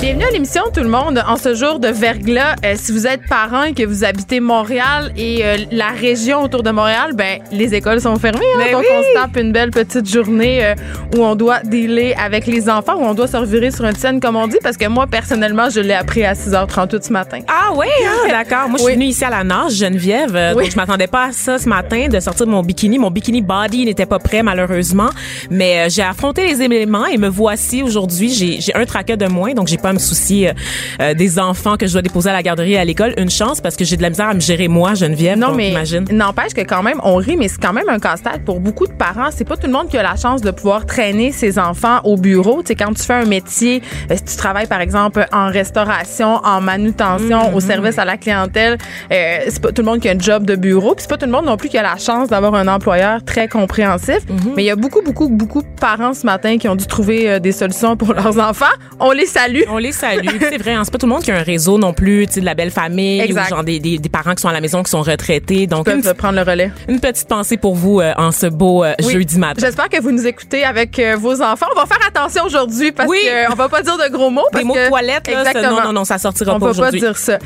Bienvenue 0.00 0.24
à 0.24 0.30
l'émission 0.30 0.62
tout 0.72 0.80
le 0.80 0.88
monde 0.88 1.22
en 1.28 1.36
ce 1.36 1.54
jour 1.54 1.78
de 1.78 1.88
verglas. 1.88 2.54
Euh, 2.64 2.72
si 2.74 2.90
vous 2.90 3.06
êtes 3.06 3.20
parent 3.28 3.64
et 3.64 3.74
que 3.74 3.84
vous 3.84 4.02
habitez 4.02 4.40
Montréal 4.40 5.12
et 5.14 5.44
euh, 5.44 5.58
la 5.70 5.88
région 5.88 6.42
autour 6.42 6.62
de 6.62 6.70
Montréal, 6.70 7.10
ben 7.14 7.38
les 7.52 7.74
écoles 7.74 8.00
sont 8.00 8.16
fermées. 8.16 8.40
Hein, 8.56 8.60
Ben 8.64 8.72
donc 8.72 8.80
oui. 8.88 8.96
on 8.98 9.02
se 9.02 9.12
tape 9.12 9.36
une 9.36 9.52
belle 9.52 9.70
petite 9.70 10.10
journée 10.10 10.64
euh, 10.64 10.74
où 11.14 11.22
on 11.22 11.34
doit 11.34 11.60
dealer 11.64 12.14
avec 12.18 12.46
les 12.46 12.70
enfants, 12.70 12.94
où 12.96 13.02
on 13.04 13.12
doit 13.12 13.26
se 13.26 13.36
revirer 13.36 13.70
sur 13.70 13.84
une 13.84 13.94
scène 13.94 14.20
comme 14.20 14.36
on 14.36 14.46
dit 14.48 14.56
parce 14.62 14.78
que 14.78 14.86
moi 14.88 15.06
personnellement, 15.06 15.68
je 15.68 15.80
l'ai 15.80 15.92
appris 15.92 16.24
à 16.24 16.32
6h38 16.32 17.02
ce 17.06 17.12
matin. 17.12 17.40
Ah 17.46 17.70
oui, 17.76 17.86
hein, 18.06 18.28
d'accord. 18.30 18.70
Moi, 18.70 18.78
je 18.78 18.84
suis 18.84 18.86
Oui. 18.86 18.92
venue 18.94 19.04
ici 19.06 19.22
à 19.24 19.28
la 19.30 19.44
nage, 19.44 19.72
Geneviève. 19.74 20.54
Oui. 20.56 20.62
Donc, 20.62 20.72
je 20.72 20.76
m'attendais 20.76 21.08
pas 21.08 21.26
à 21.26 21.32
ça 21.32 21.58
ce 21.58 21.68
matin, 21.68 22.08
de 22.08 22.18
sortir 22.20 22.46
de 22.46 22.50
mon 22.50 22.62
bikini. 22.62 22.98
Mon 22.98 23.10
bikini 23.10 23.42
body 23.42 23.84
n'était 23.84 24.06
pas 24.06 24.18
prêt, 24.18 24.42
malheureusement. 24.42 25.10
Mais 25.50 25.90
j'ai 25.90 26.02
affronté 26.02 26.46
les 26.46 26.62
éléments 26.62 27.04
et 27.04 27.18
me 27.18 27.28
voici 27.28 27.82
aujourd'hui. 27.82 28.30
J'ai 28.30 28.60
j'ai 28.62 28.74
un 28.74 28.86
traquet 28.86 29.18
de 29.18 29.26
moins, 29.26 29.52
donc 29.52 29.68
j'ai 29.68 29.76
pas 29.76 29.89
à 29.90 29.92
me 29.92 29.98
soucier 29.98 30.48
euh, 30.48 30.52
euh, 31.00 31.14
des 31.14 31.38
enfants 31.38 31.76
que 31.76 31.86
je 31.86 31.92
dois 31.92 32.02
déposer 32.02 32.30
à 32.30 32.32
la 32.32 32.42
garderie 32.42 32.72
et 32.72 32.78
à 32.78 32.84
l'école. 32.84 33.14
Une 33.16 33.30
chance, 33.30 33.60
parce 33.60 33.76
que 33.76 33.84
j'ai 33.84 33.96
de 33.96 34.02
la 34.02 34.10
misère 34.10 34.28
à 34.28 34.34
me 34.34 34.40
gérer 34.40 34.68
moi, 34.68 34.94
Geneviève. 34.94 35.38
Non, 35.38 35.48
donc, 35.48 35.56
mais 35.56 35.74
n'empêche 36.10 36.54
que 36.54 36.62
quand 36.62 36.82
même, 36.82 37.00
on 37.04 37.16
rit, 37.16 37.36
mais 37.36 37.48
c'est 37.48 37.60
quand 37.60 37.72
même 37.72 37.88
un 37.88 37.98
casse-tête 37.98 38.44
pour 38.44 38.60
beaucoup 38.60 38.86
de 38.86 38.92
parents. 38.92 39.28
C'est 39.30 39.46
pas 39.46 39.56
tout 39.56 39.66
le 39.66 39.72
monde 39.72 39.88
qui 39.88 39.98
a 39.98 40.02
la 40.02 40.16
chance 40.16 40.40
de 40.40 40.50
pouvoir 40.50 40.86
traîner 40.86 41.32
ses 41.32 41.58
enfants 41.58 42.00
au 42.04 42.16
bureau. 42.16 42.62
Tu 42.62 42.68
sais, 42.68 42.74
quand 42.74 42.92
tu 42.92 43.02
fais 43.02 43.14
un 43.14 43.26
métier, 43.26 43.82
euh, 44.10 44.16
si 44.16 44.24
tu 44.24 44.36
travailles, 44.36 44.66
par 44.66 44.80
exemple, 44.80 45.26
en 45.32 45.48
restauration, 45.48 46.40
en 46.44 46.60
manutention, 46.60 47.10
Mm-hmm. 47.20 47.54
au 47.54 47.60
service 47.60 47.98
à 47.98 48.04
la 48.04 48.16
clientèle, 48.16 48.78
euh, 49.12 49.38
c'est 49.48 49.60
pas 49.60 49.72
tout 49.72 49.82
le 49.82 49.86
monde 49.86 50.00
qui 50.00 50.08
a 50.08 50.12
un 50.12 50.18
job 50.18 50.44
de 50.44 50.56
bureau. 50.56 50.94
Puis 50.94 51.02
c'est 51.02 51.10
pas 51.10 51.16
tout 51.16 51.26
le 51.26 51.32
monde 51.32 51.46
non 51.46 51.56
plus 51.56 51.68
qui 51.68 51.78
a 51.78 51.82
la 51.82 51.96
chance 51.96 52.28
d'avoir 52.28 52.54
un 52.54 52.68
employeur 52.68 53.24
très 53.24 53.48
compréhensif. 53.48 54.18
Mm-hmm. 54.26 54.52
Mais 54.56 54.62
il 54.62 54.66
y 54.66 54.70
a 54.70 54.76
beaucoup, 54.76 55.02
beaucoup, 55.02 55.28
beaucoup 55.28 55.62
de 55.62 55.68
parents 55.80 56.14
ce 56.14 56.26
matin 56.26 56.58
qui 56.58 56.68
ont 56.68 56.76
dû 56.76 56.86
trouver 56.86 57.40
des 57.40 57.52
solutions 57.52 57.96
pour 57.96 58.14
leurs 58.14 58.38
enfants. 58.38 58.66
On 58.98 59.12
les 59.12 59.26
salue. 59.26 59.62
On 59.68 59.78
les 59.80 59.92
salue. 59.92 60.26
c'est 60.40 60.58
vrai, 60.58 60.72
hein, 60.74 60.82
c'est 60.84 60.90
pas 60.92 60.98
tout 60.98 61.06
le 61.06 61.12
monde 61.12 61.22
qui 61.22 61.30
a 61.32 61.36
un 61.38 61.42
réseau 61.42 61.78
non 61.78 61.92
plus, 61.92 62.26
tu 62.26 62.34
sais, 62.34 62.40
de 62.40 62.44
la 62.44 62.54
belle 62.54 62.70
famille 62.70 63.20
Exact. 63.20 63.46
ou 63.46 63.54
genre 63.56 63.64
des, 63.64 63.78
des, 63.80 63.98
des 63.98 64.08
parents 64.08 64.34
qui 64.34 64.42
sont 64.42 64.48
à 64.48 64.52
la 64.52 64.60
maison, 64.60 64.82
qui 64.82 64.90
sont 64.90 65.02
retraités. 65.02 65.66
Donc, 65.66 65.86
Ils 65.88 65.96
une, 65.96 66.02
peuvent 66.02 66.14
prendre 66.14 66.36
le 66.36 66.42
relais. 66.50 66.70
une 66.88 67.00
petite 67.00 67.26
pensée 67.28 67.56
pour 67.56 67.74
vous 67.74 68.00
euh, 68.00 68.12
en 68.16 68.30
ce 68.32 68.46
beau 68.46 68.84
euh, 68.84 68.94
Oui. 69.04 69.12
jeudi 69.12 69.38
matin. 69.38 69.60
J'espère 69.64 69.88
que 69.88 70.00
vous 70.00 70.10
nous 70.12 70.26
écoutez 70.26 70.64
avec 70.64 70.98
euh, 70.98 71.16
vos 71.18 71.40
enfants. 71.42 71.66
On 71.74 71.80
va 71.80 71.86
faire 71.86 72.06
attention 72.06 72.44
aujourd'hui 72.44 72.92
parce 72.92 73.08
Oui. 73.08 73.18
qu'on 73.48 73.54
va 73.54 73.68
pas 73.68 73.82
dire 73.82 73.96
de 73.96 74.10
gros 74.12 74.30
mots. 74.30 74.42
Parce 74.52 74.62
Des 74.62 74.68
mots 74.68 74.74
que, 74.74 74.88
toilette, 74.88 75.26
là, 75.28 75.44
ça- 75.44 75.50
Exactement. 75.50 75.76
non, 75.80 75.86
non, 75.88 75.92
non, 75.92 76.04
ça 76.04 76.18
sortira 76.18 76.52
On 76.54 76.58
pas 76.58 76.66
peut 76.66 76.66
pas 76.66 76.70
aujourd'hui. 76.70 77.00
dire 77.00 77.16
ça. 77.16 77.38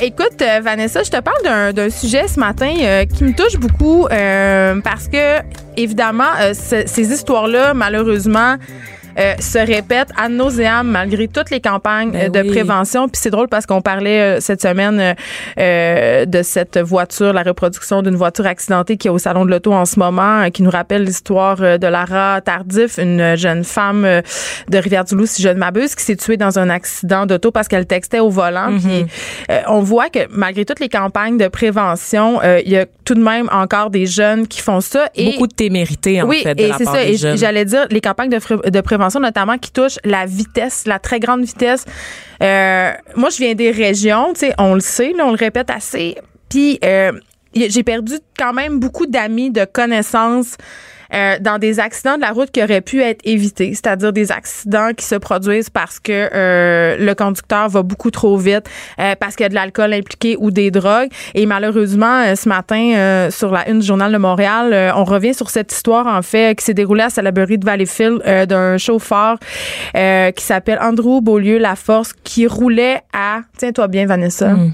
Écoute, 0.00 0.42
Vanessa, 0.62 1.02
je 1.02 1.10
te 1.10 1.20
parle 1.20 1.72
d'un- 1.74 1.90
sujet 1.90 2.26
ce 2.28 2.38
matin 2.40 2.72
qui 3.16 3.24
me 3.24 3.32
touche 3.34 3.56
beaucoup 3.58 4.06
parce 4.08 5.08
que, 5.08 5.40
évidemment, 5.76 6.24
ce- 6.52 6.84
ces 6.86 7.12
histoires-là, 7.12 7.74
malheureusement, 7.74 8.56
euh, 9.18 9.34
se 9.40 9.58
répètent 9.58 10.10
à 10.16 10.28
nauséam 10.28 10.86
malgré 10.86 11.28
toutes 11.28 11.50
les 11.50 11.60
campagnes 11.60 12.10
Ben 12.12 12.26
euh, 12.26 12.28
de 12.28 12.40
oui. 12.40 12.50
prévention. 12.50 13.08
Puis 13.08 13.20
c'est 13.22 13.30
drôle 13.30 13.48
parce 13.48 13.66
qu'on 13.66 13.80
parlait 13.80 14.20
euh, 14.20 14.40
cette 14.40 14.62
semaine 14.62 15.00
euh, 15.00 15.14
euh, 15.58 16.24
de 16.26 16.42
cette 16.42 16.78
voiture, 16.78 17.32
la 17.32 17.42
reproduction 17.42 18.02
d'une 18.02 18.16
voiture 18.16 18.46
accidentée 18.46 18.96
qui 18.96 19.08
est 19.08 19.10
au 19.10 19.18
salon 19.18 19.44
de 19.44 19.50
l'auto 19.50 19.72
en 19.72 19.84
ce 19.84 19.98
moment, 19.98 20.42
euh, 20.42 20.48
qui 20.50 20.62
nous 20.62 20.70
rappelle 20.70 21.04
l'histoire 21.04 21.56
de 21.56 21.86
Lara 21.86 22.40
Tardif, 22.40 22.98
une 22.98 23.36
jeune 23.36 23.64
femme 23.64 24.02
de 24.68 24.78
Rivière-du-Loup, 24.78 25.26
si 25.26 25.42
je 25.42 25.48
ne 25.48 25.54
m'abuse, 25.54 25.94
qui 25.94 26.04
s'est 26.04 26.16
tuée 26.16 26.36
dans 26.36 26.58
un 26.58 26.70
accident 26.70 27.26
d'auto 27.26 27.50
parce 27.50 27.68
qu'elle 27.68 27.86
textait 27.86 28.20
au 28.20 28.30
volant. 28.30 28.70
Mm-hmm. 28.70 28.80
Puis 28.80 29.06
euh, 29.50 29.60
on 29.68 29.80
voit 29.80 30.08
que 30.08 30.20
malgré 30.30 30.64
toutes 30.64 30.80
les 30.80 30.88
campagnes 30.88 31.38
de 31.38 31.48
prévention, 31.48 32.40
euh, 32.42 32.60
il 32.64 32.72
y 32.72 32.76
a 32.76 32.86
tout 33.04 33.14
de 33.14 33.22
même 33.22 33.48
encore 33.52 33.90
des 33.90 34.06
jeunes 34.06 34.46
qui 34.46 34.60
font 34.60 34.80
ça. 34.80 35.08
Et 35.14 35.32
Beaucoup 35.32 35.46
de 35.46 35.54
témérité, 35.54 36.22
en 36.22 36.26
oui, 36.26 36.42
fait, 36.42 36.54
de 36.54 36.62
et 36.62 36.72
c'est 36.76 36.84
ça. 36.84 37.04
Et 37.04 37.16
j'allais 37.16 37.64
dire 37.64 37.86
les 37.90 38.00
campagnes 38.00 38.30
de 38.30 38.80
prévention, 38.80 39.05
notamment 39.14 39.58
qui 39.58 39.70
touchent 39.70 39.98
la 40.04 40.26
vitesse, 40.26 40.86
la 40.86 40.98
très 40.98 41.20
grande 41.20 41.44
vitesse. 41.44 41.84
Euh, 42.42 42.92
moi, 43.16 43.30
je 43.30 43.38
viens 43.38 43.54
des 43.54 43.70
régions, 43.70 44.32
tu 44.32 44.40
sais, 44.40 44.54
on 44.58 44.74
le 44.74 44.80
sait, 44.80 45.12
là, 45.12 45.26
on 45.26 45.30
le 45.30 45.36
répète 45.36 45.70
assez. 45.70 46.16
Puis 46.48 46.78
euh, 46.84 47.12
j'ai 47.54 47.82
perdu 47.82 48.14
quand 48.38 48.52
même 48.52 48.78
beaucoup 48.78 49.06
d'amis, 49.06 49.50
de 49.50 49.64
connaissances. 49.64 50.56
Euh, 51.14 51.36
dans 51.40 51.58
des 51.58 51.80
accidents 51.80 52.16
de 52.16 52.20
la 52.22 52.30
route 52.30 52.50
qui 52.50 52.62
auraient 52.62 52.80
pu 52.80 53.02
être 53.02 53.20
évités, 53.24 53.74
c'est-à-dire 53.74 54.12
des 54.12 54.32
accidents 54.32 54.90
qui 54.96 55.04
se 55.04 55.14
produisent 55.14 55.70
parce 55.70 56.00
que 56.00 56.28
euh, 56.32 56.96
le 56.98 57.14
conducteur 57.14 57.68
va 57.68 57.82
beaucoup 57.82 58.10
trop 58.10 58.36
vite, 58.36 58.68
euh, 58.98 59.14
parce 59.18 59.36
qu'il 59.36 59.44
y 59.44 59.46
a 59.46 59.50
de 59.50 59.54
l'alcool 59.54 59.92
impliqué 59.92 60.36
ou 60.38 60.50
des 60.50 60.70
drogues. 60.70 61.08
Et 61.34 61.46
malheureusement, 61.46 62.22
euh, 62.24 62.34
ce 62.34 62.48
matin, 62.48 62.92
euh, 62.96 63.30
sur 63.30 63.50
la 63.52 63.68
une 63.68 63.80
du 63.80 63.86
Journal 63.86 64.12
de 64.12 64.18
Montréal, 64.18 64.72
euh, 64.72 64.90
on 64.94 65.04
revient 65.04 65.34
sur 65.34 65.50
cette 65.50 65.72
histoire, 65.72 66.06
en 66.06 66.22
fait, 66.22 66.58
qui 66.58 66.64
s'est 66.64 66.74
déroulée 66.74 67.04
à 67.04 67.10
Salaberry 67.10 67.58
de 67.58 67.64
Valleyfield 67.64 68.22
d'un 68.48 68.78
chauffeur 68.78 69.38
qui 69.94 70.44
s'appelle 70.44 70.78
Andrew 70.80 71.20
Beaulieu-Laforce, 71.20 72.12
qui 72.24 72.46
roulait 72.46 73.00
à, 73.12 73.40
tiens-toi 73.58 73.88
bien, 73.88 74.06
Vanessa, 74.06 74.46
Mm. 74.56 74.72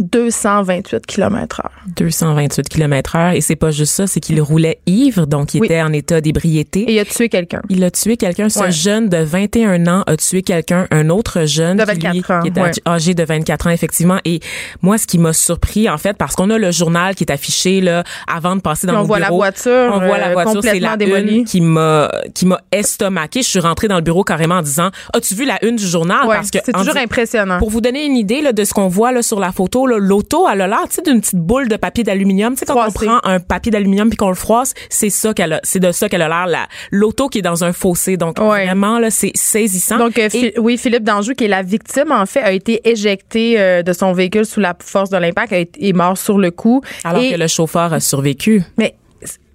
228 0.00 1.06
km 1.06 1.60
heure. 1.64 1.70
228 1.96 2.68
km 2.68 3.16
heure. 3.16 3.32
Et 3.32 3.40
c'est 3.40 3.56
pas 3.56 3.70
juste 3.70 3.92
ça, 3.94 4.06
c'est 4.06 4.20
qu'il 4.20 4.40
roulait 4.40 4.78
ivre, 4.86 5.26
donc 5.26 5.54
il 5.54 5.60
Oui. 5.60 5.66
était 5.66 5.82
en 5.82 5.92
état 5.92 6.20
d'ébriété. 6.20 6.80
Et 6.82 6.94
il 6.94 6.98
a 6.98 7.04
tué 7.04 7.28
quelqu'un. 7.28 7.62
Il 7.68 7.82
a 7.84 7.90
tué 7.90 8.16
quelqu'un. 8.16 8.48
Ce 8.48 8.60
Ouais. 8.60 8.70
jeune 8.72 9.08
de 9.08 9.18
21 9.18 9.86
ans 9.86 10.02
a 10.06 10.16
tué 10.16 10.42
quelqu'un, 10.42 10.86
un 10.90 11.08
autre 11.10 11.46
jeune 11.46 11.76
De 11.78 11.84
qui, 11.84 11.90
lui, 12.06 12.20
24 12.20 12.30
ans, 12.30 12.42
qui 12.42 12.48
était 12.48 12.60
ouais. 12.60 12.70
âgé 12.86 13.14
de 13.14 13.24
24 13.24 13.66
ans, 13.66 13.70
effectivement. 13.70 14.18
Et 14.24 14.40
moi, 14.82 14.98
ce 14.98 15.06
qui 15.06 15.18
m'a 15.18 15.32
surpris, 15.32 15.88
en 15.88 15.98
fait, 15.98 16.16
parce 16.16 16.34
qu'on 16.36 16.50
a 16.50 16.58
le 16.58 16.70
journal 16.70 17.14
qui 17.14 17.24
est 17.24 17.32
affiché 17.32 17.80
là 17.80 18.04
avant 18.26 18.56
de 18.56 18.60
passer 18.60 18.86
dans 18.86 18.92
Puis 18.94 18.98
on 18.98 19.02
mon 19.02 19.06
voit 19.06 19.18
la 19.18 19.26
bureau. 19.26 19.38
voiture, 19.38 19.90
On 19.92 19.98
voit 19.98 20.18
la 20.18 20.28
euh, 20.28 20.32
voiture, 20.32 20.52
c'est 20.62 20.68
complètement 20.68 20.90
la 20.90 20.96
démolie. 20.96 21.36
une 21.38 21.44
qui 21.44 21.60
m'a 21.60 22.10
qui 22.34 22.46
m'a 22.46 22.60
estomaqué. 22.72 23.42
Je 23.42 23.48
suis 23.48 23.60
rentrée 23.60 23.88
dans 23.88 23.96
le 23.96 24.02
bureau 24.02 24.24
carrément 24.24 24.56
en 24.56 24.62
disant 24.62 24.90
"As-tu 25.14 25.34
vu 25.34 25.44
la 25.44 25.62
une 25.64 25.76
du 25.76 25.86
journal 25.86 26.26
Ouais, 26.26 26.36
Parce 26.36 26.50
que 26.50 26.58
c'est 26.64 26.72
toujours 26.72 26.96
impressionnant. 26.96 27.58
Pour 27.58 27.70
vous 27.70 27.80
donner 27.80 28.04
une 28.04 28.16
idée 28.16 28.40
là, 28.42 28.52
de 28.52 28.64
ce 28.64 28.72
qu'on 28.74 28.88
voit 28.88 29.12
là, 29.12 29.22
sur 29.22 29.40
la 29.40 29.52
photo, 29.52 29.86
l'auto, 29.96 30.46
elle 30.52 30.60
a 30.62 30.66
l'air 30.68 30.82
tu 30.88 30.96
sais, 30.96 31.02
d'une 31.02 31.20
petite 31.20 31.38
boule 31.38 31.68
de 31.68 31.76
papier 31.76 32.04
d'aluminium. 32.04 32.54
Tu 32.54 32.60
sais, 32.60 32.66
quand 32.66 32.86
on 32.86 32.90
prend 32.92 33.18
un 33.24 33.40
papier 33.40 33.70
d'aluminium 33.72 34.08
puis 34.08 34.16
qu'on 34.16 34.28
le 34.28 34.34
froisse, 34.34 34.74
c'est 34.88 35.10
ça 35.10 35.34
qu'elle 35.34 35.54
a, 35.54 35.60
c'est 35.62 35.80
de 35.80 35.92
ça 35.92 36.08
qu'elle 36.08 36.22
a 36.22 36.28
l'air, 36.28 36.46
la- 36.46 36.66
l'auto 36.90 37.28
qui 37.28 37.38
est 37.38 37.42
dans 37.42 37.64
un 37.64 37.72
fossé. 37.72 38.16
Donc, 38.16 38.38
Ouais. 38.38 38.66
vraiment, 38.66 38.98
là, 38.98 39.10
c'est 39.10 39.32
saisissant. 39.34 39.98
Donc, 39.98 40.18
euh, 40.18 40.28
Et- 40.32 40.58
oui, 40.58 40.76
Philippe 40.78 41.04
Danjou, 41.04 41.34
qui 41.34 41.44
est 41.44 41.48
la 41.48 41.62
victime, 41.62 42.12
en 42.12 42.26
fait, 42.26 42.40
a 42.40 42.52
été 42.52 42.80
éjecté 42.88 43.58
euh, 43.60 43.82
de 43.82 43.92
son 43.92 44.12
véhicule 44.12 44.44
sous 44.46 44.60
la 44.60 44.74
force 44.82 45.10
de 45.10 45.16
l'impact, 45.16 45.52
a 45.52 45.58
été, 45.58 45.88
est 45.88 45.92
mort 45.92 46.16
sur 46.18 46.38
le 46.38 46.50
coup. 46.50 46.80
alors 47.04 47.22
Et- 47.22 47.32
que 47.32 47.36
le 47.36 47.46
chauffeur 47.46 47.92
a 47.92 48.00
survécu. 48.00 48.62
Mais 48.78 48.94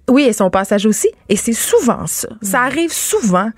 oui, 0.08 0.22
et 0.24 0.32
son 0.32 0.50
passage 0.50 0.86
aussi. 0.86 1.08
Et 1.28 1.36
c'est 1.36 1.52
souvent 1.52 2.06
ça. 2.06 2.28
Ça 2.42 2.60
arrive 2.62 2.92
souvent. 2.92 3.50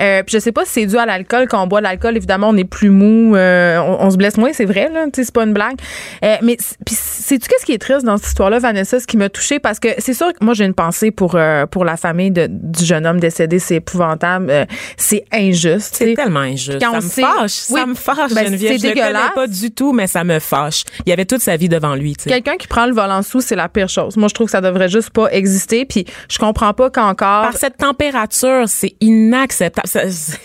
Euh, 0.00 0.22
puis 0.22 0.34
je 0.34 0.38
sais 0.38 0.52
pas 0.52 0.64
si 0.64 0.70
c'est 0.72 0.86
dû 0.86 0.96
à 0.96 1.06
l'alcool. 1.06 1.46
Quand 1.48 1.62
on 1.62 1.66
boit 1.66 1.80
de 1.80 1.84
l'alcool, 1.84 2.16
évidemment, 2.16 2.50
on 2.50 2.56
est 2.56 2.64
plus 2.64 2.90
mou, 2.90 3.34
euh, 3.34 3.78
on, 3.78 4.04
on 4.06 4.10
se 4.10 4.16
blesse 4.16 4.36
moins, 4.36 4.52
c'est 4.52 4.64
vrai, 4.64 4.88
là. 4.92 5.06
C'est 5.12 5.32
pas 5.32 5.42
une 5.44 5.52
blague. 5.52 5.76
Euh, 6.24 6.36
mais 6.42 6.56
puis 6.84 6.94
sais-tu 6.94 7.48
qu'est-ce 7.48 7.64
qui 7.66 7.72
est 7.72 7.78
triste 7.78 8.04
dans 8.04 8.16
cette 8.18 8.28
histoire-là, 8.28 8.58
Vanessa, 8.60 9.00
ce 9.00 9.06
qui 9.06 9.16
m'a 9.16 9.28
touchée? 9.28 9.58
Parce 9.58 9.80
que 9.80 9.88
c'est 9.98 10.14
sûr 10.14 10.28
que 10.32 10.44
moi, 10.44 10.54
j'ai 10.54 10.64
une 10.64 10.74
pensée 10.74 11.10
pour, 11.10 11.34
euh, 11.34 11.66
pour 11.66 11.84
la 11.84 11.96
famille 11.96 12.30
de- 12.30 12.46
du 12.50 12.84
jeune 12.84 13.06
homme 13.06 13.18
décédé. 13.18 13.58
C'est 13.58 13.76
épouvantable. 13.76 14.48
Euh, 14.50 14.64
c'est 14.96 15.24
injuste. 15.32 15.96
C'est 15.98 16.14
tellement 16.14 16.40
injuste. 16.40 16.78
Quand 16.80 16.92
Ça 16.92 16.98
on 16.98 17.02
me 17.02 17.08
sait- 17.08 17.22
fâche. 17.22 17.62
Oui. 17.70 17.80
Ça 17.80 17.86
me 17.86 17.94
fâche, 17.94 18.32
Ben, 18.34 18.44
Geneviève. 18.46 18.72
c'est 18.72 18.78
Je 18.78 18.86
le 18.86 18.92
connais 18.94 19.06
dégueulasse. 19.06 19.30
pas 19.34 19.46
du 19.46 19.70
tout, 19.72 19.92
mais 19.92 20.06
ça 20.06 20.22
me 20.22 20.38
fâche. 20.38 20.84
Il 21.04 21.12
avait 21.12 21.24
toute 21.24 21.40
sa 21.40 21.56
vie 21.56 21.68
devant 21.68 21.94
lui. 21.94 22.14
Quelqu'un 22.14 22.56
qui 22.56 22.66
prend 22.68 22.86
le 22.86 22.92
volant 22.92 23.22
sous, 23.22 23.40
c'est 23.40 23.56
la 23.56 23.68
pire 23.68 23.88
chose. 23.88 24.16
Moi, 24.16 24.28
je 24.28 24.34
trouve 24.34 24.46
que 24.46 24.52
ça 24.52 24.60
devrait 24.60 24.88
juste 24.88 25.10
pas 25.10 25.28
exister. 25.32 25.84
Puis 25.84 25.95
je 26.28 26.38
comprends 26.38 26.72
pas 26.74 26.90
qu'encore. 26.90 27.16
Par 27.42 27.56
cette 27.56 27.76
température, 27.78 28.64
c'est 28.66 28.94
inacceptable. 29.00 29.88
Ça- 29.88 30.02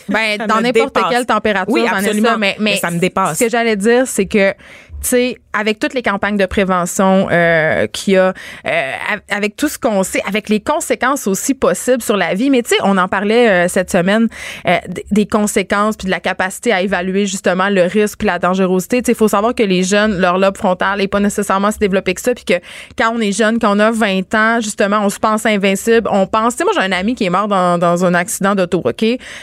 Ben, 0.10 0.38
ça 0.38 0.48
dans 0.48 0.62
n'importe 0.62 0.98
quelle 1.10 1.26
température, 1.26 1.74
Oui, 1.74 1.86
absolument. 1.88 2.38
mais, 2.38 2.56
mais 2.60 2.72
Mais 2.72 2.78
ça 2.78 2.92
me 2.92 3.00
dépasse. 3.00 3.38
Ce 3.40 3.44
que 3.46 3.50
j'allais 3.50 3.76
dire, 3.76 4.04
c'est 4.08 4.26
que, 4.28 4.54
tu 5.02 5.36
avec 5.54 5.80
toutes 5.80 5.94
les 5.94 6.02
campagnes 6.02 6.38
de 6.38 6.46
prévention 6.46 7.28
euh, 7.30 7.86
qu'il 7.88 8.14
y 8.14 8.18
a, 8.18 8.30
euh, 8.66 8.92
av- 9.14 9.20
avec 9.30 9.58
tout 9.58 9.68
ce 9.68 9.78
qu'on 9.78 10.02
sait, 10.04 10.22
avec 10.26 10.48
les 10.48 10.62
conséquences 10.62 11.28
aussi 11.28 11.54
possibles 11.54 12.02
sur 12.02 12.16
la 12.16 12.34
vie, 12.36 12.50
mais 12.50 12.62
tu 12.62 12.70
sais, 12.70 12.78
on 12.84 12.98
en 12.98 13.10
parlait 13.10 13.50
euh, 13.50 13.68
cette 13.68 13.92
semaine 13.92 14.30
euh, 14.68 14.78
des 15.12 15.26
conséquences 15.28 15.98
puis 15.98 16.06
de 16.06 16.12
la 16.12 16.22
capacité 16.22 16.72
à 16.72 16.82
évaluer 16.82 17.26
justement 17.26 17.68
le 17.70 17.84
risque 17.84 18.20
puis 18.20 18.28
la 18.28 18.40
dangerosité. 18.40 19.02
Tu 19.02 19.12
il 19.12 19.16
faut 19.16 19.28
savoir 19.28 19.54
que 19.54 19.64
les 19.64 19.84
jeunes, 19.84 20.20
leur 20.22 20.38
lobe 20.38 20.56
frontal 20.56 21.00
n'est 21.00 21.08
pas 21.10 21.20
nécessairement 21.20 21.70
si 21.72 21.80
développé 21.80 22.14
que 22.14 22.22
ça, 22.22 22.34
puis 22.34 22.46
que 22.46 22.54
quand 22.98 23.12
on 23.14 23.20
est 23.20 23.34
jeune, 23.34 23.60
quand 23.60 23.76
on 23.76 23.80
a 23.80 23.92
20 23.92 24.34
ans, 24.36 24.60
justement, 24.62 25.02
on 25.04 25.10
se 25.10 25.20
pense 25.20 25.46
invincible, 25.46 26.08
on 26.12 26.28
pense. 26.28 26.56
Tu 26.56 26.64
moi 26.64 26.72
j'ai 26.76 26.82
un 26.86 26.92
ami 26.94 27.16
qui 27.16 27.26
est 27.26 27.30
mort 27.30 27.48
dans, 27.50 27.78
dans 27.78 28.06
un 28.06 28.14
accident 28.14 28.56
d'auto. 28.56 28.82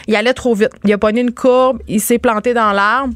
Il 0.07 0.17
allait 0.17 0.33
trop 0.33 0.55
vite, 0.55 0.71
il 0.85 0.93
a 0.93 0.99
pogné 0.99 1.21
une 1.21 1.33
courbe, 1.35 1.81
il 1.87 2.01
s'est 2.01 2.19
planté 2.19 2.55
dans 2.55 2.73
l'arbre. 2.73 3.13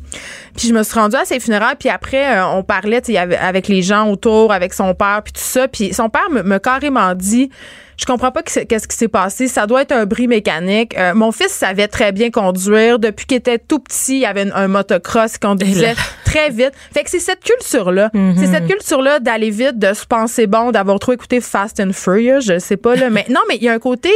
Puis 0.56 0.68
je 0.68 0.74
me 0.74 0.82
suis 0.82 0.98
rendue 0.98 1.16
à 1.16 1.24
ses 1.24 1.40
funérailles, 1.40 1.76
puis 1.78 1.88
après 1.88 2.31
euh, 2.32 2.44
on 2.46 2.62
parlait, 2.62 3.00
avec 3.16 3.68
les 3.68 3.82
gens 3.82 4.08
autour, 4.10 4.52
avec 4.52 4.72
son 4.72 4.94
père, 4.94 5.20
puis 5.24 5.32
tout 5.32 5.40
ça. 5.42 5.68
Puis 5.68 5.92
son 5.92 6.08
père 6.08 6.28
me- 6.30 6.58
carrément 6.58 7.14
dit 7.14 7.50
Je 7.98 8.04
comprends 8.06 8.30
pas 8.32 8.42
qu'est-ce 8.42 8.88
qui 8.88 8.96
s'est 8.96 9.08
passé. 9.08 9.48
Ça 9.48 9.66
doit 9.66 9.82
être 9.82 9.92
un 9.92 10.06
bris 10.06 10.26
mécanique. 10.26 10.96
Euh, 10.98 11.14
mon 11.14 11.30
fils 11.30 11.48
savait 11.52 11.88
très 11.88 12.10
bien 12.12 12.30
conduire. 12.30 12.98
Depuis 12.98 13.26
qu'il 13.26 13.36
était 13.36 13.58
tout 13.58 13.78
petit, 13.78 14.18
il 14.20 14.24
avait 14.24 14.42
une- 14.44 14.52
un 14.54 14.66
motocross 14.68 15.38
qu'on 15.38 15.54
disait 15.54 15.94
très 16.24 16.50
vite. 16.50 16.72
Fait 16.92 17.04
que 17.04 17.10
c'est 17.10 17.20
cette 17.20 17.44
culture-là. 17.44 18.10
C'est 18.36 18.46
cette 18.46 18.66
culture-là 18.66 19.20
d'aller 19.20 19.50
vite, 19.50 19.78
de 19.78 19.92
se 19.92 20.06
penser 20.06 20.46
bon, 20.46 20.70
d'avoir 20.72 20.98
trop 20.98 21.12
écouté 21.12 21.40
Fast 21.40 21.78
and 21.80 21.92
Furious. 21.92 22.40
Je 22.40 22.58
sais 22.58 22.76
pas, 22.76 22.96
là. 22.96 23.10
mais 23.10 23.26
non, 23.28 23.40
mais 23.48 23.56
il 23.56 23.62
y 23.62 23.68
a 23.68 23.72
un 23.72 23.78
côté, 23.78 24.10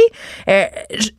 euh, 0.49 0.63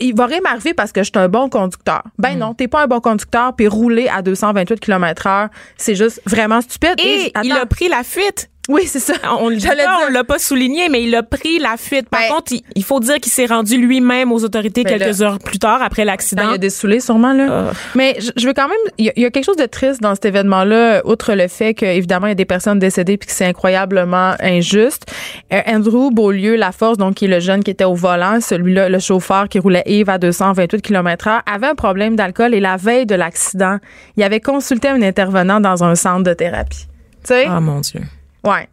il 0.00 0.14
va 0.14 0.26
rien 0.26 0.40
m'arriver 0.43 0.75
parce 0.75 0.93
que 0.93 1.02
je 1.02 1.11
suis 1.11 1.19
un 1.19 1.28
bon 1.28 1.49
conducteur. 1.49 2.02
Ben 2.19 2.31
non, 2.38 2.54
t'es 2.54 2.69
pas 2.69 2.82
un 2.82 2.87
bon 2.87 3.00
conducteur, 3.00 3.54
puis 3.56 3.69
rouler 3.69 4.08
à 4.08 4.22
228 4.22 4.81
km 4.81 5.26
heure, 5.26 5.49
c'est 5.76 5.94
juste 5.94 6.20
vraiment 6.26 6.61
stupide. 6.61 6.94
Et 7.26 7.32
il 7.44 7.52
a 7.52 7.66
pris 7.66 7.88
la 7.88 8.02
fuite. 8.02 8.50
Oui, 8.68 8.82
c'est 8.86 8.98
ça. 9.00 9.14
On 9.40 9.48
le 9.48 9.56
pas, 9.60 9.70
on 10.02 10.04
dire. 10.06 10.10
l'a 10.12 10.24
pas 10.24 10.38
souligné, 10.38 10.88
mais 10.90 11.02
il 11.02 11.14
a 11.14 11.22
pris 11.22 11.58
la 11.58 11.76
fuite. 11.78 12.08
Par 12.10 12.20
Ben- 12.20 12.28
contre, 12.34 12.52
il, 12.52 12.62
il 12.76 12.84
faut 12.84 13.00
dire 13.00 13.16
qu'il 13.16 13.32
s'est 13.32 13.46
rendu 13.46 13.78
lui-même 13.78 14.30
aux 14.30 14.44
autorités 14.44 14.84
Ben 14.84 14.98
quelques 14.98 15.18
là- 15.20 15.26
heures 15.26 15.38
plus 15.38 15.58
tard 15.58 15.82
après 15.82 16.04
l'accident. 16.04 16.42
Il 16.48 16.50
y 16.52 16.54
a 16.54 16.58
des 16.58 16.68
saoulés 16.70 17.00
sûrement 17.00 17.32
là. 17.32 17.46
Ah. 17.70 17.72
Mais 17.94 18.16
je, 18.20 18.30
je 18.36 18.46
veux 18.46 18.52
quand 18.52 18.68
même 18.68 18.76
il 18.98 19.06
y, 19.06 19.08
a- 19.08 19.12
il 19.16 19.22
y 19.22 19.26
a 19.26 19.30
quelque 19.30 19.44
chose 19.46 19.56
de 19.56 19.64
triste 19.66 20.02
dans 20.02 20.14
cet 20.14 20.26
événement-là 20.26 21.00
outre 21.06 21.32
le 21.34 21.48
fait 21.48 21.72
que 21.74 21.86
évidemment 21.86 22.26
il 22.26 22.30
y 22.30 22.32
a 22.32 22.34
des 22.36 22.44
personnes 22.44 22.78
décédées 22.78 23.16
puis 23.16 23.26
que 23.26 23.32
c'est 23.32 23.46
incroyablement 23.46 24.34
injuste. 24.40 25.06
Euh, 25.52 25.60
Andrew 25.66 26.10
Beaulieu 26.10 26.56
Laforce 26.56 26.98
donc 26.98 27.14
qui 27.14 27.24
est 27.24 27.28
le 27.28 27.40
jeune 27.40 27.64
qui 27.64 27.70
était 27.70 27.84
au 27.84 27.94
volant, 27.94 28.38
celui-là 28.40 28.88
le 28.90 28.98
chauffeur 28.98 29.48
qui 29.48 29.58
roulait 29.58 29.82
Yves 29.86 30.10
à 30.10 30.18
228 30.18 30.82
km/h 30.82 31.40
avait 31.50 31.68
un 31.68 31.74
problème 31.74 32.16
d'alcool 32.16 32.52
et 32.54 32.60
la 32.60 32.76
veille 32.76 33.06
de 33.06 33.14
l'accident, 33.14 33.78
il 34.18 34.22
avait 34.22 34.40
consulté 34.40 34.88
un 34.88 35.00
intervenant 35.00 35.60
dans 35.60 35.84
un 35.84 35.94
centre 35.94 36.22
de 36.24 36.34
thérapie. 36.34 36.86
Tu 37.24 37.34
sais? 37.34 37.46
Ah 37.48 37.60
mon 37.60 37.80
Dieu. 37.80 38.00
Ouais. 38.44 38.69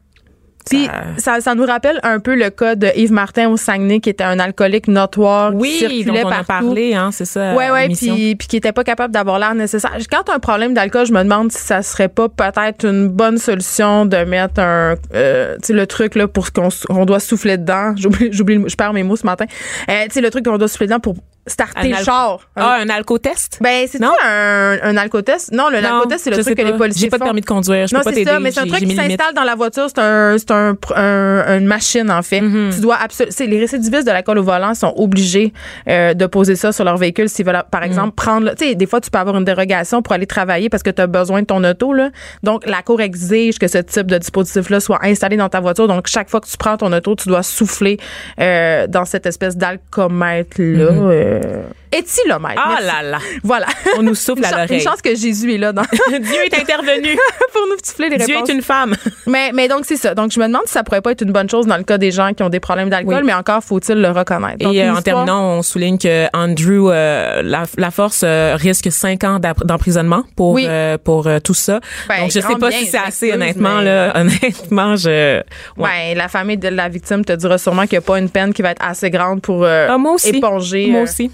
Puis 0.70 0.88
ça, 1.18 1.42
ça 1.42 1.54
nous 1.54 1.66
rappelle 1.66 2.00
un 2.04 2.20
peu 2.20 2.36
le 2.36 2.50
cas 2.50 2.76
de 2.76 2.88
Yves 2.96 3.12
Martin 3.12 3.50
au 3.50 3.58
Saguenay 3.58 4.00
qui 4.00 4.10
était 4.10 4.24
un 4.24 4.40
alcoolique 4.40 4.88
notoire 4.88 5.52
qui 5.52 5.58
Oui, 5.58 5.72
circulait 5.72 6.24
dont 6.24 6.30
on 6.30 6.32
a 6.32 6.44
parlé, 6.44 6.96
hein, 6.96 7.12
c'est 7.12 7.26
ça. 7.26 7.54
Ouais, 7.54 7.70
ouais, 7.70 7.88
puis, 7.90 8.36
puis 8.36 8.48
qui 8.48 8.58
était 8.58 8.72
pas 8.72 8.84
capable 8.84 9.14
d'avoir 9.14 9.38
l'air 9.38 9.54
nécessaire. 9.54 9.96
Quand 10.10 10.24
t'as 10.26 10.36
un 10.36 10.40
problème 10.40 10.74
d'alcool, 10.74 11.06
je 11.06 11.14
me 11.14 11.22
demande 11.22 11.52
si 11.52 11.60
ça 11.60 11.84
serait 11.84 12.10
pas 12.10 12.30
peut-être 12.30 12.86
une 12.86 13.10
bonne 13.10 13.38
solution 13.38 14.06
de 14.06 14.18
mettre 14.18 14.60
un, 14.60 14.96
euh, 15.14 15.56
tu 15.58 15.68
sais, 15.68 15.74
le 15.74 15.86
truc 15.86 16.16
là 16.16 16.28
pour 16.28 16.52
qu'on 16.52 16.70
on 16.90 17.06
doit 17.06 17.20
souffler 17.20 17.58
dedans. 17.58 17.94
J'oublie, 17.98 18.30
j'oublie, 18.32 18.64
je 18.68 18.76
perds 18.76 18.94
mes 18.94 19.04
mots 19.04 19.16
ce 19.16 19.26
matin. 19.26 19.46
Euh, 19.90 20.04
tu 20.06 20.14
sais, 20.14 20.22
le 20.22 20.32
truc 20.32 20.46
qu'on 20.46 20.58
doit 20.58 20.68
souffler 20.68 20.88
dedans 20.88 21.00
pour 21.00 21.16
starter 21.47 21.89
le 21.89 21.95
char. 22.03 22.39
Ah, 22.56 22.77
un 22.81 22.89
alcotest? 22.89 23.59
ben, 23.62 23.86
c'est 23.89 24.00
non? 24.01 24.13
un, 24.24 24.77
un 24.81 24.97
alcotest. 24.97 25.51
Non, 25.51 25.69
le 25.69 25.81
Non, 25.81 25.95
alcotest, 25.97 26.24
c'est 26.24 26.30
le 26.31 26.44
truc 26.44 26.57
que 26.57 26.62
les 26.63 26.74
policiers 26.74 27.01
J'ai 27.06 27.09
pas 27.09 27.18
de 27.18 27.24
permis 27.24 27.42
de 27.42 27.45
conduire, 27.45 27.88
je 27.88 27.94
non, 27.95 28.00
peux 28.01 28.06
pas 28.06 28.09
c'est 28.12 28.15
t'aider. 28.18 28.31
ça, 28.31 28.39
mais 28.39 28.51
c'est 28.51 28.62
un 28.62 28.68
truc 28.68 28.80
qui 28.88 28.95
s'installe 28.95 29.33
dans 29.36 29.44
la 29.44 29.56
voiture. 29.56 29.86
C'est 29.88 30.00
un, 30.00 30.38
c'est 30.38 30.51
un, 30.51 30.75
un- 30.95 31.57
une 31.59 31.65
machine, 31.68 32.09
en 32.09 32.21
fait. 32.21 32.42
Mm-hmm. 32.42 32.75
Tu 32.75 32.81
dois 32.81 32.95
absolument. 32.95 33.33
Les 33.51 33.59
récidivistes 33.59 34.06
de 34.07 34.12
l'alcool 34.12 34.39
au 34.39 34.44
volant 34.44 34.74
sont 34.74 34.94
obligés 34.97 35.53
euh, 35.88 36.13
de 36.13 36.25
poser 36.25 36.56
ça 36.56 36.71
sur 36.71 36.83
leur 36.83 36.97
véhicule 36.97 37.30
s'ils 37.30 37.45
veulent, 37.45 37.63
par 37.69 37.83
exemple, 37.83 38.09
Mm. 38.09 38.12
prendre. 38.15 38.50
Tu 38.56 38.65
sais, 38.69 38.75
des 38.75 38.86
fois, 38.88 39.00
tu 39.01 39.09
peux 39.12 39.19
avoir 39.19 39.36
une 39.38 39.45
dérogation 39.45 40.01
pour 40.01 40.13
aller 40.13 40.25
travailler 40.27 40.69
parce 40.69 40.83
que 40.83 40.89
tu 40.89 41.01
as 41.01 41.07
besoin 41.07 41.42
de 41.42 41.45
ton 41.47 41.63
auto. 41.63 41.94
Là. 41.94 42.09
Donc, 42.44 42.65
la 42.65 42.81
Cour 42.81 43.01
exige 43.01 43.59
que 43.59 43.68
ce 43.68 43.77
type 43.80 44.07
de 44.07 44.18
dispositif-là 44.18 44.80
soit 44.80 45.00
installé 45.03 45.38
dans 45.38 45.50
ta 45.50 45.59
voiture. 45.59 45.88
Donc, 45.88 46.07
chaque 46.07 46.30
fois 46.30 46.42
que 46.42 46.47
tu 46.47 46.57
prends 46.57 46.77
ton 46.77 46.92
auto, 46.94 47.15
tu 47.15 47.30
dois 47.30 47.44
souffler 47.44 47.97
euh, 48.39 48.88
dans 48.88 49.06
cette 49.06 49.25
espèce 49.25 49.56
d'alcomètre-là. 49.57 50.89
Euh, 51.36 51.70
éthylomètre. 51.97 52.56
Ah 52.63 52.69
Merci. 52.69 52.86
là 52.86 53.01
là. 53.03 53.18
Voilà. 53.44 53.65
On 53.97 54.03
nous 54.03 54.15
souffle 54.15 54.44
à 54.45 54.51
l'oreille. 54.51 54.68
Une 54.77 54.80
chance 54.80 55.01
que 55.01 55.15
Jésus 55.15 55.53
est 55.53 55.57
là 55.57 55.71
dans- 55.74 55.81
Dieu 56.09 56.42
est 56.45 56.53
intervenu. 56.59 57.15
pour 57.53 57.62
nous 57.69 57.77
souffler 57.83 58.09
les 58.09 58.18
Dieu 58.18 58.36
réponses. 58.36 58.50
est 58.50 58.53
une 58.53 58.62
femme. 58.62 58.95
Mais, 59.27 59.51
mais 59.53 59.68
donc, 59.68 59.86
c'est 59.86 59.95
ça. 59.97 60.13
Donc, 60.13 60.31
je 60.31 60.39
me 60.39 60.47
demande 60.47 60.63
si 60.65 60.74
ça 60.74 60.83
pourrait 60.83 61.01
pas 61.01 61.12
être 61.12 61.21
une 61.21 61.31
bonne 61.31 61.50
chose 61.50 61.65
dans 61.68 61.77
le 61.77 61.83
cas 61.83 61.97
des 61.97 62.12
gens 62.12 62.33
qui 62.33 62.44
ont 62.44 62.50
des 62.50 62.59
problèmes 62.59 62.89
d'alcool, 62.89 63.15
Oui. 63.18 63.24
mais 63.25 63.33
encore 63.33 63.63
faut-il 63.63 63.95
le 64.01 64.09
reconnaître. 64.09 64.57
Donc, 64.59 64.74
Et 64.75 64.83
euh, 64.83 64.94
en 64.94 65.01
terminant, 65.01 65.57
on 65.57 65.62
souligne 65.62 65.97
que 65.97 66.25
Andrew 66.36 66.89
euh, 66.92 67.42
la, 67.44 67.63
la 67.77 67.92
force 67.92 68.21
euh, 68.24 68.56
risque 68.57 68.92
cinq 68.92 69.24
ans 69.24 69.39
d'emprisonnement 69.63 70.24
pour 70.36 70.53
Oui. 70.53 70.65
euh, 70.68 70.97
pour 70.97 71.27
euh, 71.27 71.39
tout 71.39 71.53
ça. 71.53 71.80
Ben, 72.09 72.21
Donc 72.21 72.31
je 72.31 72.39
sais 72.39 72.56
pas 72.59 72.69
bien, 72.69 72.80
si 72.80 72.86
c'est 72.88 72.97
assez 72.97 73.31
honnêtement 73.31 73.77
mais- 73.77 73.86
là. 73.86 74.13
Honnêtement, 74.19 74.95
je 74.95 75.38
ouais. 75.77 75.89
Ben, 76.13 76.18
la 76.18 76.27
famille 76.27 76.57
de 76.57 76.68
la 76.69 76.89
victime 76.89 77.24
te 77.24 77.33
dira 77.33 77.57
sûrement 77.57 77.83
qu'il 77.83 77.92
n'y 77.94 77.97
a 77.97 78.01
pas 78.01 78.19
une 78.19 78.30
peine 78.30 78.53
qui 78.53 78.62
va 78.62 78.71
être 78.71 78.83
assez 78.86 79.09
grande 79.09 79.42
pour 79.42 79.63
euh, 79.63 79.88
Ah, 79.89 79.97
moi 79.97 80.13
aussi. 80.13 80.30
éponger. 80.38 80.88
Moi 80.88 81.01
euh, 81.01 81.03
aussi. 81.03 81.31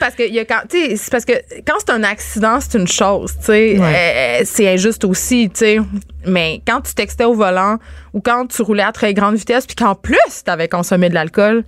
Parce 0.00 0.14
que 0.16 0.28
y 0.28 0.38
a 0.40 0.44
quand 0.44 0.62
c'est 0.70 1.10
parce 1.10 1.24
que 1.24 1.34
quand 1.66 1.74
c'est 1.78 1.90
un 1.90 2.02
accident 2.02 2.58
c'est 2.60 2.76
une 2.78 2.88
chose 2.88 3.34
tu 3.38 3.44
sais 3.46 3.78
Ouais. 3.78 4.40
Euh, 4.40 4.42
c'est 4.44 4.66
injuste 4.66 5.04
aussi 5.04 5.48
tu 5.52 5.58
sais 5.60 5.78
mais 6.26 6.60
quand 6.66 6.80
tu 6.80 6.94
textais 6.94 7.24
au 7.24 7.34
volant 7.34 7.76
ou 8.12 8.20
quand 8.20 8.46
tu 8.46 8.62
roulais 8.62 8.82
à 8.82 8.92
très 8.92 9.14
grande 9.14 9.36
vitesse 9.36 9.66
puis 9.66 9.76
qu'en 9.76 9.94
plus 9.94 10.18
tu 10.44 10.50
avais 10.50 10.66
consommé 10.68 11.08
de 11.08 11.14
l'alcool 11.14 11.62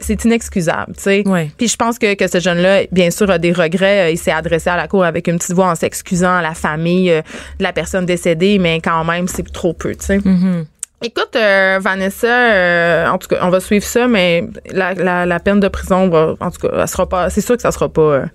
c'est 0.00 0.24
inexcusable 0.24 0.94
tu 0.96 1.02
sais 1.02 1.22
Ouais. 1.26 1.50
puis 1.56 1.66
je 1.68 1.76
pense 1.76 1.98
que, 1.98 2.14
que 2.14 2.28
ce 2.28 2.38
jeune 2.38 2.58
là 2.58 2.82
bien 2.92 3.10
sûr 3.10 3.28
a 3.30 3.38
des 3.38 3.52
regrets 3.52 4.06
Euh, 4.06 4.10
il 4.10 4.18
s'est 4.18 4.30
adressé 4.32 4.70
à 4.70 4.76
la 4.76 4.86
cour 4.86 5.04
avec 5.04 5.26
une 5.26 5.38
petite 5.38 5.54
voix 5.54 5.70
en 5.70 5.74
s'excusant 5.74 6.36
à 6.36 6.42
la 6.42 6.54
famille 6.54 7.10
euh, 7.10 7.22
de 7.58 7.62
la 7.64 7.72
personne 7.72 8.06
décédée 8.06 8.58
mais 8.58 8.80
quand 8.80 9.02
même 9.04 9.26
c'est 9.26 9.50
trop 9.52 9.72
peu 9.72 9.94
tu 9.96 10.04
sais 10.06 10.18
Mm-hmm. 10.18 10.64
Écoute, 11.02 11.34
euh, 11.34 11.78
Vanessa, 11.80 12.26
euh, 12.52 13.08
en 13.08 13.16
tout 13.16 13.28
cas, 13.28 13.38
on 13.42 13.48
va 13.48 13.60
suivre 13.60 13.84
ça, 13.84 14.06
mais 14.06 14.44
la, 14.70 14.92
la, 14.92 15.24
la 15.24 15.40
peine 15.40 15.58
de 15.58 15.68
prison, 15.68 16.08
va, 16.10 16.34
en 16.40 16.50
tout 16.50 16.58
cas, 16.68 16.68
elle 16.78 16.88
sera 16.88 17.08
pas. 17.08 17.30
C'est 17.30 17.40
sûr 17.40 17.56
que 17.56 17.62
ça 17.62 17.72
sera 17.72 17.88
pas. 17.88 18.02
euh, 18.02 18.26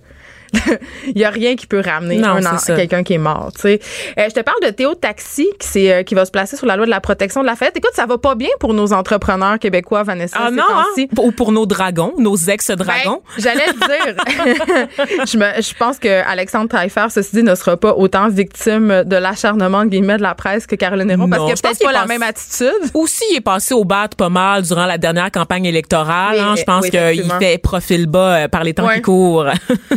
Il 1.08 1.18
y 1.18 1.24
a 1.24 1.30
rien 1.30 1.56
qui 1.56 1.66
peut 1.66 1.82
ramener 1.84 2.20
quelqu'un 2.66 3.02
qui 3.02 3.14
est 3.14 3.18
mort. 3.18 3.50
Euh, 3.64 3.76
je 4.18 4.34
te 4.34 4.40
parle 4.40 4.58
de 4.64 4.70
Théo 4.70 4.94
Taxi 4.94 5.48
qui, 5.58 5.90
euh, 5.90 6.02
qui 6.02 6.14
va 6.14 6.24
se 6.24 6.30
placer 6.30 6.56
sur 6.56 6.66
la 6.66 6.76
loi 6.76 6.86
de 6.86 6.90
la 6.90 7.00
protection 7.00 7.40
de 7.40 7.46
la 7.46 7.56
fête. 7.56 7.76
Écoute, 7.76 7.90
ça 7.94 8.06
va 8.06 8.18
pas 8.18 8.34
bien 8.34 8.48
pour 8.60 8.74
nos 8.74 8.92
entrepreneurs 8.92 9.58
québécois, 9.58 10.02
Vanessa. 10.02 10.36
Ah 10.40 10.50
non, 10.50 10.62
hein? 10.70 10.84
Ou 11.18 11.32
pour 11.32 11.52
nos 11.52 11.66
dragons, 11.66 12.14
nos 12.18 12.36
ex-dragons. 12.36 13.22
Ben, 13.36 13.42
J'allais 13.42 13.66
le 13.66 13.72
dire. 13.74 15.26
je, 15.26 15.36
me, 15.38 15.62
je 15.62 15.74
pense 15.74 15.98
que 15.98 16.22
Alexandre 16.28 16.68
Taillefer, 16.68 17.06
ceci 17.10 17.36
dit, 17.36 17.42
ne 17.42 17.54
sera 17.54 17.76
pas 17.76 17.94
autant 17.94 18.28
victime 18.28 19.02
de 19.04 19.16
l'acharnement 19.16 19.84
de 19.84 19.90
guillemets 19.90 20.16
de 20.18 20.22
la 20.22 20.34
presse 20.34 20.66
que 20.66 20.76
Caroline 20.76 21.08
Néron 21.08 21.28
parce 21.28 21.42
qu'il 21.44 21.52
a 21.52 21.56
peut-être 21.56 21.84
pas 21.84 21.92
la 21.92 22.00
passe- 22.00 22.08
même 22.08 22.22
attitude. 22.22 22.90
Aussi, 22.94 23.24
il 23.32 23.36
est 23.36 23.40
passé 23.40 23.74
au 23.74 23.84
bat 23.84 24.08
pas 24.16 24.28
mal 24.28 24.62
durant 24.62 24.86
la 24.86 24.98
dernière 24.98 25.30
campagne 25.30 25.64
électorale. 25.64 26.34
Oui, 26.36 26.40
hein. 26.40 26.54
Je 26.56 26.62
pense 26.64 26.82
oui, 26.84 26.90
qu'il 26.90 27.30
fait 27.40 27.58
profil 27.58 28.06
bas 28.06 28.36
euh, 28.36 28.48
par 28.48 28.62
les 28.64 28.74
temps 28.74 28.86
Ouais. 28.86 28.96
qui 28.96 29.02
courent. 29.02 29.46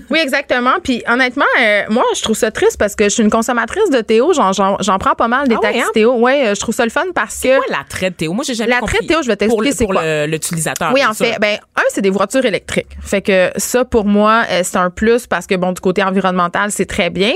Oui, 0.09 0.19
exactement. 0.19 0.38
Puis 0.83 1.03
honnêtement, 1.07 1.45
euh, 1.61 1.81
moi, 1.89 2.03
je 2.15 2.21
trouve 2.21 2.35
ça 2.35 2.51
triste 2.51 2.77
parce 2.77 2.95
que 2.95 3.05
je 3.05 3.09
suis 3.09 3.23
une 3.23 3.29
consommatrice 3.29 3.89
de 3.89 4.01
Théo. 4.01 4.33
J'en, 4.33 4.53
j'en, 4.53 4.77
j'en 4.79 4.97
prends 4.97 5.15
pas 5.15 5.27
mal 5.27 5.47
des 5.47 5.55
Ah 5.55 5.59
ouais, 5.59 5.63
taxis 5.73 5.81
hein? 5.81 5.91
Théo. 5.93 6.13
Ouais, 6.15 6.47
euh, 6.47 6.55
je 6.55 6.59
trouve 6.59 6.75
ça 6.75 6.83
le 6.83 6.89
fun 6.91 7.05
parce 7.13 7.39
que. 7.41 7.55
Quoi 7.57 7.65
la 7.69 7.83
traite 7.87 8.17
Théo? 8.17 8.33
Moi, 8.33 8.43
j'ai 8.45 8.53
jamais 8.55 8.69
La 8.71 8.79
compris. 8.79 8.97
traite 8.97 9.07
Théo, 9.07 9.21
je 9.21 9.27
vais 9.27 9.35
t'expliquer 9.35 9.71
c'est 9.71 9.85
pour 9.85 9.93
quoi. 9.93 10.25
l'utilisateur. 10.27 10.91
Oui, 10.93 11.05
en 11.05 11.13
fait, 11.13 11.37
ben 11.39 11.57
un, 11.75 11.81
c'est 11.89 12.01
des 12.01 12.09
voitures 12.09 12.45
électriques. 12.45 12.87
Fait 13.01 13.21
que 13.21 13.49
ça, 13.57 13.85
pour 13.85 14.05
moi, 14.05 14.43
euh, 14.51 14.61
c'est 14.63 14.77
un 14.77 14.89
plus 14.89 15.27
parce 15.27 15.47
que 15.47 15.55
bon, 15.55 15.71
du 15.71 15.81
côté 15.81 16.03
environnemental, 16.03 16.71
c'est 16.71 16.85
très 16.85 17.09
bien. 17.09 17.33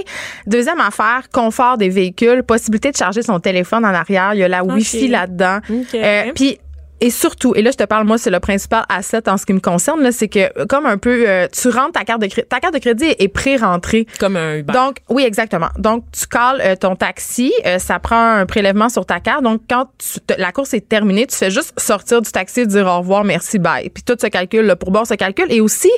Deuxième 0.48 0.80
affaire, 0.80 1.24
confort 1.32 1.78
des 1.78 1.90
véhicules, 1.90 2.44
possibilité 2.44 2.92
de 2.92 2.98
charger 2.98 3.22
son 3.22 3.40
téléphone 3.40 3.86
en 3.86 3.94
arrière. 3.94 4.34
Il 4.34 4.40
y 4.40 4.44
a 4.44 4.48
la 4.48 4.64
Wi-Fi 4.64 5.08
là-dedans. 5.08 5.60
Ok. 5.70 5.96
Euh, 5.96 6.24
Puis 6.36 6.60
et 7.04 7.10
surtout, 7.12 7.54
et 7.56 7.62
là 7.62 7.70
je 7.72 7.78
te 7.78 7.84
parle 7.84 8.08
moi 8.08 8.18
c'est 8.18 8.30
le 8.32 8.40
principal 8.40 8.84
asset 8.90 9.30
en 9.30 9.38
ce 9.38 9.46
qui 9.46 9.54
me 9.54 9.60
concerne 9.60 10.02
là, 10.02 10.12
c'est 10.12 10.28
que 10.28 10.66
comme 10.66 10.86
un 10.88 10.98
peu 10.98 11.26
euh, 11.28 11.48
tu 11.52 11.70
rentres 11.70 11.92
ta 11.92 12.04
carte 12.06 12.22
de 12.22 12.28
crédit, 12.28 12.48
ta 12.48 12.60
carte 12.60 12.74
de 12.74 12.80
crédit 12.80 13.14
est 13.20 13.28
pré-rentrée. 13.28 14.08
Comme 14.20 14.36
un 14.38 14.56
Uber. 14.58 14.74
Donc, 14.74 14.98
oui, 15.10 15.24
exactement. 15.24 15.68
Donc, 15.78 16.06
tu 16.12 16.26
cales 16.28 16.62
euh, 16.64 16.76
ton 16.76 16.96
taxi, 16.96 17.54
euh, 17.66 17.78
ça 17.78 18.00
prend 18.00 18.36
un 18.38 18.46
prélèvement 18.46 18.90
sur 18.90 19.06
ta 19.06 19.20
carte. 19.20 19.44
Donc, 19.44 19.62
quand 19.70 19.88
tu 19.98 20.20
te- 20.22 20.40
la 20.40 20.52
course 20.52 20.74
est 20.74 20.88
terminée, 20.88 21.28
tu 21.28 21.36
fais 21.36 21.52
juste 21.52 21.74
sortir 21.78 22.22
du 22.22 22.32
taxi, 22.32 22.66
dire 22.66 22.88
au 22.88 22.98
revoir, 23.00 23.24
merci, 23.24 23.60
bye. 23.60 23.90
Puis 23.90 24.04
tout 24.04 24.16
se 24.20 24.28
calcule, 24.28 24.66
le 24.66 24.76
pourboire 24.76 25.06
se 25.06 25.14
calcule. 25.16 25.48
Et 25.52 25.60
aussi, 25.62 25.92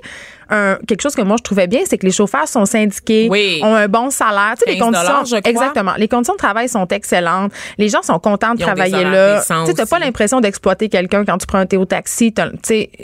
un- 0.49 0.77
quelque 0.87 1.01
chose 1.01 1.15
que 1.15 1.21
moi 1.21 1.37
je 1.39 1.43
trouvais 1.43 1.67
bien, 1.67 1.81
c'est 1.85 1.97
que 1.97 2.05
les 2.05 2.11
chauffeurs 2.11 2.47
sont 2.47 2.65
syndiqués, 2.65 3.27
Oui. 3.31 3.59
ont 3.63 3.73
un 3.75 3.87
bon 3.87 4.09
salaire. 4.11 4.53
Tu 4.57 4.65
sais, 4.65 4.71
les 4.73 4.77
15 4.79 4.85
conditions, 4.93 5.25
je 5.25 5.35
crois. 5.41 5.51
exactement. 5.51 5.93
Les 5.97 6.07
conditions 6.07 6.33
de 6.33 6.39
travail 6.39 6.69
sont 6.69 6.87
excellentes. 6.87 7.51
Les 7.77 7.89
gens 7.89 8.01
sont 8.03 8.19
contents 8.19 8.53
de 8.53 8.59
Ils 8.59 8.65
travailler 8.65 9.03
là. 9.03 9.41
Tu 9.41 9.65
sais, 9.65 9.73
t'as 9.73 9.85
pas 9.85 9.99
l'impression 9.99 10.39
d'exploiter 10.41 10.87
quelqu'un 10.95 11.25
quand 11.25 11.37
tu 11.37 11.45
prends 11.45 11.57
un 11.59 11.65
Théo 11.65 11.83
taxi. 11.85 12.31
T'as- 12.31 12.51
Tu 12.51 12.57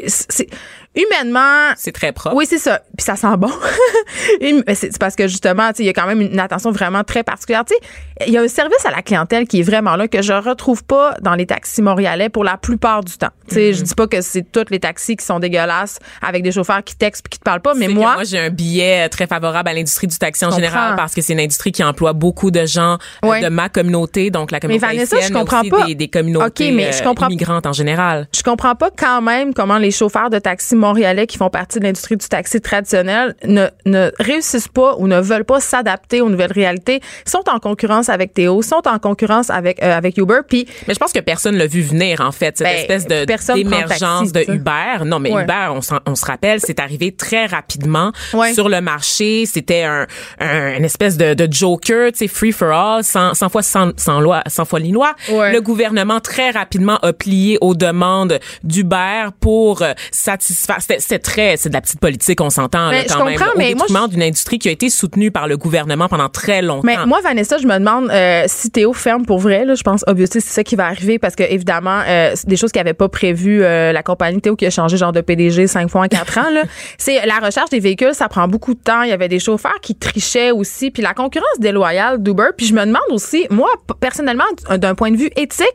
sais, 0.08 0.48
humainement, 0.96 1.74
c'est 1.78 1.92
très 1.92 2.12
propre. 2.12 2.36
oui, 2.36 2.46
c'est 2.48 2.58
ça. 2.58 2.82
Puis 2.98 3.04
ça 3.06 3.16
sent 3.16 3.38
bon. 3.38 3.52
Mais 4.42 4.76
c'est 4.76 4.98
parce 4.98 5.16
que 5.16 5.28
justement, 5.28 5.70
tu 5.70 5.78
sais, 5.78 5.84
il 5.84 5.86
y 5.86 5.90
a 5.90 5.94
quand 5.94 6.06
même 6.08 6.22
une 6.22 6.40
attention 6.40 6.72
vraiment 6.72 7.04
très 7.04 7.24
particulière. 7.24 7.64
Tu 7.66 7.74
sais, 7.74 8.28
il 8.28 8.34
y 8.34 8.38
a 8.38 8.42
un 8.42 8.48
service 8.48 8.86
à 8.86 8.92
la 8.92 9.02
clientèle 9.02 9.48
qui 9.48 9.60
est 9.60 9.64
vraiment 9.64 9.96
là 9.96 10.08
que 10.08 10.22
je 10.22 10.34
retrouve 10.34 10.84
pas 10.84 11.16
dans 11.22 11.36
les 11.36 11.46
taxis 11.46 11.82
montréalais 11.82 12.30
pour 12.30 12.44
la 12.44 12.58
plupart 12.58 13.04
du 13.04 13.18
temps. 13.18 13.30
Tu 13.48 13.56
sais, 13.56 13.62
Mm-hmm. 13.62 13.76
je 13.78 13.82
dis 13.84 13.96
pas 13.96 14.08
que 14.08 14.22
c'est 14.22 14.52
tous 14.52 14.66
les 14.72 14.80
taxis 14.80 15.16
qui 15.16 15.26
sont 15.26 15.40
dégueulasses 15.40 16.00
avec 16.22 16.42
des 16.44 16.52
chauffeurs 16.52 16.84
qui 16.84 16.96
textent 16.96 17.24
puis 17.24 17.30
qui 17.32 17.40
te 17.40 17.44
parlent 17.44 17.62
pas, 17.62 17.74
mais 17.76 17.88
moi, 17.88 18.16
moi 18.16 18.24
j'ai 18.24 18.40
un 18.40 18.50
billet 18.50 19.08
très 19.10 19.28
favorable 19.28 19.70
à 19.70 19.74
l'industrie 19.74 20.08
du 20.08 20.18
taxi 20.18 20.44
en 20.46 20.50
Je 20.50 20.56
général 20.56 20.96
parce 20.96 21.14
que 21.14 21.22
c'est 21.22 21.34
une 21.34 21.40
industrie 21.40 21.72
qui 21.72 21.84
emploie 21.84 22.14
beaucoup 22.14 22.50
de 22.52 22.66
gens 22.66 22.98
euh, 23.24 23.40
de 23.40 23.50
ma 23.50 23.70
communauté, 23.70 24.30
donc 24.32 24.52
la 24.52 24.60
communauté 24.60 24.86
Vanessa, 24.86 25.16
haïtienne, 25.18 25.34
je 25.34 25.40
comprends 25.40 25.62
mais 25.64 25.72
aussi 25.72 25.82
pas. 25.82 25.86
Des, 25.88 25.96
des 25.96 26.08
communautés 26.08 26.70
OK, 26.70 26.74
mais 26.76 26.92
je 26.92 27.02
euh, 27.02 27.06
comprends- 27.06 27.28
immigrantes 27.28 27.66
en 27.68 27.74
général. 27.74 28.28
je 28.36 28.42
comprends 28.42 28.76
pas 28.76 28.90
quand 28.98 29.22
même 29.22 29.54
comment 29.54 29.78
les 29.78 29.92
chauffeurs 29.92 30.30
de 30.30 30.40
taxi 30.40 30.76
montréalais 30.82 31.28
qui 31.28 31.38
font 31.38 31.50
partie 31.50 31.80
de 31.80 31.86
l'industrie 31.86 32.18
du 32.18 32.28
taxi 32.28 32.60
traditionnel 32.60 33.36
ne, 33.46 33.68
ne 33.86 34.12
réussissent 34.20 34.68
pas 34.68 34.96
ou 34.98 35.08
ne 35.08 35.20
veulent 35.22 35.46
pas 35.46 35.60
s'adapter 35.62 36.20
aux 36.22 36.30
nouvelles 36.30 36.52
réalités, 36.52 37.00
sont 37.26 37.44
en 37.50 37.60
concurrence 37.60 38.10
avec 38.10 38.34
Théo, 38.34 38.62
sont 38.62 38.82
en 38.88 39.00
concurrence 39.00 39.50
avec 39.50 39.82
euh, 39.82 39.96
avec 39.98 40.18
Uber, 40.18 40.40
puis 40.48 40.68
Mais 40.88 40.94
je 40.94 41.00
pense 41.00 41.14
que 41.14 41.20
personne 41.20 41.56
l'a 41.56 41.68
vu 41.68 41.82
venir, 41.82 42.20
en 42.22 42.32
fait, 42.32 42.58
cette 42.58 42.68
Ben, 42.68 42.76
espèce 42.78 43.08
de 43.08 43.26
d'émergence 43.56 44.32
de. 44.34 44.42
Uber. 44.52 45.06
Non, 45.06 45.20
mais 45.20 45.32
Ouais. 45.32 45.44
Uber, 45.44 45.70
on, 45.72 45.80
on 46.06 46.16
se 46.16 46.26
rappelle, 46.26 46.60
c'est 46.60 46.80
arrivé 46.80 47.12
très 47.14 47.46
rapidement 47.46 48.12
Ouais. 48.34 48.54
sur 48.54 48.68
le 48.68 48.82
marché. 48.82 49.46
C'était 49.46 49.84
un, 49.84 50.08
un- 50.40 50.76
une 50.78 50.84
espèce 50.86 51.16
de, 51.16 51.34
de 51.34 51.48
joker, 51.52 52.12
tu 52.12 52.18
sais, 52.20 52.28
free 52.28 52.52
for 52.52 52.72
all, 52.72 53.04
sans, 53.04 53.34
sans 53.34 53.48
fois 53.50 53.62
sans, 53.64 53.92
sans 53.98 54.20
loi, 54.20 54.42
sans 54.48 54.66
foi 54.66 54.80
ni 54.80 54.92
loi. 54.92 55.14
Ouais. 55.30 55.54
Le 55.54 55.62
gouvernement 55.62 56.20
très 56.20 56.50
rapidement 56.52 56.98
a 56.98 57.14
plié 57.14 57.58
aux 57.62 57.76
demandes 57.76 58.40
d'Uber 58.64 59.28
pour 59.40 59.82
euh, 59.84 59.94
satisfaire. 60.12 60.71
C'était 60.80 61.20
très, 61.20 61.58
c'est 61.58 61.70
de 61.70 61.74
la 61.74 61.82
petite 61.82 62.00
politique, 62.00 62.42
on 62.42 62.50
s'entend 62.50 62.92
je 62.92 63.14
quand 63.14 63.26
même. 63.26 63.38
comprends, 63.38 63.52
mais 63.58 63.74
moi, 63.74 64.08
d'une 64.08 64.24
industrie 64.24 64.60
qui 64.60 64.70
a 64.70 64.72
été 64.72 64.90
soutenue 64.90 65.32
par 65.32 65.48
le 65.48 65.58
gouvernement 65.58 66.08
pendant 66.08 66.30
très 66.30 66.62
longtemps. 66.62 66.82
Mais 66.84 66.98
moi, 67.06 67.20
Vanessa, 67.22 67.58
je 67.58 67.68
me 67.68 67.78
demande 67.78 68.10
euh, 68.10 68.44
si 68.48 68.70
Théo 68.72 68.94
ferme 68.94 69.26
pour 69.26 69.40
vrai. 69.40 69.66
Là, 69.66 69.76
je 69.76 69.84
pense, 69.84 70.04
obviously, 70.08 70.42
c'est 70.42 70.54
ça 70.54 70.64
qui 70.64 70.76
va 70.76 70.88
arriver 70.88 71.20
parce 71.20 71.36
que, 71.36 71.44
évidemment, 71.44 72.02
euh, 72.08 72.32
c'est 72.36 72.48
des 72.48 72.58
choses 72.58 72.72
qu'il 72.72 72.80
n'avait 72.80 72.94
pas 72.94 73.10
prévues. 73.10 73.64
euh, 73.64 73.92
la 73.92 74.04
compagnie 74.04 74.42
Théo 74.42 74.56
qui 74.56 74.66
a 74.66 74.70
changé 74.70 74.98
genre 74.98 75.12
de 75.12 75.22
PDG 75.22 75.68
cinq 75.68 75.90
fois 75.90 76.02
en 76.02 76.08
quatre 76.08 76.38
ans. 76.38 76.50
Là. 76.52 76.64
C'est 76.98 77.26
la 77.26 77.40
recherche 77.40 77.70
des 77.70 77.80
véhicules, 77.80 78.14
ça 78.14 78.28
prend 78.28 78.48
beaucoup 78.48 78.74
de 78.74 78.80
temps. 78.80 79.04
Il 79.04 79.10
y 79.10 79.14
avait 79.14 79.28
des 79.28 79.40
chauffeurs 79.40 79.80
qui 79.82 79.96
trichaient 79.96 80.52
aussi. 80.52 80.92
Puis 80.92 81.02
la 81.02 81.14
concurrence 81.14 81.60
déloyale 81.60 82.22
d'Uber. 82.22 82.50
Puis 82.58 82.68
je 82.68 82.74
me 82.74 82.86
demande 82.86 83.02
aussi, 83.12 83.48
moi, 83.50 83.70
personnellement, 84.00 84.44
d'un 84.70 84.96
point 84.96 85.12
de 85.12 85.18
vue 85.18 85.30
éthique, 85.36 85.68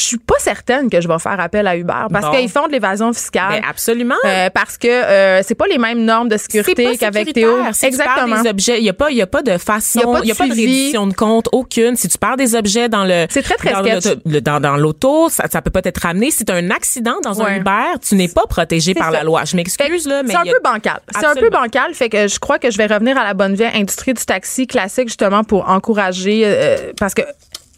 je 0.00 0.06
suis 0.06 0.18
pas 0.18 0.38
certaine 0.38 0.88
que 0.88 1.00
je 1.00 1.08
vais 1.08 1.18
faire 1.18 1.38
appel 1.38 1.66
à 1.66 1.76
Uber 1.76 2.06
parce 2.10 2.34
qu'ils 2.34 2.48
font 2.48 2.66
de 2.66 2.72
l'évasion 2.72 3.12
fiscale. 3.12 3.60
Ben, 3.60 3.62
absolument. 3.68 4.14
Euh, 4.24 4.48
parce 4.50 4.78
que 4.78 4.88
euh, 4.88 5.42
c'est 5.42 5.54
pas 5.54 5.66
les 5.66 5.76
mêmes 5.76 6.04
normes 6.04 6.28
de 6.28 6.38
sécurité 6.38 6.96
qu'avec 6.96 7.32
Théo. 7.34 7.58
Si 7.72 7.80
tu 7.80 7.86
Exactement. 7.86 8.42
des 8.42 8.48
objets, 8.48 8.78
il 8.78 8.84
y 8.84 8.88
a 8.88 8.94
pas, 8.94 9.10
il 9.10 9.18
y 9.18 9.22
a 9.22 9.26
pas 9.26 9.42
de 9.42 9.58
façon, 9.58 10.18
il 10.22 10.28
y 10.28 10.32
a 10.32 10.34
pas 10.34 10.46
de 10.46 10.52
reddition 10.52 11.06
de 11.06 11.12
compte 11.12 11.48
aucune. 11.52 11.96
Si 11.96 12.08
tu 12.08 12.16
perds 12.16 12.36
des 12.36 12.54
objets 12.54 12.88
dans 12.88 13.04
le, 13.04 13.26
C'est 13.28 13.42
très, 13.42 13.56
très 13.56 13.72
dans 13.72 14.60
dans, 14.60 14.76
l'auto, 14.76 15.28
ça, 15.28 15.44
ça 15.50 15.60
peut 15.60 15.70
pas 15.70 15.80
être 15.84 16.00
ramené. 16.00 16.30
Si 16.30 16.44
tu 16.44 16.52
as 16.52 16.56
un 16.56 16.70
accident 16.70 17.16
dans 17.22 17.42
un. 17.42 17.56
Uber, 17.56 17.98
tu 18.00 18.14
n'es 18.14 18.28
pas 18.28 18.46
protégé 18.48 18.94
par 18.94 19.10
ça. 19.10 19.18
la 19.18 19.22
loi. 19.24 19.44
Je 19.44 19.56
m'excuse 19.56 20.06
là, 20.06 20.22
mais 20.22 20.32
C'est 20.32 20.38
un 20.38 20.44
peu 20.44 20.60
bancal. 20.62 21.00
C'est 21.18 21.26
un 21.26 21.34
peu 21.34 21.50
bancal. 21.50 21.92
Fait 21.94 22.08
que 22.08 22.28
je 22.28 22.38
crois 22.38 22.58
que 22.58 22.70
je 22.70 22.78
vais 22.78 22.86
revenir 22.86 23.18
à 23.18 23.24
la 23.24 23.34
bonne 23.34 23.54
vieille 23.54 23.74
industrie 23.74 24.14
du 24.14 24.24
taxi 24.24 24.66
classique 24.66 25.08
justement 25.08 25.44
pour 25.44 25.68
encourager 25.68 26.42
euh, 26.44 26.92
parce 26.98 27.14
que 27.14 27.22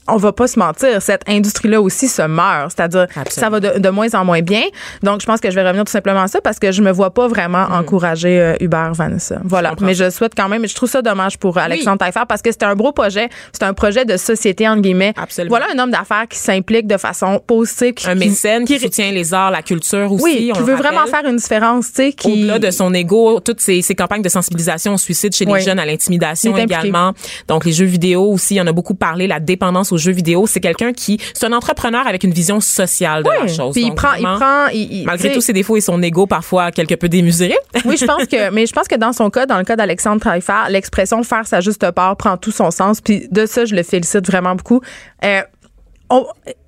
on 0.08 0.16
va 0.16 0.32
pas 0.32 0.46
se 0.46 0.58
mentir, 0.58 1.00
cette 1.00 1.22
industrie-là 1.28 1.80
aussi 1.80 2.08
se 2.08 2.22
meurt. 2.22 2.72
C'est-à-dire, 2.76 3.06
ça 3.28 3.48
va 3.50 3.60
de, 3.60 3.78
de 3.78 3.88
moins 3.88 4.12
en 4.14 4.24
moins 4.24 4.40
bien. 4.40 4.62
Donc, 5.02 5.20
je 5.20 5.26
pense 5.26 5.40
que 5.40 5.50
je 5.50 5.54
vais 5.54 5.62
revenir 5.64 5.84
tout 5.84 5.92
simplement 5.92 6.22
à 6.22 6.28
ça 6.28 6.40
parce 6.40 6.58
que 6.58 6.72
je 6.72 6.82
me 6.82 6.90
vois 6.90 7.10
pas 7.14 7.28
vraiment 7.28 7.62
encourager 7.70 8.40
euh, 8.40 8.54
Uber, 8.60 8.90
Vanessa. 8.94 9.40
Voilà. 9.44 9.74
Mais 9.80 9.94
je 9.94 10.10
souhaite 10.10 10.32
quand 10.36 10.48
même, 10.48 10.66
je 10.66 10.74
trouve 10.74 10.88
ça 10.90 11.02
dommage 11.02 11.38
pour 11.38 11.58
Alexandre 11.58 11.98
Taillefer 11.98 12.22
parce 12.28 12.42
que 12.42 12.50
c'est 12.50 12.62
un 12.64 12.74
gros 12.74 12.92
projet. 12.92 13.28
C'est 13.52 13.62
un 13.64 13.74
projet 13.74 14.04
de 14.04 14.16
société, 14.16 14.68
entre 14.68 14.80
guillemets. 14.82 15.12
Absolument. 15.16 15.56
Voilà 15.56 15.66
un 15.74 15.78
homme 15.78 15.90
d'affaires 15.90 16.26
qui 16.28 16.38
s'implique 16.38 16.86
de 16.86 16.96
façon 16.96 17.40
positive. 17.46 17.94
Qui, 17.94 18.08
un 18.08 18.14
mécène 18.14 18.64
qui, 18.64 18.74
qui- 18.78 18.80
soutient 18.80 19.10
les 19.12 19.32
arts, 19.34 19.50
la 19.50 19.62
culture 19.62 20.10
aussi. 20.12 20.24
oui, 20.24 20.50
on 20.54 20.58
qui 20.58 20.64
veut 20.64 20.74
vraiment 20.74 21.06
faire 21.06 21.24
une 21.26 21.36
différence, 21.36 21.86
tu 21.88 21.94
sais, 21.94 22.12
qui 22.12 22.32
Au-delà 22.32 22.58
de 22.58 22.70
son 22.70 22.92
ego, 22.94 23.40
toutes 23.40 23.60
ces, 23.60 23.82
ces 23.82 23.94
campagnes 23.94 24.22
de 24.22 24.28
sensibilisation 24.28 24.94
au 24.94 24.98
suicide 24.98 25.34
chez 25.34 25.44
Oui. 25.46 25.58
les 25.58 25.64
jeunes, 25.64 25.78
à 25.78 25.86
l'intimidation 25.86 26.56
également. 26.56 27.12
Donc, 27.48 27.64
les 27.64 27.72
jeux 27.72 27.84
vidéo 27.86 28.24
aussi, 28.32 28.54
il 28.54 28.58
y 28.58 28.60
en 28.60 28.66
a 28.66 28.72
beaucoup 28.72 28.94
parlé, 28.94 29.26
la 29.26 29.38
dépendance 29.40 29.91
aux 29.92 29.98
jeux 29.98 30.12
vidéo. 30.12 30.46
C'est 30.46 30.60
quelqu'un 30.60 30.92
qui, 30.92 31.18
c'est 31.34 31.46
un 31.46 31.52
entrepreneur 31.52 32.06
avec 32.06 32.24
une 32.24 32.32
vision 32.32 32.60
sociale 32.60 33.22
de 33.22 33.28
la 33.30 33.46
chose. 33.48 33.72
Puis 33.74 33.84
il 33.84 33.94
prend, 33.94 34.14
il 34.14 34.22
prend, 34.22 34.66
il- 34.68 35.04
Malgré 35.04 35.32
tous 35.32 35.40
ses 35.40 35.52
défauts 35.52 35.76
et 35.76 35.80
son 35.80 36.02
ego 36.02 36.26
parfois 36.26 36.70
quelque 36.72 36.94
peu 36.94 37.08
démesuré. 37.08 37.56
Oui, 37.84 37.96
je 37.96 38.04
pense 38.04 38.24
que, 38.26 38.50
mais 38.50 38.66
je 38.66 38.72
pense 38.72 38.88
que 38.88 38.94
dans 38.96 39.12
son 39.12 39.28
cas, 39.30 39.46
dans 39.46 39.58
le 39.58 39.64
cas 39.64 39.76
d'Alexandre 39.76 40.20
Taillefer, 40.22 40.68
l'expression 40.70 41.22
faire 41.24 41.46
sa 41.46 41.60
juste 41.60 41.90
part 41.90 42.16
prend 42.16 42.36
tout 42.36 42.50
son 42.52 42.70
sens. 42.70 43.00
Puis 43.00 43.28
de 43.30 43.44
ça, 43.46 43.64
je 43.64 43.74
le 43.74 43.82
félicite 43.82 44.26
vraiment 44.26 44.54
beaucoup. 44.54 44.80
Euh, 45.24 45.40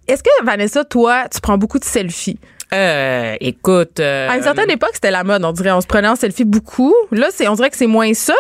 Est-ce 0.06 0.22
que, 0.22 0.44
Vanessa, 0.44 0.84
toi, 0.84 1.24
tu 1.32 1.40
prends 1.40 1.56
beaucoup 1.58 1.78
de 1.78 1.84
selfies? 1.84 2.38
Euh, 2.72 3.36
écoute. 3.40 4.00
euh, 4.00 4.28
À 4.28 4.36
une 4.36 4.42
certaine 4.42 4.70
époque, 4.70 4.90
c'était 4.94 5.10
la 5.10 5.22
mode, 5.24 5.44
on 5.44 5.52
dirait. 5.52 5.70
On 5.72 5.80
se 5.80 5.86
prenait 5.86 6.08
en 6.08 6.16
selfie 6.16 6.44
beaucoup. 6.44 6.94
Là, 7.12 7.28
c'est, 7.30 7.46
on 7.48 7.54
dirait 7.54 7.70
que 7.70 7.76
c'est 7.76 7.86
moins 7.86 8.12
ça. 8.14 8.34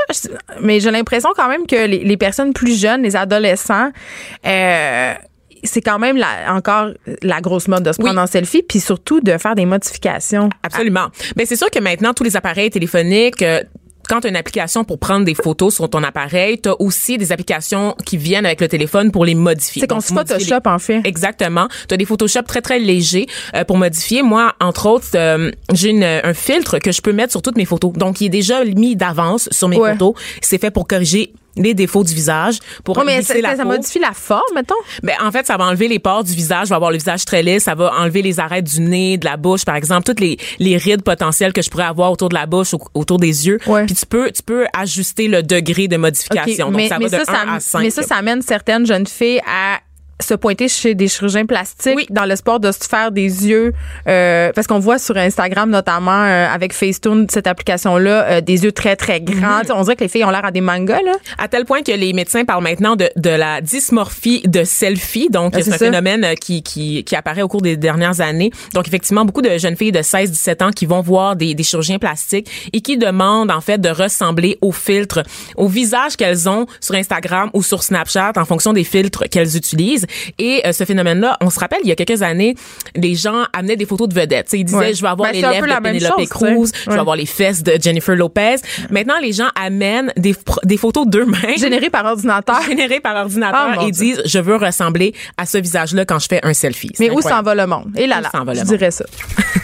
Mais 0.60 0.80
j'ai 0.80 0.90
l'impression 0.90 1.30
quand 1.36 1.48
même 1.48 1.66
que 1.66 1.76
les, 1.86 1.98
les 2.04 2.16
personnes 2.16 2.52
plus 2.52 2.78
jeunes, 2.80 3.02
les 3.02 3.16
adolescents, 3.16 3.90
euh, 4.46 5.12
c'est 5.62 5.80
quand 5.80 5.98
même 5.98 6.16
la- 6.16 6.52
encore 6.54 6.88
la 7.22 7.40
grosse 7.40 7.68
mode 7.68 7.82
de 7.84 7.92
se 7.92 7.98
Oui. 7.98 8.04
prendre 8.06 8.20
en 8.20 8.26
selfie, 8.26 8.62
puis 8.62 8.80
surtout 8.80 9.20
de 9.20 9.38
faire 9.38 9.54
des 9.54 9.64
modifications. 9.66 10.50
Absolument. 10.62 11.06
Ben 11.36 11.46
c'est 11.46 11.56
sûr 11.56 11.70
que 11.70 11.78
maintenant 11.78 12.12
tous 12.12 12.24
les 12.24 12.36
appareils 12.36 12.70
téléphoniques 12.70 13.40
euh, 13.42 13.62
quand 14.08 14.20
tu 14.20 14.26
as 14.26 14.30
une 14.30 14.36
application 14.36 14.84
pour 14.84 14.98
prendre 14.98 15.24
des 15.24 15.34
photos 15.34 15.74
sur 15.74 15.88
ton 15.88 16.02
appareil, 16.02 16.60
tu 16.60 16.68
as 16.68 16.80
aussi 16.80 17.18
des 17.18 17.32
applications 17.32 17.94
qui 18.04 18.16
viennent 18.16 18.46
avec 18.46 18.60
le 18.60 18.68
téléphone 18.68 19.10
pour 19.10 19.24
les 19.24 19.34
modifier. 19.34 19.80
C'est 19.80 19.86
qu'on 19.88 20.00
se 20.00 20.12
les- 20.12 20.18
Photoshop, 20.18 20.60
en 20.66 20.78
fait. 20.78 21.00
Exactement. 21.04 21.68
Tu 21.88 21.94
as 21.94 21.96
des 21.96 22.04
Photoshop 22.04 22.42
très, 22.42 22.60
très 22.62 22.78
légers 22.78 23.26
euh, 23.54 23.64
pour 23.64 23.76
modifier. 23.76 24.22
Moi, 24.22 24.52
entre 24.60 24.86
autres, 24.86 25.08
euh, 25.14 25.50
j'ai 25.72 25.90
une- 25.90 26.04
un 26.04 26.34
filtre 26.34 26.78
que 26.78 26.92
je 26.92 27.00
peux 27.02 27.12
mettre 27.12 27.30
sur 27.32 27.42
toutes 27.42 27.56
mes 27.56 27.64
photos. 27.64 27.92
Donc, 27.94 28.20
il 28.20 28.26
est 28.26 28.30
déjà 28.30 28.64
mis 28.64 28.96
d'avance 28.96 29.48
sur 29.52 29.68
mes 29.68 29.76
Ouais. 29.76 29.92
photos. 29.92 30.14
C'est 30.40 30.60
fait 30.60 30.70
pour 30.70 30.86
corriger 30.86 31.32
les 31.56 31.74
défauts 31.74 32.04
du 32.04 32.14
visage, 32.14 32.58
pour 32.84 32.96
Ouais, 32.98 33.04
mais 33.04 33.22
ça, 33.22 33.34
la 33.38 33.56
ça 33.56 33.62
peau. 33.62 33.68
modifie 33.70 33.98
la 33.98 34.12
forme, 34.12 34.42
mettons? 34.54 34.74
Ben, 35.02 35.14
en 35.22 35.30
fait, 35.30 35.46
ça 35.46 35.56
va 35.56 35.64
enlever 35.64 35.88
les 35.88 35.98
pores 35.98 36.24
du 36.24 36.32
visage, 36.32 36.68
va 36.68 36.76
avoir 36.76 36.90
le 36.90 36.96
visage 36.98 37.24
très 37.24 37.42
lisse, 37.42 37.64
ça 37.64 37.74
va 37.74 37.92
enlever 37.98 38.22
les 38.22 38.40
arêtes 38.40 38.64
du 38.64 38.80
nez, 38.80 39.18
de 39.18 39.24
la 39.24 39.36
bouche, 39.36 39.64
par 39.64 39.76
exemple, 39.76 40.04
toutes 40.04 40.20
les, 40.20 40.36
les 40.58 40.76
rides 40.76 41.02
potentielles 41.02 41.52
que 41.52 41.62
je 41.62 41.70
pourrais 41.70 41.84
avoir 41.84 42.10
autour 42.12 42.28
de 42.28 42.34
la 42.34 42.46
bouche, 42.46 42.74
au- 42.74 42.80
autour 42.94 43.18
des 43.18 43.46
yeux. 43.46 43.58
Ouais. 43.66 43.86
Puis 43.86 43.94
tu 43.94 44.06
peux, 44.06 44.30
tu 44.30 44.42
peux 44.42 44.66
ajuster 44.76 45.28
le 45.28 45.42
degré 45.42 45.88
de 45.88 45.96
modification. 45.96 46.66
Donc, 46.66 46.76
mais, 46.76 46.88
ça 46.88 46.98
mais 46.98 47.06
va 47.08 47.18
de 47.20 47.24
ça, 47.24 47.32
1 47.32 47.34
ça, 47.34 47.52
à 47.54 47.60
5. 47.60 47.78
mais 47.80 47.90
ça, 47.90 48.02
ça 48.02 48.16
amène 48.16 48.42
certaines 48.42 48.86
jeunes 48.86 49.06
filles 49.06 49.40
à 49.46 49.78
se 50.20 50.34
pointer 50.34 50.68
chez 50.68 50.94
des 50.94 51.08
chirurgiens 51.08 51.46
plastiques 51.46 51.94
Oui. 51.96 52.06
dans 52.10 52.24
l'espoir 52.24 52.60
de 52.60 52.70
se 52.72 52.84
faire 52.88 53.10
des 53.10 53.22
yeux 53.48 53.72
euh, 54.08 54.52
parce 54.54 54.66
qu'on 54.66 54.78
voit 54.78 54.98
sur 54.98 55.16
Instagram 55.16 55.70
notamment 55.70 56.12
euh, 56.24 56.46
avec 56.48 56.72
Facetune 56.72 57.26
cette 57.30 57.46
application 57.46 57.96
là 57.96 58.40
des 58.40 58.64
yeux 58.64 58.72
très 58.72 58.96
très 58.96 59.20
grands 59.20 59.62
sais, 59.64 59.72
on 59.72 59.82
dirait 59.82 59.96
que 59.96 60.04
les 60.04 60.08
filles 60.08 60.24
ont 60.24 60.30
l'air 60.30 60.44
à 60.44 60.50
des 60.50 60.60
mangas 60.60 61.02
là 61.02 61.12
À 61.38 61.48
tel 61.48 61.64
point 61.64 61.82
que 61.82 61.92
les 61.92 62.12
médecins 62.12 62.44
parlent 62.44 62.62
maintenant 62.62 62.96
de, 62.96 63.08
de 63.16 63.30
la 63.30 63.60
dysmorphie 63.60 64.42
de 64.46 64.64
selfie. 64.64 65.28
Donc, 65.30 65.52
Ah, 65.56 65.62
c'est 65.62 65.70
un 65.70 65.78
ça. 65.78 65.84
phénomène 65.86 66.24
euh, 66.24 66.34
qui, 66.34 66.62
qui, 66.62 67.04
qui 67.04 67.16
apparaît 67.16 67.42
au 67.42 67.48
cours 67.48 67.62
des 67.62 67.76
dernières 67.76 68.20
années. 68.20 68.50
Donc, 68.74 68.86
effectivement, 68.88 69.24
beaucoup 69.24 69.42
de 69.42 69.58
jeunes 69.58 69.76
filles 69.76 69.92
de 69.92 69.98
16-17 70.00 70.62
ans 70.64 70.70
qui 70.70 70.86
vont 70.86 71.00
voir 71.00 71.36
des, 71.36 71.54
des 71.54 71.62
chirurgiens 71.62 71.98
plastiques 71.98 72.48
et 72.72 72.80
qui 72.80 72.96
demandent, 72.98 73.50
en 73.50 73.60
fait, 73.60 73.78
de 73.80 73.88
ressembler 73.88 74.58
au 74.60 74.72
filtre, 74.72 75.22
au 75.56 75.68
visage 75.68 76.16
qu'elles 76.16 76.48
ont 76.48 76.66
sur 76.80 76.94
Instagram 76.94 77.50
ou 77.52 77.62
sur 77.62 77.82
Snapchat 77.82 78.32
en 78.36 78.44
fonction 78.44 78.72
des 78.72 78.84
filtres 78.84 79.24
qu'elles 79.30 79.56
utilisent. 79.56 80.03
Et 80.38 80.62
euh, 80.66 80.72
ce 80.72 80.84
phénomène-là, 80.84 81.36
on 81.40 81.50
se 81.50 81.58
rappelle, 81.58 81.80
il 81.82 81.88
y 81.88 81.92
a 81.92 81.96
quelques 81.96 82.22
années, 82.22 82.54
les 82.94 83.14
gens 83.14 83.44
amenaient 83.52 83.76
des 83.76 83.86
photos 83.86 84.08
de 84.08 84.14
vedettes. 84.14 84.48
Ils 84.52 84.64
disaient, 84.64 84.78
Ouais. 84.78 84.94
je 84.94 85.02
vais 85.02 85.08
avoir 85.08 85.30
Ben, 85.30 85.34
les 85.34 85.40
lèvres 85.42 85.66
de 85.66 85.82
Penelope 85.82 86.28
Cruz, 86.28 86.70
je 86.84 86.90
vais 86.90 86.98
avoir 86.98 87.16
les 87.16 87.26
fesses 87.26 87.62
de 87.62 87.76
Jennifer 87.80 88.14
Lopez. 88.16 88.56
Maintenant, 88.90 89.18
les 89.20 89.32
gens 89.32 89.48
amènent 89.54 90.12
des, 90.16 90.34
des 90.64 90.76
photos 90.76 91.06
d'eux-mêmes. 91.06 91.56
Générées 91.58 91.90
par 91.90 92.04
ordinateur. 92.04 92.60
Généré 92.68 93.00
par 93.00 93.16
ordinateur 93.16 93.68
Ah, 93.72 93.74
mon 93.76 93.88
et 93.88 93.90
disent 93.90 94.22
je 94.24 94.38
veux 94.38 94.56
ressembler 94.56 95.14
à 95.36 95.46
ce 95.46 95.58
visage-là 95.58 96.04
quand 96.04 96.18
je 96.18 96.26
fais 96.28 96.40
un 96.42 96.54
selfie. 96.54 96.90
Mais 96.98 97.10
où 97.10 97.20
s'en 97.20 97.42
va 97.42 97.54
le 97.54 97.66
monde? 97.66 97.92
Et 97.96 98.06
là 98.06 98.20
là 98.20 98.30
je 98.54 98.62
dirais 98.62 98.90
ça 98.90 99.04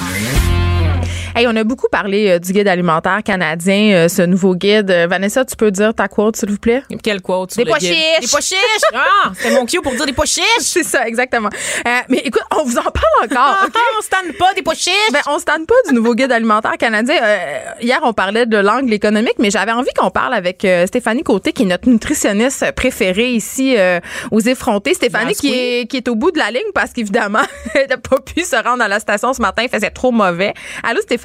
Hey, 1.33 1.47
on 1.47 1.55
a 1.55 1.63
beaucoup 1.63 1.87
parlé 1.89 2.29
euh, 2.29 2.39
du 2.39 2.51
guide 2.51 2.67
alimentaire 2.67 3.21
canadien 3.23 3.93
euh, 3.93 4.07
ce 4.09 4.21
nouveau 4.21 4.53
guide 4.53 4.91
Euh, 4.91 5.07
Vanessa 5.07 5.45
tu 5.45 5.55
peux 5.55 5.71
dire 5.71 5.93
ta 5.93 6.09
quote 6.09 6.35
s'il 6.35 6.49
vous 6.49 6.57
plaît? 6.57 6.83
Quel 7.01 7.21
quote 7.21 7.53
sur 7.53 7.63
Des 7.63 7.69
pois 7.69 7.79
guide? 7.79 7.93
chiches! 7.93 8.19
Des 8.21 8.27
pois 8.27 8.41
chiches! 8.41 8.81
Ah, 8.93 9.31
c'était 9.35 9.55
mon 9.55 9.65
cue 9.65 9.79
pour 9.81 9.93
dire 9.93 10.05
des 10.05 10.11
pois 10.13 10.25
chiches! 10.27 10.43
c'est 10.59 10.83
ça 10.83 11.07
exactement 11.07 11.49
Euh, 11.87 11.89
mais 12.09 12.17
écoute 12.25 12.41
on 12.59 12.63
vous 12.65 12.77
en 12.77 12.83
parle 12.83 13.23
encore 13.23 13.57
Ah, 13.61 13.65
ok? 13.65 13.73
on 13.97 14.01
se 14.01 14.09
tanne 14.09 14.33
pas 14.37 14.53
des 14.53 14.61
pois 14.61 14.73
chiches! 14.75 14.91
Ben, 15.13 15.21
on 15.27 15.39
tente 15.39 15.65
pas 15.67 15.73
du 15.87 15.95
nouveau 15.95 16.15
guide 16.15 16.31
alimentaire 16.33 16.77
canadien. 16.77 17.15
Euh, 17.21 17.37
hier, 17.81 17.99
on 18.03 18.13
parlait 18.13 18.45
de 18.45 18.57
l'angle 18.57 18.91
économique, 18.93 19.35
mais 19.39 19.49
j'avais 19.51 19.71
envie 19.71 19.89
qu'on 19.97 20.11
parle 20.11 20.33
avec 20.33 20.67
Stéphanie 20.85 21.23
Côté, 21.23 21.51
qui 21.53 21.63
est 21.63 21.65
notre 21.65 21.89
nutritionniste 21.89 22.71
préférée 22.73 23.31
ici 23.31 23.75
euh, 23.77 23.99
aux 24.31 24.39
effrontés. 24.41 24.93
Stéphanie 24.93 25.29
Yes, 25.31 25.39
qui, 25.39 25.53
est, 25.53 25.87
qui 25.89 25.97
est 25.97 26.07
au 26.09 26.15
bout 26.15 26.31
de 26.31 26.37
la 26.39 26.51
ligne 26.51 26.61
parce 26.75 26.91
qu'évidemment, 26.91 27.39
elle 27.73 27.87
n'a 27.89 27.97
pas 27.97 28.19
pu 28.19 28.43
se 28.43 28.55
rendre 28.55 28.83
à 28.83 28.87
la 28.87 28.99
station 28.99 29.33
ce 29.33 29.41
matin. 29.41 29.63
Il 29.63 29.69
faisait 29.69 29.89
trop 29.91 30.11
mauvais. 30.11 30.53
Allô, 30.83 30.99
Stéphanie? 31.01 31.20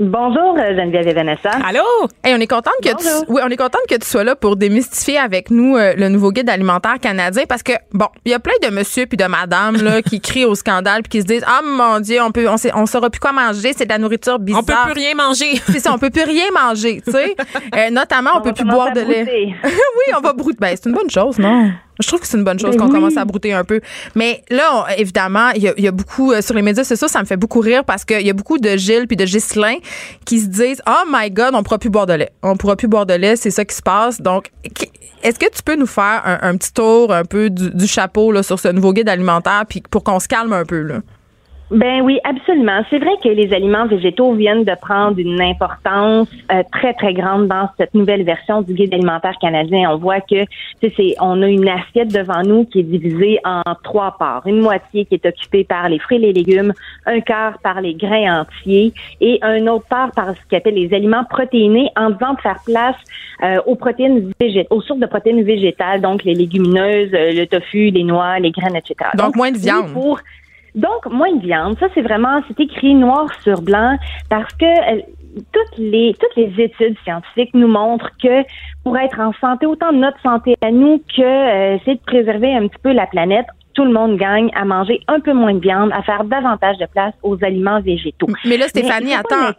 Bonjour 0.00 0.54
euh, 0.56 0.76
Geneviève 0.76 1.08
et 1.08 1.12
Vanessa. 1.12 1.50
Allô? 1.66 1.80
Hey, 2.22 2.32
on 2.32 2.38
est 2.38 2.46
contente 2.46 2.74
que 2.80 2.90
tu, 2.90 3.08
oui, 3.26 3.40
on 3.44 3.48
est 3.48 3.56
contente 3.56 3.80
que 3.90 3.96
tu 3.96 4.06
sois 4.06 4.22
là 4.22 4.36
pour 4.36 4.54
démystifier 4.54 5.18
avec 5.18 5.50
nous 5.50 5.76
euh, 5.76 5.94
le 5.96 6.08
nouveau 6.08 6.30
guide 6.30 6.48
alimentaire 6.48 7.00
canadien 7.00 7.42
parce 7.48 7.64
que 7.64 7.72
bon, 7.92 8.06
il 8.24 8.30
y 8.30 8.34
a 8.34 8.38
plein 8.38 8.52
de 8.62 8.72
monsieur 8.72 9.06
puis 9.06 9.16
de 9.16 9.24
madame 9.24 9.74
là 9.82 10.00
qui 10.08 10.20
crient 10.20 10.44
au 10.44 10.54
scandale 10.54 11.02
puis 11.02 11.08
qui 11.10 11.22
se 11.22 11.26
disent 11.26 11.42
"Ah 11.48 11.62
mon 11.64 11.98
dieu, 11.98 12.22
on 12.22 12.30
peut 12.30 12.48
on 12.48 12.56
sait, 12.56 12.70
on 12.76 12.86
saura 12.86 13.10
plus 13.10 13.18
quoi 13.18 13.32
manger, 13.32 13.72
c'est 13.76 13.86
de 13.86 13.90
la 13.90 13.98
nourriture 13.98 14.38
bizarre." 14.38 14.62
On 14.62 14.64
peut 14.64 14.92
plus 14.92 15.00
rien 15.02 15.14
manger. 15.16 15.60
C'est 15.66 15.80
ça, 15.80 15.92
on 15.92 15.98
peut 15.98 16.10
plus 16.10 16.22
rien 16.22 16.46
manger, 16.54 17.02
tu 17.04 17.10
sais. 17.10 17.34
Euh, 17.74 17.90
notamment, 17.90 18.30
on, 18.34 18.38
On 18.38 18.42
peut 18.42 18.52
plus 18.52 18.64
boire 18.64 18.92
de 18.92 19.00
lait. 19.00 19.24
brouter. 19.24 19.54
oui, 19.64 20.14
on 20.16 20.20
va 20.20 20.32
brouter. 20.32 20.58
Ben, 20.60 20.76
c'est 20.76 20.88
une 20.88 20.94
bonne 20.94 21.10
chose, 21.10 21.40
non? 21.40 21.72
Je 22.00 22.06
trouve 22.06 22.20
que 22.20 22.26
c'est 22.26 22.36
une 22.36 22.44
bonne 22.44 22.58
chose 22.58 22.76
Ben 22.76 22.78
qu'on 22.82 22.86
oui. 22.88 22.92
commence 22.94 23.16
à 23.16 23.24
brouter 23.24 23.52
un 23.52 23.64
peu. 23.64 23.80
Mais 24.14 24.42
là, 24.50 24.62
on- 24.72 24.94
évidemment, 24.96 25.50
il 25.56 25.62
y 25.62 25.68
a, 25.68 25.74
il 25.76 25.84
y 25.84 25.88
a 25.88 25.92
beaucoup 25.92 26.32
euh, 26.32 26.40
sur 26.42 26.54
les 26.54 26.62
médias 26.62 26.84
sociaux, 26.84 27.08
ça 27.08 27.20
me 27.20 27.24
fait 27.26 27.36
beaucoup 27.36 27.60
rire 27.60 27.84
parce 27.84 28.04
qu'il 28.04 28.26
y 28.26 28.30
a 28.30 28.32
beaucoup 28.32 28.58
de 28.58 28.76
Gilles 28.76 29.06
puis 29.06 29.16
de 29.16 29.24
Ghislain 29.24 29.76
qui 30.24 30.40
se 30.40 30.46
disent 30.46 30.80
Oh 30.86 31.04
my 31.10 31.30
God, 31.30 31.50
on 31.54 31.62
pourra 31.62 31.78
plus 31.78 31.90
boire 31.90 32.06
de 32.06 32.12
lait. 32.14 32.30
On 32.42 32.56
pourra 32.56 32.76
plus 32.76 32.88
boire 32.88 33.06
de 33.06 33.14
lait, 33.14 33.36
c'est 33.36 33.50
ça 33.50 33.64
qui 33.64 33.74
se 33.74 33.82
passe. 33.82 34.20
Donc, 34.20 34.50
est-ce 35.22 35.38
que 35.38 35.50
tu 35.52 35.62
peux 35.64 35.74
nous 35.76 35.86
faire 35.86 36.22
un, 36.24 36.38
un 36.42 36.56
petit 36.56 36.72
tour 36.72 37.12
un 37.12 37.24
peu 37.24 37.50
du, 37.50 37.70
du 37.70 37.86
chapeau 37.86 38.30
là, 38.32 38.42
sur 38.42 38.58
ce 38.60 38.68
nouveau 38.68 38.92
guide 38.92 39.08
alimentaire 39.08 39.64
puis 39.68 39.82
pour 39.90 40.04
qu'on 40.04 40.20
se 40.20 40.28
calme 40.28 40.52
un 40.52 40.64
peu 40.64 40.80
là? 40.82 41.00
Ben 41.70 42.00
oui, 42.00 42.18
absolument. 42.24 42.80
C'est 42.88 42.98
vrai 42.98 43.12
que 43.22 43.28
les 43.28 43.52
aliments 43.52 43.86
végétaux 43.86 44.32
viennent 44.32 44.64
de 44.64 44.74
prendre 44.80 45.18
une 45.18 45.40
importance 45.40 46.28
euh, 46.50 46.62
très 46.72 46.94
très 46.94 47.12
grande 47.12 47.46
dans 47.46 47.68
cette 47.76 47.92
nouvelle 47.92 48.22
version 48.22 48.62
du 48.62 48.72
guide 48.72 48.94
alimentaire 48.94 49.34
canadien. 49.38 49.90
On 49.90 49.98
voit 49.98 50.20
que 50.20 50.44
tu 50.44 50.48
sais, 50.80 50.92
c'est 50.96 51.14
on 51.20 51.42
a 51.42 51.46
une 51.46 51.68
assiette 51.68 52.08
devant 52.08 52.42
nous 52.42 52.64
qui 52.64 52.80
est 52.80 52.84
divisée 52.84 53.38
en 53.44 53.62
trois 53.82 54.16
parts. 54.18 54.46
Une 54.46 54.60
moitié 54.60 55.04
qui 55.04 55.16
est 55.16 55.26
occupée 55.26 55.64
par 55.64 55.90
les 55.90 55.98
fruits 55.98 56.16
et 56.16 56.20
les 56.20 56.32
légumes, 56.32 56.72
un 57.04 57.20
quart 57.20 57.58
par 57.58 57.82
les 57.82 57.94
grains 57.94 58.40
entiers 58.40 58.94
et 59.20 59.38
un 59.42 59.66
autre 59.66 59.86
part 59.90 60.12
par 60.12 60.30
ce 60.30 60.40
qu'on 60.48 60.56
appelle 60.56 60.74
les 60.74 60.94
aliments 60.94 61.24
protéinés 61.24 61.90
en 61.96 62.10
disant 62.10 62.32
de 62.32 62.40
faire 62.40 62.60
place 62.64 62.96
euh, 63.42 63.60
aux 63.66 63.76
protéines 63.76 64.32
végétales, 64.40 64.66
aux 64.70 64.80
sources 64.80 65.00
de 65.00 65.06
protéines 65.06 65.42
végétales, 65.42 66.00
donc 66.00 66.24
les 66.24 66.34
légumineuses, 66.34 67.12
euh, 67.12 67.32
le 67.32 67.46
tofu, 67.46 67.90
les 67.90 68.04
noix, 68.04 68.38
les 68.38 68.50
graines, 68.52 68.76
etc. 68.76 69.10
Donc, 69.14 69.36
moins 69.36 69.52
de 69.52 69.58
viande. 69.58 69.92
pour 69.92 70.18
donc, 70.74 71.06
moins 71.10 71.34
de 71.34 71.40
viande. 71.40 71.78
Ça, 71.78 71.86
c'est 71.94 72.02
vraiment, 72.02 72.40
c'est 72.48 72.60
écrit 72.60 72.94
noir 72.94 73.26
sur 73.42 73.62
blanc 73.62 73.96
parce 74.28 74.52
que 74.54 74.64
euh, 74.64 75.00
toutes 75.52 75.78
les, 75.78 76.14
toutes 76.18 76.36
les 76.36 76.64
études 76.64 76.96
scientifiques 77.04 77.54
nous 77.54 77.68
montrent 77.68 78.10
que 78.22 78.42
pour 78.84 78.96
être 78.98 79.20
en 79.20 79.32
santé, 79.40 79.66
autant 79.66 79.92
notre 79.92 80.20
santé 80.20 80.56
à 80.60 80.70
nous 80.70 81.02
que 81.16 81.22
euh, 81.22 81.76
essayer 81.76 81.96
de 81.96 82.02
préserver 82.02 82.54
un 82.54 82.68
petit 82.68 82.80
peu 82.82 82.92
la 82.92 83.06
planète, 83.06 83.46
tout 83.78 83.84
le 83.84 83.92
monde 83.92 84.16
gagne 84.16 84.50
à 84.56 84.64
manger 84.64 84.98
un 85.06 85.20
peu 85.20 85.32
moins 85.32 85.54
de 85.54 85.60
viande, 85.60 85.92
à 85.92 86.02
faire 86.02 86.24
davantage 86.24 86.78
de 86.78 86.86
place 86.86 87.14
aux 87.22 87.36
aliments 87.44 87.80
végétaux. 87.80 88.26
Mais 88.44 88.56
là, 88.56 88.66
Stéphanie, 88.66 89.14
attends. 89.14 89.52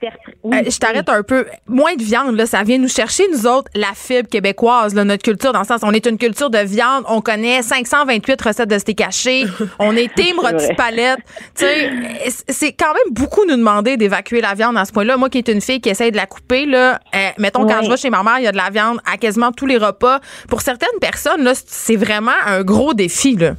oui, 0.44 0.58
Euh, 0.58 0.70
je 0.70 0.78
t'arrête 0.78 1.08
un 1.08 1.24
peu. 1.24 1.46
Moins 1.68 1.96
de 1.96 2.04
viande, 2.04 2.36
là, 2.36 2.46
ça 2.46 2.64
vient 2.64 2.78
nous 2.80 2.90
chercher, 2.90 3.24
nous 3.32 3.48
autres, 3.48 3.72
la 3.76 3.94
fibre 3.96 4.28
québécoise, 4.28 4.94
là, 4.94 5.06
notre 5.06 5.24
culture, 5.24 5.54
dans 5.54 5.62
le 5.62 5.66
sens, 5.66 5.80
on 5.84 5.92
est 5.94 6.06
une 6.06 6.18
culture 6.18 6.50
de 6.50 6.58
viande, 6.58 7.06
on 7.08 7.22
connaît 7.22 7.62
528 7.62 8.42
recettes 8.42 8.70
de 8.70 8.78
steak 8.78 9.00
haché, 9.00 9.46
on 9.80 9.96
est 9.96 10.14
team 10.14 10.38
rôti 10.38 10.68
palette. 10.76 11.20
Tu 11.56 11.64
sais, 11.64 11.90
c'est 12.50 12.74
quand 12.74 12.94
même 12.94 13.14
beaucoup 13.14 13.46
nous 13.48 13.56
demander 13.56 13.96
d'évacuer 13.96 14.42
la 14.42 14.54
viande 14.54 14.78
à 14.78 14.84
ce 14.84 14.92
point-là. 14.92 15.16
Moi 15.16 15.30
qui 15.30 15.38
est 15.38 15.48
une 15.48 15.62
fille 15.62 15.80
qui 15.80 15.88
essaye 15.88 16.12
de 16.12 16.18
la 16.18 16.26
couper, 16.26 16.66
là, 16.66 17.00
euh, 17.16 17.18
mettons, 17.38 17.66
quand 17.66 17.84
je 17.84 17.90
vais 17.90 17.96
chez 17.96 18.10
ma 18.10 18.22
mère, 18.22 18.40
il 18.40 18.44
y 18.44 18.48
a 18.48 18.52
de 18.52 18.58
la 18.58 18.70
viande 18.70 19.00
à 19.10 19.16
quasiment 19.16 19.54
tous 19.54 19.66
les 19.66 19.78
repas. 19.78 20.20
Pour 20.50 20.60
certaines 20.60 21.00
personnes, 21.00 21.42
là, 21.46 21.54
c'est 21.56 21.96
vraiment 21.96 22.34
un 22.46 22.64
gros 22.64 22.94
défi, 22.94 23.38
là. 23.38 23.52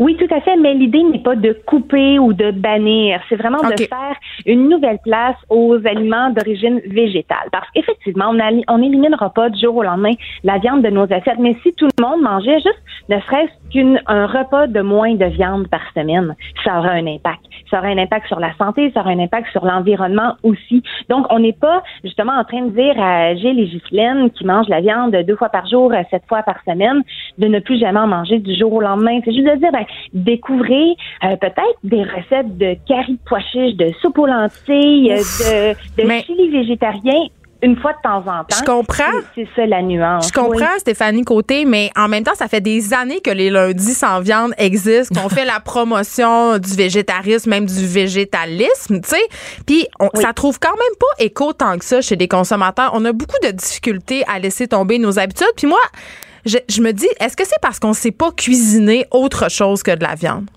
Oui, 0.00 0.16
tout 0.16 0.34
à 0.34 0.40
fait, 0.40 0.56
mais 0.56 0.72
l'idée 0.72 1.02
n'est 1.02 1.18
pas 1.18 1.36
de 1.36 1.52
couper 1.66 2.18
ou 2.18 2.32
de 2.32 2.52
bannir, 2.52 3.20
c'est 3.28 3.36
vraiment 3.36 3.58
de 3.58 3.76
faire 3.84 4.16
une 4.46 4.70
nouvelle 4.70 4.98
place 5.04 5.36
aux 5.50 5.74
aliments 5.86 6.30
d'origine 6.30 6.80
végétale. 6.86 7.50
Parce 7.52 7.68
qu'effectivement, 7.74 8.32
on 8.68 8.78
n'éliminera 8.78 9.28
pas 9.28 9.50
du 9.50 9.60
jour 9.60 9.76
au 9.76 9.82
lendemain 9.82 10.12
la 10.42 10.56
viande 10.56 10.82
de 10.82 10.88
nos 10.88 11.02
assiettes, 11.02 11.38
mais 11.38 11.54
si 11.62 11.74
tout 11.74 11.86
le 11.98 12.02
monde 12.02 12.22
mangeait 12.22 12.60
juste 12.60 12.82
ne 13.10 13.20
serait-ce 13.20 13.52
qu'un 13.72 14.26
repas 14.26 14.68
de 14.68 14.80
moins 14.80 15.16
de 15.16 15.26
viande 15.26 15.68
par 15.68 15.82
semaine, 15.94 16.34
ça 16.64 16.78
aurait 16.78 16.98
un 16.98 17.06
impact. 17.06 17.40
Ça 17.70 17.78
aurait 17.78 17.92
un 17.92 17.98
impact 17.98 18.26
sur 18.26 18.40
la 18.40 18.54
santé, 18.56 18.90
ça 18.94 19.00
aurait 19.00 19.12
un 19.12 19.18
impact 19.18 19.50
sur 19.52 19.66
l'environnement 19.66 20.34
aussi. 20.42 20.82
Donc, 21.10 21.26
on 21.30 21.40
n'est 21.40 21.52
pas 21.52 21.82
justement 22.02 22.32
en 22.32 22.44
train 22.44 22.62
de 22.62 22.70
dire 22.70 22.94
à 22.98 23.34
Gilles 23.34 23.60
et 23.60 23.66
Ghislaine 23.66 24.30
qui 24.30 24.46
mangent 24.46 24.68
la 24.68 24.80
viande 24.80 25.14
deux 25.26 25.36
fois 25.36 25.50
par 25.50 25.66
jour, 25.66 25.92
sept 26.10 26.22
fois 26.26 26.42
par 26.42 26.56
semaine, 26.64 27.02
de 27.36 27.46
ne 27.48 27.58
plus 27.58 27.78
jamais 27.78 28.00
en 28.00 28.06
manger 28.06 28.38
du 28.38 28.56
jour 28.56 28.72
au 28.72 28.80
lendemain. 28.80 29.20
C'est 29.24 29.32
juste 29.32 29.46
de 29.46 29.56
dire, 29.56 29.70
ben, 29.72 29.84
découvrez 30.12 30.94
euh, 31.24 31.36
peut-être 31.36 31.78
des 31.84 32.02
recettes 32.02 32.56
de 32.58 32.74
curry 32.86 33.12
de 33.14 33.18
pois 33.26 33.40
chiches, 33.52 33.76
de 33.76 33.90
soupe 34.00 34.18
aux 34.18 34.26
lentilles, 34.26 35.08
de, 35.14 36.02
de 36.02 36.06
Mais- 36.06 36.22
chili 36.24 36.50
végétarien 36.50 37.26
une 37.62 37.76
fois 37.76 37.92
de 37.92 37.98
temps 38.02 38.20
en 38.20 38.42
temps. 38.44 38.56
Je 38.58 38.64
comprends. 38.64 39.20
C'est 39.34 39.46
ça 39.54 39.66
la 39.66 39.82
nuance. 39.82 40.28
Je 40.28 40.32
comprends, 40.32 40.54
Oui. 40.72 40.78
Stéphanie 40.80 41.24
Côté, 41.24 41.66
mais 41.66 41.90
en 41.94 42.08
même 42.08 42.24
temps, 42.24 42.34
ça 42.34 42.48
fait 42.48 42.62
des 42.62 42.94
années 42.94 43.20
que 43.20 43.30
les 43.30 43.50
lundis 43.50 43.92
sans 43.92 44.20
viande 44.20 44.52
existent, 44.56 45.20
qu'on 45.20 45.28
fait 45.28 45.44
la 45.44 45.60
promotion 45.64 46.56
du 46.56 46.70
végétarisme, 46.74 47.50
même 47.50 47.66
du 47.66 47.86
végétalisme, 47.86 49.02
tu 49.02 49.10
sais. 49.10 49.22
Puis 49.66 49.86
on- 50.00 50.08
ça 50.14 50.32
trouve 50.32 50.58
quand 50.58 50.70
même 50.70 50.96
pas 50.98 51.22
écho 51.24 51.52
tant 51.52 51.76
que 51.76 51.84
ça 51.84 52.00
chez 52.00 52.16
les 52.16 52.28
consommateurs. 52.28 52.92
On 52.94 53.04
a 53.04 53.12
beaucoup 53.12 53.36
de 53.42 53.50
difficultés 53.50 54.24
à 54.26 54.38
laisser 54.38 54.66
tomber 54.66 54.98
nos 54.98 55.18
habitudes. 55.18 55.52
Puis 55.54 55.66
moi, 55.66 55.78
je, 56.44 56.80
me 56.80 56.92
dis, 56.92 57.08
est-ce 57.20 57.36
que 57.36 57.46
c'est 57.46 57.60
parce 57.60 57.78
qu'on 57.78 57.92
sait 57.92 58.10
pas 58.10 58.32
cuisiner 58.32 59.06
autre 59.10 59.50
chose 59.50 59.82
que 59.82 59.94
de 59.94 60.02
la 60.02 60.14
viande? 60.14 60.48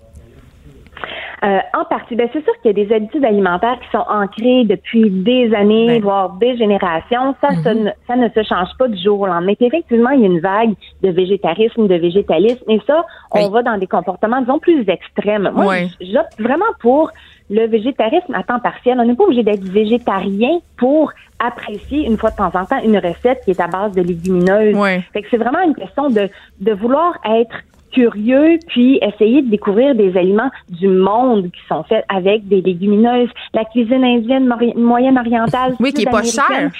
Euh, 1.44 1.58
en 1.78 1.84
partie, 1.84 2.16
ben 2.16 2.26
c'est 2.32 2.42
sûr 2.42 2.52
qu'il 2.62 2.74
y 2.76 2.80
a 2.80 2.84
des 2.86 2.94
habitudes 2.94 3.24
alimentaires 3.24 3.78
qui 3.80 3.90
sont 3.90 4.04
ancrées 4.08 4.64
depuis 4.64 5.10
des 5.10 5.52
années, 5.54 5.86
Ben. 5.88 6.02
voire 6.02 6.30
des 6.36 6.56
générations. 6.56 7.34
Ça, 7.42 7.48
ça, 7.62 7.74
ne, 7.74 7.90
ça 8.06 8.16
ne 8.16 8.28
se 8.30 8.42
change 8.42 8.68
pas 8.78 8.88
du 8.88 8.96
jour 9.02 9.20
au 9.20 9.26
lendemain. 9.26 9.52
Puis 9.54 9.66
effectivement, 9.66 10.10
il 10.10 10.20
y 10.20 10.24
a 10.24 10.26
une 10.28 10.40
vague 10.40 10.72
de 11.02 11.10
végétarisme, 11.10 11.86
de 11.86 11.96
végétalisme, 11.96 12.64
et 12.70 12.80
ça, 12.86 13.04
on 13.32 13.44
Oui. 13.44 13.50
va 13.52 13.62
dans 13.62 13.76
des 13.76 13.86
comportements, 13.86 14.40
disons, 14.40 14.58
plus 14.58 14.88
extrêmes. 14.88 15.50
Moi, 15.54 15.66
Ouais. 15.66 15.88
j'opte 16.00 16.40
vraiment 16.40 16.64
pour 16.80 17.10
le 17.50 17.66
végétarisme 17.66 18.34
à 18.34 18.42
temps 18.42 18.60
partiel. 18.60 18.98
On 18.98 19.04
n'est 19.04 19.14
pas 19.14 19.24
obligé 19.24 19.42
d'être 19.42 19.64
végétarien 19.64 20.60
pour 20.78 21.12
apprécier 21.38 22.06
une 22.06 22.16
fois 22.16 22.30
de 22.30 22.36
temps 22.36 22.52
en 22.54 22.64
temps 22.64 22.80
une 22.82 22.96
recette 22.96 23.42
qui 23.44 23.50
est 23.50 23.60
à 23.60 23.66
base 23.66 23.92
de 23.92 24.00
légumineuses. 24.00 24.74
Ouais. 24.76 25.02
Fait 25.12 25.20
que 25.20 25.28
c'est 25.30 25.36
vraiment 25.36 25.60
une 25.60 25.74
question 25.74 26.08
de, 26.08 26.30
de 26.60 26.72
vouloir 26.72 27.18
être 27.26 27.56
curieux 27.94 28.58
puis 28.68 28.98
essayer 29.00 29.42
de 29.42 29.50
découvrir 29.50 29.94
des 29.94 30.16
aliments 30.16 30.50
du 30.68 30.88
monde 30.88 31.50
qui 31.50 31.60
sont 31.68 31.84
faits 31.84 32.04
avec 32.08 32.46
des 32.48 32.60
légumineuses. 32.60 33.30
La 33.54 33.64
cuisine 33.64 34.04
indienne 34.04 34.52
moyenne 34.76 35.18
orientale, 35.18 35.74
Oui, 35.80 35.92
qui 35.92 36.02
est 36.02 36.10
pas 36.10 36.22
chère. 36.22 36.70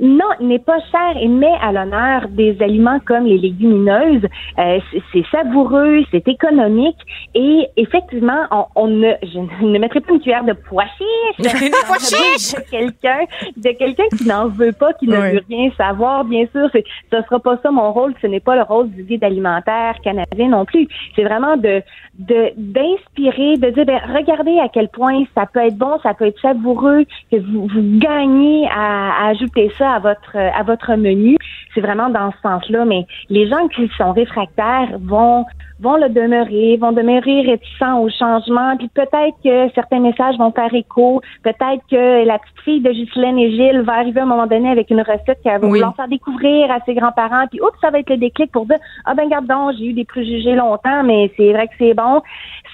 Non, 0.00 0.26
il 0.40 0.48
n'est 0.48 0.58
pas 0.58 0.78
cher 0.90 1.16
et 1.20 1.28
met 1.28 1.52
à 1.60 1.72
l'honneur 1.72 2.28
des 2.28 2.56
aliments 2.62 2.98
comme 3.06 3.24
les 3.24 3.38
légumineuses. 3.38 4.26
Euh, 4.58 4.78
c'est- 5.12 5.24
savoureux, 5.30 6.02
c'est 6.10 6.26
économique 6.28 6.96
et 7.34 7.66
effectivement, 7.76 8.42
on, 8.50 8.64
on 8.76 8.86
ne, 8.88 9.12
je 9.22 9.64
ne 9.66 9.78
mettrai 9.78 10.00
pas 10.00 10.12
une 10.12 10.20
cuillère 10.20 10.44
de 10.44 10.52
pois 10.52 10.84
chiches 10.84 11.38
De 11.38 12.62
de 12.64 12.70
quelqu'un, 12.70 13.18
de 13.56 13.70
quelqu'un 13.78 14.04
qui 14.16 14.26
n'en 14.26 14.48
veut 14.48 14.72
pas, 14.72 14.92
qui 14.94 15.06
ne 15.06 15.16
veut 15.34 15.42
rien 15.48 15.70
savoir. 15.76 16.24
Bien 16.24 16.46
sûr, 16.52 16.68
ce 16.72 17.22
sera 17.22 17.38
pas 17.40 17.58
ça 17.62 17.70
mon 17.70 17.92
rôle. 17.92 18.14
Ce 18.22 18.26
n'est 18.26 18.40
pas 18.40 18.56
le 18.56 18.62
rôle 18.62 18.90
du 18.90 19.02
guide 19.02 19.24
alimentaire 19.24 19.96
canadien 20.02 20.48
non 20.48 20.64
plus. 20.64 20.86
C'est 21.16 21.24
vraiment 21.24 21.56
de, 21.56 21.82
de 22.18 22.52
d'inspirer, 22.56 23.56
de 23.56 23.70
dire 23.70 23.84
ben, 23.84 24.00
regardez 24.14 24.58
à 24.60 24.68
quel 24.68 24.88
point 24.88 25.24
ça 25.34 25.46
peut 25.46 25.60
être 25.60 25.76
bon, 25.76 25.98
ça 26.02 26.14
peut 26.14 26.26
être 26.26 26.40
savoureux, 26.40 27.04
que 27.30 27.36
vous, 27.36 27.66
vous 27.66 27.98
gagnez 27.98 28.66
à, 28.74 29.24
à 29.24 29.28
ajouter 29.30 29.70
ça 29.78 29.87
à 29.94 29.98
votre 29.98 30.36
à 30.36 30.62
votre 30.62 30.94
menu. 30.96 31.36
C'est 31.74 31.80
vraiment 31.80 32.08
dans 32.10 32.30
ce 32.32 32.38
sens-là. 32.42 32.84
Mais 32.84 33.06
les 33.28 33.48
gens 33.48 33.68
qui 33.68 33.88
sont 33.96 34.12
réfractaires 34.12 34.88
vont 35.00 35.44
vont 35.80 35.96
le 35.96 36.08
demeurer, 36.08 36.76
vont 36.76 36.90
demeurer 36.90 37.42
réticents 37.42 38.00
au 38.00 38.08
changement, 38.10 38.76
puis 38.76 38.88
peut-être 38.88 39.36
que 39.44 39.72
certains 39.76 40.00
messages 40.00 40.36
vont 40.36 40.50
faire 40.50 40.74
écho, 40.74 41.20
peut-être 41.44 41.82
que 41.88 42.26
la 42.26 42.38
petite 42.40 42.60
fille 42.64 42.80
de 42.80 42.90
Ghislaine 42.90 43.38
et 43.38 43.52
Gilles 43.52 43.82
va 43.82 43.92
arriver 43.98 44.18
à 44.18 44.24
un 44.24 44.26
moment 44.26 44.48
donné 44.48 44.70
avec 44.70 44.90
une 44.90 45.00
recette 45.02 45.38
qu'elle 45.44 45.60
va 45.60 45.68
Oui. 45.68 45.78
vouloir 45.78 45.94
faire 45.94 46.08
découvrir 46.08 46.68
à 46.72 46.80
ses 46.84 46.94
grands-parents, 46.94 47.46
puis 47.48 47.60
oups, 47.60 47.78
ça 47.80 47.90
va 47.90 48.00
être 48.00 48.10
le 48.10 48.16
déclic 48.16 48.50
pour 48.50 48.66
dire 48.66 48.78
ah 49.04 49.14
ben 49.14 49.28
garde 49.28 49.46
donc, 49.46 49.74
j'ai 49.78 49.86
eu 49.86 49.92
des 49.92 50.04
préjugés 50.04 50.56
longtemps, 50.56 51.04
mais 51.04 51.30
c'est 51.36 51.52
vrai 51.52 51.68
que 51.68 51.74
c'est 51.78 51.94
bon. 51.94 52.22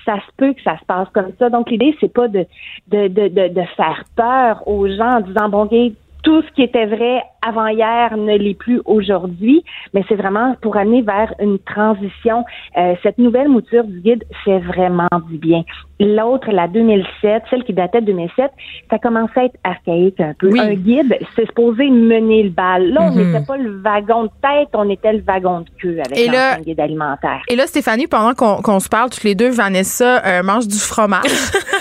Ça 0.07 0.15
se 0.17 0.33
peut 0.39 0.55
que 0.55 0.63
ça 0.63 0.79
se 0.79 0.85
passe 0.87 1.09
comme 1.13 1.33
ça. 1.39 1.51
Donc 1.51 1.71
l'idée 1.71 1.95
c'est 2.01 2.13
pas 2.13 2.29
de 2.29 2.47
de, 2.89 3.09
de 3.09 3.29
de 3.29 3.49
de 3.49 3.63
faire 3.77 4.03
peur 4.17 4.67
aux 4.67 4.89
gens 4.89 5.17
en 5.19 5.21
disant 5.21 5.49
bon, 5.51 5.67
gay, 5.67 5.93
tout 6.25 6.43
ce 6.43 6.51
qui 6.55 6.63
était 6.63 6.87
vrai 6.87 7.23
avant 7.47 7.67
hier 7.67 8.17
ne 8.17 8.37
l'est 8.39 8.55
plus 8.59 8.81
aujourd'hui, 8.87 9.63
mais 9.93 10.03
c'est 10.09 10.15
vraiment 10.15 10.57
pour 10.63 10.77
amener 10.79 11.03
vers 11.03 11.35
une 11.39 11.59
transition. 11.59 12.45
Euh, 12.79 12.95
cette 13.03 13.19
nouvelle 13.19 13.49
mouture 13.49 13.85
du 13.85 14.01
guide 14.01 14.25
fait 14.45 14.59
vraiment 14.61 15.09
du 15.31 15.37
bien. 15.37 15.63
L'autre, 16.01 16.51
la 16.51 16.67
2007, 16.67 17.43
celle 17.51 17.63
qui 17.65 17.75
datait 17.75 18.01
de 18.01 18.07
2007, 18.07 18.51
ça 18.91 18.99
commençait 18.99 19.41
à 19.41 19.45
être 19.45 19.59
archaïque 19.63 20.19
un 20.21 20.33
peu. 20.39 20.49
Oui. 20.51 20.59
Un 20.59 20.73
guide, 20.75 21.17
c'est 21.37 21.45
supposé 21.47 21.91
mener 21.91 22.45
le 22.45 22.51
bal. 22.51 22.89
Là, 22.91 23.03
on 23.03 23.11
Mhm. 23.15 23.33
n'était 23.33 23.45
pas 23.47 23.57
le 23.59 23.79
wagon 23.83 24.25
de 24.25 24.31
tête, 24.41 24.69
on 24.73 24.89
était 24.89 25.13
le 25.13 25.23
wagon 25.23 25.61
de 25.61 25.67
queue 25.81 25.99
avec 26.05 26.27
l'ancien 26.27 26.61
guide 26.65 26.81
alimentaire. 26.81 27.43
Et 27.49 27.57
là, 27.57 27.67
Stéphanie, 27.67 28.07
pendant 28.07 28.33
qu'on 28.33 28.63
qu'on 28.63 28.81
se 28.81 28.89
parle, 28.89 29.11
toutes 29.11 29.25
les 29.25 29.35
deux, 29.35 29.51
Vanessa 29.51 30.23
euh, 30.25 30.43
mange 30.43 30.67
du 30.67 30.79
fromage. 30.79 31.23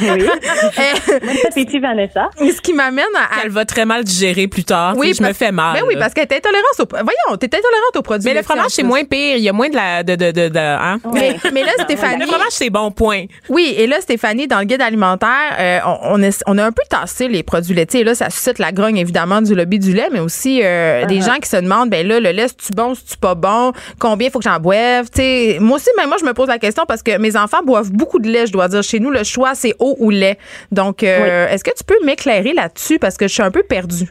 Oui. 0.00 0.24
Moi, 1.22 1.32
appétit, 1.48 1.78
Vanessa. 1.78 2.28
Ce 2.38 2.60
qui 2.60 2.72
m'amène 2.72 3.04
à. 3.16 3.42
Elle 3.44 3.50
va 3.50 3.64
très 3.64 3.84
mal 3.84 4.04
digérer 4.04 4.46
plus 4.48 4.64
tard. 4.64 4.94
Oui, 4.96 5.14
je 5.16 5.22
me 5.22 5.32
fais 5.32 5.52
mal. 5.52 5.74
Ben 5.80 5.84
oui, 5.86 5.96
parce 5.98 6.14
qu'elle 6.14 6.26
est 6.30 6.36
intolérante 6.36 6.80
au. 6.80 6.86
Voyons, 6.90 7.36
t'es 7.38 7.46
intolérante 7.46 7.96
aux 7.96 8.02
produits. 8.02 8.28
Mais 8.28 8.34
le 8.34 8.42
fromage, 8.42 8.70
c'est 8.70 8.82
moins 8.82 9.04
pire. 9.04 9.36
Il 9.36 9.42
y 9.42 9.48
a 9.48 9.52
moins 9.52 9.68
de 9.68 9.74
la. 9.76 10.02
De, 10.02 10.14
de, 10.14 10.30
de, 10.30 10.48
de- 10.48 10.58
hein? 10.58 10.98
Mais, 11.12 11.36
mais 11.52 11.62
là, 11.62 11.72
Stéphanie. 11.84 12.20
Le 12.22 12.26
fromage, 12.26 12.50
c'est 12.50 12.70
bon, 12.70 12.90
point. 12.90 13.24
Oui, 13.48 13.74
et 13.76 13.86
là, 13.86 14.00
Stéphanie, 14.00 14.46
dans 14.46 14.58
le 14.58 14.64
guide 14.64 14.82
alimentaire, 14.82 15.28
euh, 15.58 15.78
on, 15.86 15.98
on, 16.18 16.22
est- 16.22 16.42
on 16.46 16.58
a 16.58 16.64
un 16.64 16.72
peu 16.72 16.82
tassé 16.88 17.28
les 17.28 17.42
produits 17.42 17.74
laitiers. 17.74 18.00
Et 18.00 18.04
là, 18.04 18.14
ça 18.14 18.30
suscite 18.30 18.58
la 18.58 18.72
grogne, 18.72 18.96
évidemment, 18.96 19.40
du 19.42 19.54
lobby 19.54 19.78
du 19.78 19.92
lait, 19.92 20.08
mais 20.12 20.20
aussi 20.20 20.60
euh, 20.62 21.04
des 21.06 21.20
gens 21.20 21.36
qui 21.42 21.48
se 21.48 21.56
demandent, 21.56 21.90
ben 21.90 22.06
là, 22.06 22.20
le 22.20 22.30
lait, 22.30 22.48
c'est-tu 22.48 22.72
bon, 22.72 22.94
c'est-tu 22.94 23.16
pas 23.18 23.34
bon? 23.34 23.72
Combien 23.98 24.30
faut 24.30 24.38
que 24.38 24.44
j'en 24.44 24.58
boive? 24.58 25.06
Tu 25.10 25.20
sais, 25.22 25.56
moi 25.60 25.76
aussi, 25.76 25.88
même 25.96 26.08
moi, 26.08 26.16
je 26.20 26.24
me 26.24 26.32
pose 26.34 26.48
la 26.48 26.58
question 26.58 26.84
parce 26.86 27.02
que 27.02 27.16
mes 27.18 27.36
enfants 27.36 27.62
boivent 27.64 27.90
beaucoup 27.92 28.18
de 28.18 28.28
lait, 28.28 28.46
je 28.46 28.52
dois 28.52 28.68
dire. 28.68 28.82
Chez 28.82 29.00
nous, 29.00 29.10
le 29.10 29.24
choix, 29.24 29.54
c'est 29.58 29.74
eau 29.78 29.96
ou 29.98 30.10
lait. 30.10 30.38
Donc, 30.72 31.02
euh, 31.02 31.48
est-ce 31.48 31.64
que 31.64 31.76
tu 31.76 31.84
peux 31.84 31.98
m'éclairer 32.04 32.52
là-dessus? 32.54 32.98
Parce 32.98 33.16
que 33.16 33.28
je 33.28 33.34
suis 33.34 33.42
un 33.42 33.50
peu 33.50 33.62
perdue? 33.62 34.08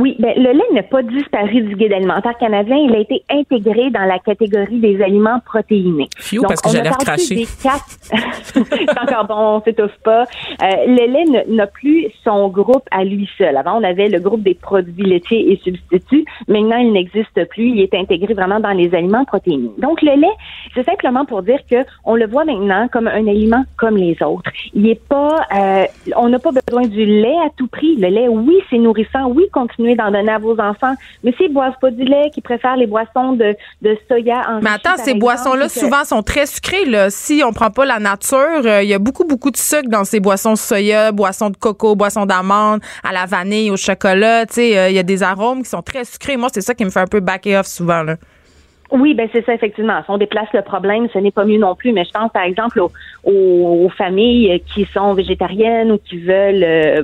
Oui, 0.00 0.14
ben, 0.20 0.32
le 0.36 0.52
lait 0.52 0.64
n'a 0.74 0.82
pas 0.84 1.02
disparu 1.02 1.60
du 1.62 1.74
guide 1.74 1.92
alimentaire 1.92 2.36
canadien. 2.38 2.76
Il 2.76 2.94
a 2.94 2.98
été 3.00 3.22
intégré 3.30 3.90
dans 3.90 4.04
la 4.04 4.18
catégorie 4.20 4.78
des 4.78 5.02
aliments 5.02 5.40
protéinés. 5.44 6.08
Phew, 6.16 6.42
parce 6.46 6.60
que 6.60 6.68
recracher. 6.68 7.34
des 7.34 7.46
quatre- 7.62 7.98
c'est 8.42 9.00
encore 9.00 9.26
bon, 9.26 9.34
on 9.56 9.62
s'étouffe 9.62 9.98
pas. 10.04 10.22
Euh, 10.62 10.66
le 10.86 11.06
lait 11.12 11.44
n'a 11.48 11.66
plus 11.66 12.06
son 12.22 12.48
groupe 12.48 12.84
à 12.92 13.02
lui 13.04 13.28
seul. 13.36 13.56
Avant, 13.56 13.80
on 13.80 13.82
avait 13.84 14.08
le 14.08 14.20
groupe 14.20 14.42
des 14.42 14.54
produits 14.54 15.04
laitiers 15.04 15.52
et 15.52 15.56
substituts. 15.64 16.24
Maintenant, 16.46 16.76
il 16.76 16.92
n'existe 16.92 17.44
plus. 17.50 17.68
Il 17.70 17.80
est 17.80 17.94
intégré 17.94 18.34
vraiment 18.34 18.60
dans 18.60 18.70
les 18.72 18.94
aliments 18.94 19.24
protéinés. 19.24 19.72
Donc, 19.78 20.00
le 20.02 20.14
lait, 20.20 20.34
c'est 20.74 20.84
simplement 20.84 21.24
pour 21.24 21.42
dire 21.42 21.58
que 21.68 21.76
on 22.04 22.14
le 22.14 22.26
voit 22.28 22.44
maintenant 22.44 22.86
comme 22.92 23.08
un 23.08 23.26
aliment 23.26 23.64
comme 23.76 23.96
les 23.96 24.16
autres. 24.22 24.50
Il 24.74 24.88
est 24.88 25.02
pas, 25.08 25.44
euh, 25.56 25.84
on 26.16 26.28
n'a 26.28 26.38
pas 26.38 26.50
besoin 26.52 26.86
du 26.86 27.04
lait 27.04 27.36
à 27.44 27.50
tout 27.56 27.66
prix. 27.66 27.96
Le 27.96 28.08
lait, 28.08 28.28
oui, 28.28 28.56
c'est 28.70 28.78
nourrissant. 28.78 29.26
Oui, 29.28 29.44
d'en 29.96 30.10
donner 30.10 30.32
à 30.32 30.38
vos 30.38 30.58
enfants. 30.60 30.94
Mais 31.24 31.32
s'ils 31.32 31.52
boivent 31.52 31.78
pas 31.80 31.90
du 31.90 32.04
lait, 32.04 32.30
qui 32.34 32.40
préfèrent 32.40 32.76
les 32.76 32.86
boissons 32.86 33.32
de, 33.32 33.54
de 33.82 33.96
soya 34.08 34.36
enrichies, 34.48 34.62
Mais 34.64 34.70
attends, 34.70 34.96
ces 35.02 35.14
boissons-là, 35.14 35.66
que- 35.66 35.72
souvent, 35.72 36.04
sont 36.04 36.22
très 36.22 36.46
sucrées. 36.46 36.84
Là. 36.86 37.10
Si 37.10 37.42
on 37.44 37.52
prend 37.52 37.70
pas 37.70 37.84
la 37.84 37.98
nature, 37.98 38.38
euh, 38.64 38.82
il 38.82 38.88
y 38.88 38.94
a 38.94 38.98
beaucoup, 38.98 39.24
beaucoup 39.24 39.50
de 39.50 39.56
sucre 39.56 39.88
dans 39.88 40.04
ces 40.04 40.20
boissons 40.20 40.56
soya, 40.56 41.12
boissons 41.12 41.50
de 41.50 41.56
coco, 41.56 41.94
boissons 41.96 42.26
d'amande, 42.26 42.80
à 43.02 43.12
la 43.12 43.26
vanille, 43.26 43.70
au 43.70 43.76
chocolat. 43.76 44.46
Tu 44.46 44.54
sais, 44.54 44.78
euh, 44.78 44.88
il 44.90 44.94
y 44.96 44.98
a 44.98 45.02
des 45.02 45.22
arômes 45.22 45.62
qui 45.62 45.68
sont 45.68 45.82
très 45.82 46.04
sucrés. 46.04 46.36
Moi, 46.36 46.48
c'est 46.52 46.60
ça 46.60 46.74
qui 46.74 46.84
me 46.84 46.90
fait 46.90 47.00
un 47.00 47.06
peu 47.06 47.20
backer 47.20 47.56
off 47.60 47.66
souvent. 47.66 48.02
Là. 48.02 48.16
Oui, 48.90 49.12
ben 49.12 49.28
c'est 49.34 49.44
ça 49.44 49.52
effectivement. 49.52 50.00
Si 50.02 50.10
on 50.10 50.16
déplace 50.16 50.48
le 50.54 50.62
problème, 50.62 51.08
ce 51.12 51.18
n'est 51.18 51.30
pas 51.30 51.44
mieux 51.44 51.58
non 51.58 51.74
plus. 51.74 51.92
Mais 51.92 52.04
je 52.06 52.10
pense 52.10 52.32
par 52.32 52.44
exemple 52.44 52.80
aux, 52.80 52.90
aux- 53.22 53.84
aux 53.84 53.90
familles 53.90 54.62
qui 54.74 54.86
sont 54.94 55.12
végétariennes 55.12 55.92
ou 55.92 55.98
qui 55.98 56.16
veulent 56.18 56.64
euh, 56.64 57.02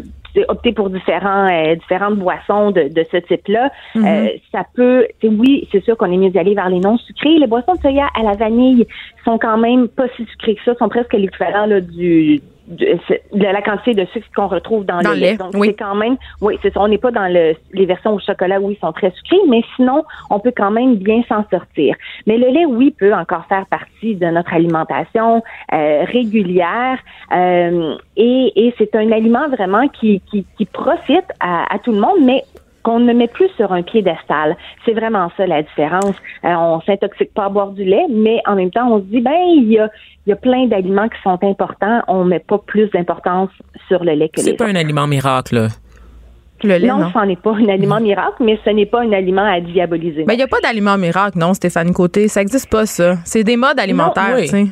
opter 0.49 0.73
pour 0.73 0.91
différents 0.91 1.49
euh, 1.49 1.75
différentes 1.77 2.17
boissons 2.17 2.71
de, 2.71 2.89
de 2.89 3.05
ce 3.11 3.19
type-là. 3.19 3.71
Euh, 3.97 4.29
ça 4.53 4.65
peut, 4.75 5.07
oui, 5.23 5.69
c'est 5.73 5.83
sûr 5.85 5.97
qu'on 5.97 6.11
est 6.11 6.17
mieux 6.17 6.31
d'aller 6.31 6.55
vers 6.55 6.69
les 6.69 6.81
non 6.81 6.99
sucrés. 6.99 7.39
Les 7.39 7.47
boissons 7.47 7.75
de 7.75 7.81
soya 7.81 8.09
à 8.19 8.23
la 8.23 8.33
vanille 8.33 8.87
sont 9.25 9.39
quand 9.39 9.59
même 9.59 9.89
pas 9.89 10.07
si 10.17 10.25
sucrées 10.27 10.57
que 10.57 10.65
ça, 10.65 10.75
sont 10.77 10.89
presque 10.89 11.13
l'équivalent 11.13 11.67
là, 11.67 11.81
du 11.81 12.41
de, 12.69 12.99
de 13.33 13.43
la 13.45 13.63
quantité 13.63 13.95
de 13.95 14.05
sucre 14.07 14.27
qu'on 14.35 14.47
retrouve 14.49 14.85
dans, 14.85 15.01
Dans 15.01 15.11
le 15.11 15.17
lait. 15.17 15.31
lait, 15.33 15.37
Donc 15.37 15.53
oui. 15.55 15.69
c'est 15.69 15.75
quand 15.85 15.95
même, 15.95 16.17
oui, 16.41 16.59
c'est 16.63 16.73
ça. 16.73 16.81
On 16.81 16.89
n'est 16.89 16.99
pas 16.99 17.11
dans 17.11 17.27
le, 17.33 17.55
les 17.73 17.87
versions 17.87 18.15
au 18.15 18.19
chocolat 18.19 18.61
où 18.61 18.71
ils 18.71 18.79
sont 18.79 18.93
très 18.93 19.11
sucrés, 19.11 19.41
mais 19.49 19.63
sinon, 19.77 20.05
on 20.31 20.41
peut 20.41 20.53
quand 20.57 20.71
même 20.71 20.97
bien 20.97 21.23
s'en 21.29 21.45
sortir. 21.51 21.95
Mais 22.27 22.39
le 22.39 22.49
lait, 22.49 22.65
oui, 22.67 22.95
peut 22.99 23.13
encore 23.15 23.45
faire 23.47 23.67
partie 23.67 24.15
de 24.17 24.27
notre 24.27 24.53
alimentation 24.55 25.43
euh, 25.73 26.05
régulière 26.05 26.99
euh, 27.33 27.97
et, 28.17 28.53
et 28.57 28.75
c'est 28.79 28.95
un 28.95 29.11
aliment 29.13 29.49
vraiment 29.49 29.89
qui, 29.89 30.21
qui, 30.31 30.47
qui 30.57 30.65
profite 30.65 31.27
à, 31.41 31.73
à 31.73 31.79
tout 31.79 31.93
le 31.93 32.01
monde, 32.01 32.19
mais 32.23 32.43
qu'on 32.85 33.01
ne 33.01 33.13
met 33.13 33.27
plus 33.27 33.49
sur 33.57 33.73
un 33.73 33.83
piédestal. 33.83 34.57
C'est 34.85 34.93
vraiment 34.93 35.33
ça 35.37 35.47
la 35.47 35.63
différence. 35.63 36.15
Euh, 36.45 36.55
on 36.55 36.81
s'intoxique 36.83 37.33
pas 37.35 37.47
à 37.47 37.49
boire 37.49 37.71
du 37.71 37.83
lait, 37.83 38.05
mais 38.11 38.41
en 38.47 38.55
même 38.55 38.71
temps, 38.71 38.89
on 38.93 38.99
se 38.99 39.05
dit, 39.07 39.21
ben, 39.21 39.33
il 39.57 39.73
y 39.73 39.79
a, 39.79 39.89
il 40.27 40.31
y 40.31 40.33
a 40.33 40.37
plein 40.37 40.67
d'aliments 40.67 41.09
qui 41.09 41.21
sont 41.23 41.39
importants. 41.43 42.03
On 42.07 42.25
met 42.25 42.39
pas 42.39 42.59
plus 42.59 42.89
d'importance 42.91 43.51
sur 43.89 44.05
le 44.05 44.13
lait 44.13 44.29
que 44.29 44.37
les 44.37 44.43
C'est 44.43 44.53
pas 44.55 44.67
un 44.67 44.77
aliment 44.77 45.07
miracle. 45.07 45.55
là. 45.57 45.69
Le 46.63 46.77
lait, 46.79 46.87
non, 46.87 46.99
non? 46.99 47.11
ce 47.13 47.19
n'en 47.19 47.29
est 47.29 47.41
pas 47.41 47.55
un 47.55 47.69
aliment 47.69 48.01
miracle, 48.01 48.37
mais 48.43 48.59
ce 48.65 48.71
n'est 48.71 48.87
pas 48.87 49.03
un 49.03 49.13
aliment 49.13 49.45
à 49.45 49.61
diaboliser. 49.61 50.25
Ben, 50.25 50.35
il 50.35 50.37
n'y 50.37 50.43
a 50.43 50.47
pas 50.47 50.61
d'aliment 50.61 50.97
miracle, 50.97 51.39
non, 51.39 51.53
Stéphanie 51.53 51.93
Côté. 51.93 52.29
Ça 52.29 52.41
n'existe 52.41 52.71
pas, 52.71 52.87
ça. 52.87 53.17
C'est 53.25 53.45
des 53.45 53.57
modes 53.57 53.81
alimentaires, 53.81 54.37
oui. 54.37 54.43
tu 54.45 54.49
sais. 54.49 54.67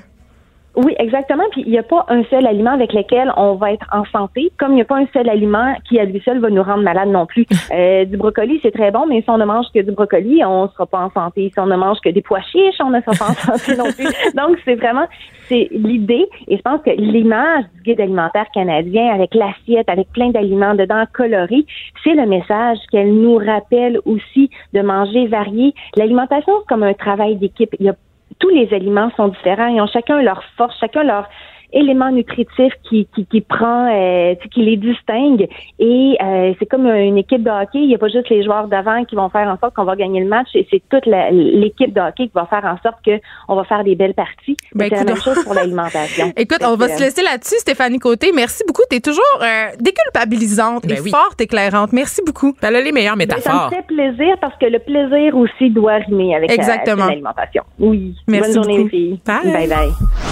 Oui, 0.75 0.95
exactement. 0.99 1.45
Puis 1.51 1.63
il 1.67 1.71
n'y 1.71 1.79
a 1.79 1.83
pas 1.83 2.07
un 2.09 2.25
seul 2.25 2.47
aliment 2.47 2.73
avec 2.73 2.93
lequel 2.93 3.33
on 3.37 3.55
va 3.55 3.73
être 3.73 3.87
en 3.93 4.05
santé, 4.07 4.51
comme 4.59 4.73
il 4.73 4.77
n'y 4.77 4.83
a 4.83 4.87
pas 4.87 4.99
un 4.99 5.07
seul 5.13 5.29
aliment 5.29 5.75
qui 5.89 5.99
à 5.99 6.05
lui 6.05 6.21
seul 6.25 6.39
va 6.39 6.49
nous 6.49 6.63
rendre 6.63 6.83
malade 6.83 7.09
non 7.09 7.27
plus. 7.27 7.47
Euh, 7.73 8.05
du 8.05 8.19
brocoli, 8.19 8.59
c'est 8.61 8.71
très 8.71 8.91
bon, 8.91 9.07
mais 9.07 9.23
si 9.23 9.31
on 9.31 9.39
ne 9.39 9.47
mange 9.47 9.67
que 9.75 9.81
du 9.81 9.93
brocoli, 9.93 10.45
on 10.45 10.65
ne 10.65 10.69
sera 10.69 10.85
pas 10.85 10.99
en 10.99 11.11
santé. 11.11 11.51
Si 11.55 11.59
on 11.59 11.67
ne 11.67 11.77
mange 11.77 11.99
que 12.05 12.11
des 12.11 12.21
pois 12.21 12.43
chiches, 12.43 12.75
on 12.81 12.91
ne 12.91 13.01
sera 13.01 13.13
pas 13.13 13.31
en 13.31 13.35
santé 13.57 13.77
non 13.77 13.91
plus. 13.93 14.09
Donc 14.35 14.59
c'est 14.65 14.75
vraiment 14.75 15.07
c'est 15.49 15.69
l'idée, 15.71 16.29
et 16.49 16.57
je 16.57 16.63
pense 16.63 16.83
que 16.83 16.91
l'image 16.91 17.65
du 17.75 17.83
guide 17.83 18.01
alimentaire 18.01 18.47
canadien 18.53 19.15
avec 19.15 19.35
l'assiette, 19.35 19.89
avec 19.89 20.09
plein 20.13 20.31
d'aliments 20.31 20.75
dedans 20.75 21.05
colorés, 21.13 21.65
c'est 22.05 22.15
le 22.15 22.27
message 22.27 22.79
qu'elle 22.91 23.15
nous 23.15 23.37
rappelle 23.37 24.01
aussi 24.05 24.51
de 24.75 24.83
manger 24.83 25.27
varié. 25.29 25.75
L'alimentation, 25.97 26.53
c'est 26.61 26.69
comme 26.69 26.83
un 26.83 26.95
travail 26.95 27.37
d'équipe. 27.37 27.75
Il 27.79 27.87
y 27.87 27.89
a 27.89 27.95
tous 28.39 28.49
les 28.49 28.73
aliments 28.73 29.11
sont 29.17 29.29
différents. 29.29 29.69
Ils 29.69 29.81
ont 29.81 29.87
chacun 29.87 30.23
leur 30.23 30.43
force, 30.57 30.77
chacun 30.79 31.03
leur 31.03 31.29
élément 31.73 32.11
nutritif 32.11 32.73
qui, 32.89 33.07
qui, 33.15 33.27
qui 33.27 33.41
prend, 33.41 33.87
euh, 33.93 34.35
tu 34.37 34.43
sais, 34.43 34.49
qui 34.49 34.63
les 34.65 34.77
distingue. 34.77 35.49
Et 35.79 36.17
euh, 36.23 36.53
c'est 36.59 36.67
comme 36.67 36.87
une 36.87 37.19
équipe 37.19 37.43
de 37.43 37.51
hockey. 37.51 37.79
Il 37.81 37.89
n'y 37.89 37.95
a 37.95 37.99
pas 37.99 38.09
juste 38.09 38.29
les 38.29 38.43
joueurs 38.45 38.69
d'avant 38.69 39.05
qui 39.05 39.15
vont 39.15 39.29
faire 39.31 39.49
en 39.49 39.59
sorte 39.59 39.75
qu'on 39.75 39.85
va 39.85 39.97
gagner 39.97 40.21
le 40.21 40.29
match. 40.29 40.49
Et 40.55 40.67
c'est 40.71 40.83
toute 40.91 41.07
l'équipe 41.07 41.93
de 41.93 42.01
hockey 42.01 42.25
qui 42.27 42.33
va 42.35 42.47
faire 42.47 42.65
en 42.65 42.77
sorte 42.83 43.03
que 43.05 43.21
on 43.49 43.57
va 43.57 43.65
faire 43.65 43.85
des 43.85 43.95
belles 43.95 44.15
parties. 44.15 44.57
Ben, 44.75 44.89
c'est 44.91 44.97
la 44.97 45.05
même 45.05 45.17
chose 45.17 45.43
pour 45.45 45.55
l'alimentation. 45.55 46.33
Écoute, 46.37 46.61
on 46.63 46.77
va 46.77 46.89
se 46.89 47.01
laisser 47.03 47.23
là-dessus, 47.23 47.57
Stéphanie 47.59 47.99
Côté. 47.99 48.31
Merci 48.35 48.63
beaucoup. 48.67 48.83
Tu 48.91 48.97
es 48.97 49.01
toujours 49.01 49.23
euh, 49.43 49.71
déculpabilisante 49.81 50.87
Ben 50.87 50.97
et 50.97 51.01
oui. 51.01 51.11
fort 51.11 51.35
éclairante. 51.39 51.93
Merci 51.93 52.23
beaucoup. 52.25 52.55
Elle 52.63 52.77
a 52.77 52.81
les 52.81 52.93
meilleures 52.93 53.17
ben, 53.17 53.29
ça 53.29 53.37
métaphores. 53.37 53.71
me 53.71 53.77
fait 53.77 53.87
plaisir 53.87 54.37
parce 54.41 54.57
que 54.59 54.67
le 54.67 54.79
plaisir 54.79 55.37
aussi 55.37 55.71
doit 55.71 55.95
rimer 55.97 56.35
avec 56.37 56.49
la- 56.51 56.55
Exactement. 56.55 57.07
l'alimentation. 57.07 57.63
Oui. 57.79 58.15
Merci 58.29 58.55
Bonne 58.55 58.63
journée, 58.65 58.77
beaucoup. 58.79 58.91
les 58.93 58.99
filles. 58.99 59.21
Bye. 59.27 59.53
Bye 59.53 59.69
bye. 59.69 60.32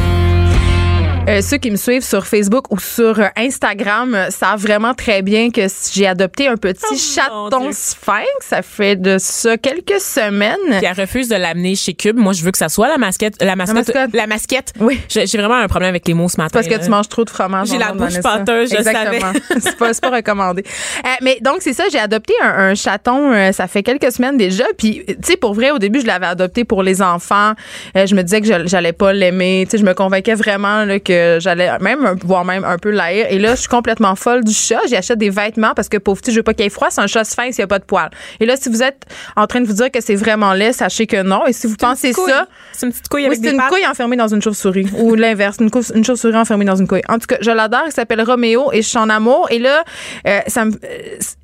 Euh, 1.29 1.39
ceux 1.41 1.57
qui 1.57 1.69
me 1.69 1.75
suivent 1.75 2.03
sur 2.03 2.25
Facebook 2.25 2.65
ou 2.71 2.79
sur 2.79 3.19
euh, 3.19 3.27
Instagram 3.37 4.15
euh, 4.15 4.29
savent 4.31 4.59
vraiment 4.59 4.95
très 4.95 5.21
bien 5.21 5.51
que 5.51 5.61
j'ai 5.93 6.07
adopté 6.07 6.47
un 6.47 6.57
petit 6.57 6.81
Oh, 6.91 6.95
chaton 6.95 7.69
sphinx. 7.71 8.25
Ça 8.41 8.63
fait 8.63 8.95
de 8.95 9.17
ça 9.19 9.55
quelques 9.57 9.99
semaines. 10.01 10.57
Puis 10.79 10.85
elle 10.85 10.99
refuse 10.99 11.29
de 11.29 11.35
l'amener 11.35 11.75
chez 11.75 11.93
Cube. 11.93 12.17
Moi, 12.17 12.33
je 12.33 12.43
veux 12.43 12.49
que 12.51 12.57
ça 12.57 12.69
soit 12.69 12.87
la 12.87 12.97
masquette. 12.97 13.35
La 13.41 13.55
mascotte. 13.55 13.93
mascotte. 13.93 14.15
La 14.15 14.25
masquette. 14.25 14.73
Oui. 14.79 14.99
J'ai 15.09 15.25
vraiment 15.37 15.55
un 15.55 15.67
problème 15.67 15.89
avec 15.91 16.07
les 16.07 16.15
mots 16.15 16.27
ce 16.27 16.37
matin. 16.37 16.49
Parce 16.53 16.65
que 16.67 16.73
là. 16.73 16.79
tu 16.79 16.89
manges 16.89 17.07
trop 17.07 17.23
de 17.23 17.29
fromage. 17.29 17.67
J'ai 17.67 17.77
la 17.77 17.93
bouche 17.93 18.19
pâteuse, 18.19 18.71
je 18.71 18.77
Exactement. 18.77 19.31
c'est 19.59 19.77
pas, 19.77 19.93
c'est 19.93 20.01
pas 20.01 20.09
recommandé. 20.09 20.63
Euh, 21.05 21.09
mais 21.21 21.37
donc, 21.41 21.57
c'est 21.59 21.73
ça, 21.73 21.83
j'ai 21.91 21.99
adopté 21.99 22.33
un, 22.41 22.49
un 22.71 22.75
chaton, 22.75 23.31
euh, 23.31 23.51
ça 23.51 23.67
fait 23.67 23.83
quelques 23.83 24.11
semaines 24.11 24.37
déjà. 24.37 24.65
Puis, 24.75 25.03
tu 25.07 25.15
sais, 25.21 25.37
pour 25.37 25.53
vrai, 25.53 25.69
au 25.69 25.77
début, 25.77 26.01
je 26.01 26.07
l'avais 26.07 26.25
adopté 26.25 26.65
pour 26.65 26.81
les 26.81 27.03
enfants. 27.03 27.53
Euh, 27.95 28.07
je 28.07 28.15
me 28.15 28.23
disais 28.23 28.41
que 28.41 28.47
je- 28.47 28.65
j'allais 28.67 28.93
pas 28.93 29.13
l'aimer. 29.13 29.65
Tu 29.65 29.71
sais, 29.71 29.77
je 29.77 29.85
me 29.85 29.93
convainquais 29.93 30.33
vraiment 30.33 30.83
là, 30.83 30.99
que 30.99 31.10
j'allais 31.39 31.69
même, 31.79 32.15
voire 32.23 32.45
même 32.45 32.63
un 32.63 32.77
peu 32.77 32.89
l'haïr. 32.91 33.27
Et 33.29 33.39
là, 33.39 33.55
je 33.55 33.61
suis 33.61 33.69
complètement 33.69 34.15
folle 34.15 34.43
du 34.43 34.53
chat. 34.53 34.79
J'achète 34.89 35.17
des 35.19 35.29
vêtements 35.29 35.73
parce 35.75 35.89
que, 35.89 35.97
pauvre 35.97 36.19
petit, 36.21 36.31
je 36.31 36.37
veux 36.37 36.43
pas 36.43 36.53
qu'il 36.53 36.65
ait 36.65 36.69
froid. 36.69 36.87
C'est 36.89 37.01
un 37.01 37.07
chat 37.07 37.23
sphinx, 37.23 37.57
il 37.57 37.61
y 37.61 37.63
a 37.63 37.67
pas 37.67 37.79
de 37.79 37.83
poils. 37.85 38.09
Et 38.39 38.45
là, 38.45 38.55
si 38.57 38.69
vous 38.69 38.81
êtes 38.83 39.05
en 39.35 39.47
train 39.47 39.61
de 39.61 39.67
vous 39.67 39.73
dire 39.73 39.91
que 39.91 40.01
c'est 40.01 40.15
vraiment 40.15 40.53
laid, 40.53 40.73
sachez 40.73 41.07
que 41.07 41.21
non. 41.23 41.45
Et 41.47 41.53
si 41.53 41.67
vous 41.67 41.75
pensez 41.75 42.13
ça, 42.13 42.47
C'est 42.73 42.85
une 42.85 42.91
petite 42.91 43.07
couille 43.09 43.27
oui, 43.29 43.37
c'est 43.41 43.51
une 43.51 43.57
pattes. 43.57 43.69
couille 43.69 43.85
enfermée 43.87 44.15
dans 44.17 44.27
une 44.27 44.41
chauve-souris. 44.41 44.87
ou 44.97 45.15
l'inverse, 45.15 45.57
une, 45.59 45.69
cou- 45.71 45.81
une 45.93 46.03
chauve-souris 46.03 46.35
enfermée 46.35 46.65
dans 46.65 46.75
une 46.75 46.87
couille. 46.87 47.01
En 47.09 47.19
tout 47.19 47.27
cas, 47.27 47.37
je 47.41 47.51
l'adore. 47.51 47.83
Il 47.87 47.91
s'appelle 47.91 48.21
Roméo 48.21 48.71
et 48.73 48.81
je 48.81 48.87
suis 48.87 48.97
en 48.97 49.09
amour. 49.09 49.47
Et 49.51 49.59
là, 49.59 49.83
euh, 50.27 50.39
ça 50.47 50.65
me, 50.65 50.71
euh, 50.73 50.77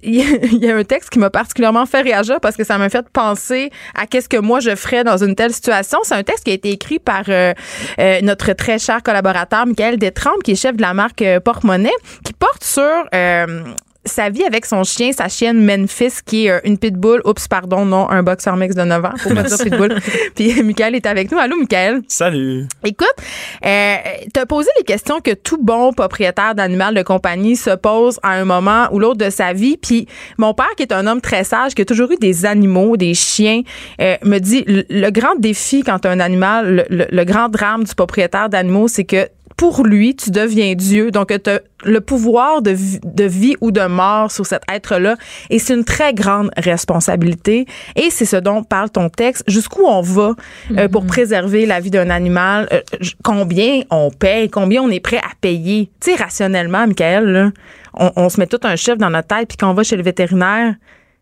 il 0.52 0.64
y 0.64 0.72
a 0.72 0.76
un 0.76 0.84
texte 0.86 1.10
qui 1.10 1.20
m'a 1.20 1.30
particulièrement 1.30 1.86
fait 1.86 2.02
réagir 2.02 2.40
parce 2.40 2.56
que 2.56 2.64
ça 2.64 2.78
m'a 2.78 2.88
fait 2.88 3.06
penser 3.12 3.72
à 3.94 4.08
qu'est-ce 4.08 4.30
que 4.30 4.38
moi 4.38 4.62
je 4.62 4.74
ferais 4.76 5.04
dans 5.04 5.18
une 5.18 5.36
telle 5.36 5.54
situation. 5.54 6.00
C'est 6.04 6.16
un 6.16 6.24
texte 6.24 6.46
qui 6.46 6.52
a 6.52 6.54
été 6.54 6.72
écrit 6.72 7.00
par 7.00 7.24
euh, 7.28 7.54
euh, 8.00 8.22
notre 8.22 8.54
très 8.54 8.80
cher 8.80 9.04
collaborateur 9.04 9.66
Michael 9.66 9.98
Détrempe, 9.98 10.44
qui 10.44 10.52
est 10.52 10.56
chef 10.56 10.78
de 10.78 10.82
la 10.82 10.94
marque 10.94 11.22
euh, 11.22 11.42
Porte-Monnaie, 11.42 11.92
qui 12.24 12.32
porte 12.32 12.64
sur 12.64 12.84
euh, 13.14 13.64
sa 14.08 14.30
vie 14.30 14.44
avec 14.44 14.66
son 14.66 14.84
chien, 14.84 15.12
sa 15.12 15.28
chienne 15.28 15.64
Memphis, 15.64 16.20
qui 16.26 16.48
est 16.48 16.52
euh, 16.52 16.60
une 16.64 16.78
pitbull. 16.78 17.22
Oups, 17.26 17.48
pardon, 17.48 17.86
non, 17.86 18.10
un 18.10 18.24
boxer 18.24 18.56
mix 18.56 18.76
de 18.76 18.84
9 18.84 19.06
ans. 19.06 19.12
Faut 19.18 19.34
pas 19.34 19.44
dire 19.44 19.58
pitbull. 19.58 20.00
Puis 20.36 20.62
Michael 20.64 20.96
est 20.96 21.06
avec 21.06 21.32
nous. 21.32 21.38
Allô, 21.38 21.56
Michael? 21.58 22.02
Salut. 22.08 22.68
Écoute, 22.84 23.08
euh, 23.66 23.96
t'as 24.34 24.46
posé 24.46 24.70
les 24.78 24.84
questions 24.84 25.20
que 25.20 25.32
tout 25.32 25.58
bon 25.62 25.94
propriétaire 25.94 26.56
d'animal 26.56 26.96
de 26.96 27.02
compagnie 27.02 27.56
se 27.56 27.72
pose 27.76 28.20
à 28.24 28.32
un 28.32 28.46
moment 28.46 28.88
ou 28.92 29.00
l'autre 29.00 29.24
de 29.24 29.30
sa 29.30 29.54
vie. 29.54 29.78
Puis 29.78 30.08
mon 30.38 30.54
père, 30.54 30.74
qui 30.76 30.84
est 30.84 30.94
un 30.94 31.08
homme 31.08 31.22
très 31.22 31.44
sage, 31.44 31.76
qui 31.76 31.82
a 31.82 31.86
toujours 31.86 32.12
eu 32.12 32.18
des 32.18 32.46
animaux, 32.46 32.98
des 32.98 33.14
chiens, 33.14 33.62
euh, 34.02 34.16
me 34.24 34.40
dit 34.40 34.64
le, 34.68 35.10
grand 35.10 35.36
défi 35.40 35.84
quand 35.84 36.00
t'as 36.00 36.12
un 36.12 36.20
animal, 36.20 36.86
le 36.90 37.24
grand 37.24 37.50
drame 37.50 37.84
du 37.84 37.96
propriétaire 37.96 38.50
d'animaux, 38.50 38.88
c'est 38.88 39.06
que 39.06 39.28
pour 39.58 39.84
lui, 39.84 40.16
tu 40.16 40.30
deviens 40.30 40.76
Dieu. 40.76 41.10
Donc, 41.10 41.34
tu 41.44 41.50
as 41.50 41.62
le 41.84 42.00
pouvoir 42.00 42.62
de, 42.62 42.76
de 43.04 43.24
vie 43.24 43.56
ou 43.60 43.72
de 43.72 43.86
mort 43.88 44.32
sur 44.32 44.46
cet 44.46 44.62
être-là. 44.72 45.16
Et 45.50 45.58
c'est 45.58 45.74
une 45.74 45.84
très 45.84 46.14
grande 46.14 46.52
responsabilité. 46.58 47.66
Et 47.96 48.12
c'est 48.12 48.26
ce 48.26 48.36
dont 48.36 48.64
parle 48.64 48.92
ton 48.92 49.10
texte. 49.10 49.44
Jusqu'où 49.48 49.82
on 49.84 50.02
va 50.02 50.36
euh, 50.78 50.88
pour 50.88 51.04
mm-hmm. 51.04 51.08
préserver 51.08 51.66
la 51.66 51.80
vie 51.80 51.90
d'un 51.90 52.12
animal? 52.12 52.68
Euh, 52.72 52.82
combien 53.24 53.82
on 53.90 54.12
paye? 54.12 54.48
Combien 54.50 54.84
on 54.84 54.90
est 54.92 55.00
prêt 55.00 55.18
à 55.18 55.34
payer? 55.42 55.90
Tu 56.00 56.12
sais, 56.12 56.22
rationnellement, 56.22 56.86
Michael, 56.86 57.52
on, 57.96 58.12
on, 58.16 58.30
se 58.30 58.40
met 58.40 58.48
tout 58.48 58.60
un 58.64 58.76
chiffre 58.76 58.98
dans 58.98 59.10
notre 59.10 59.28
tête, 59.28 59.48
puis 59.48 59.58
quand 59.58 59.72
on 59.72 59.74
va 59.74 59.82
chez 59.82 59.98
le 59.98 60.04
vétérinaire, 60.04 60.76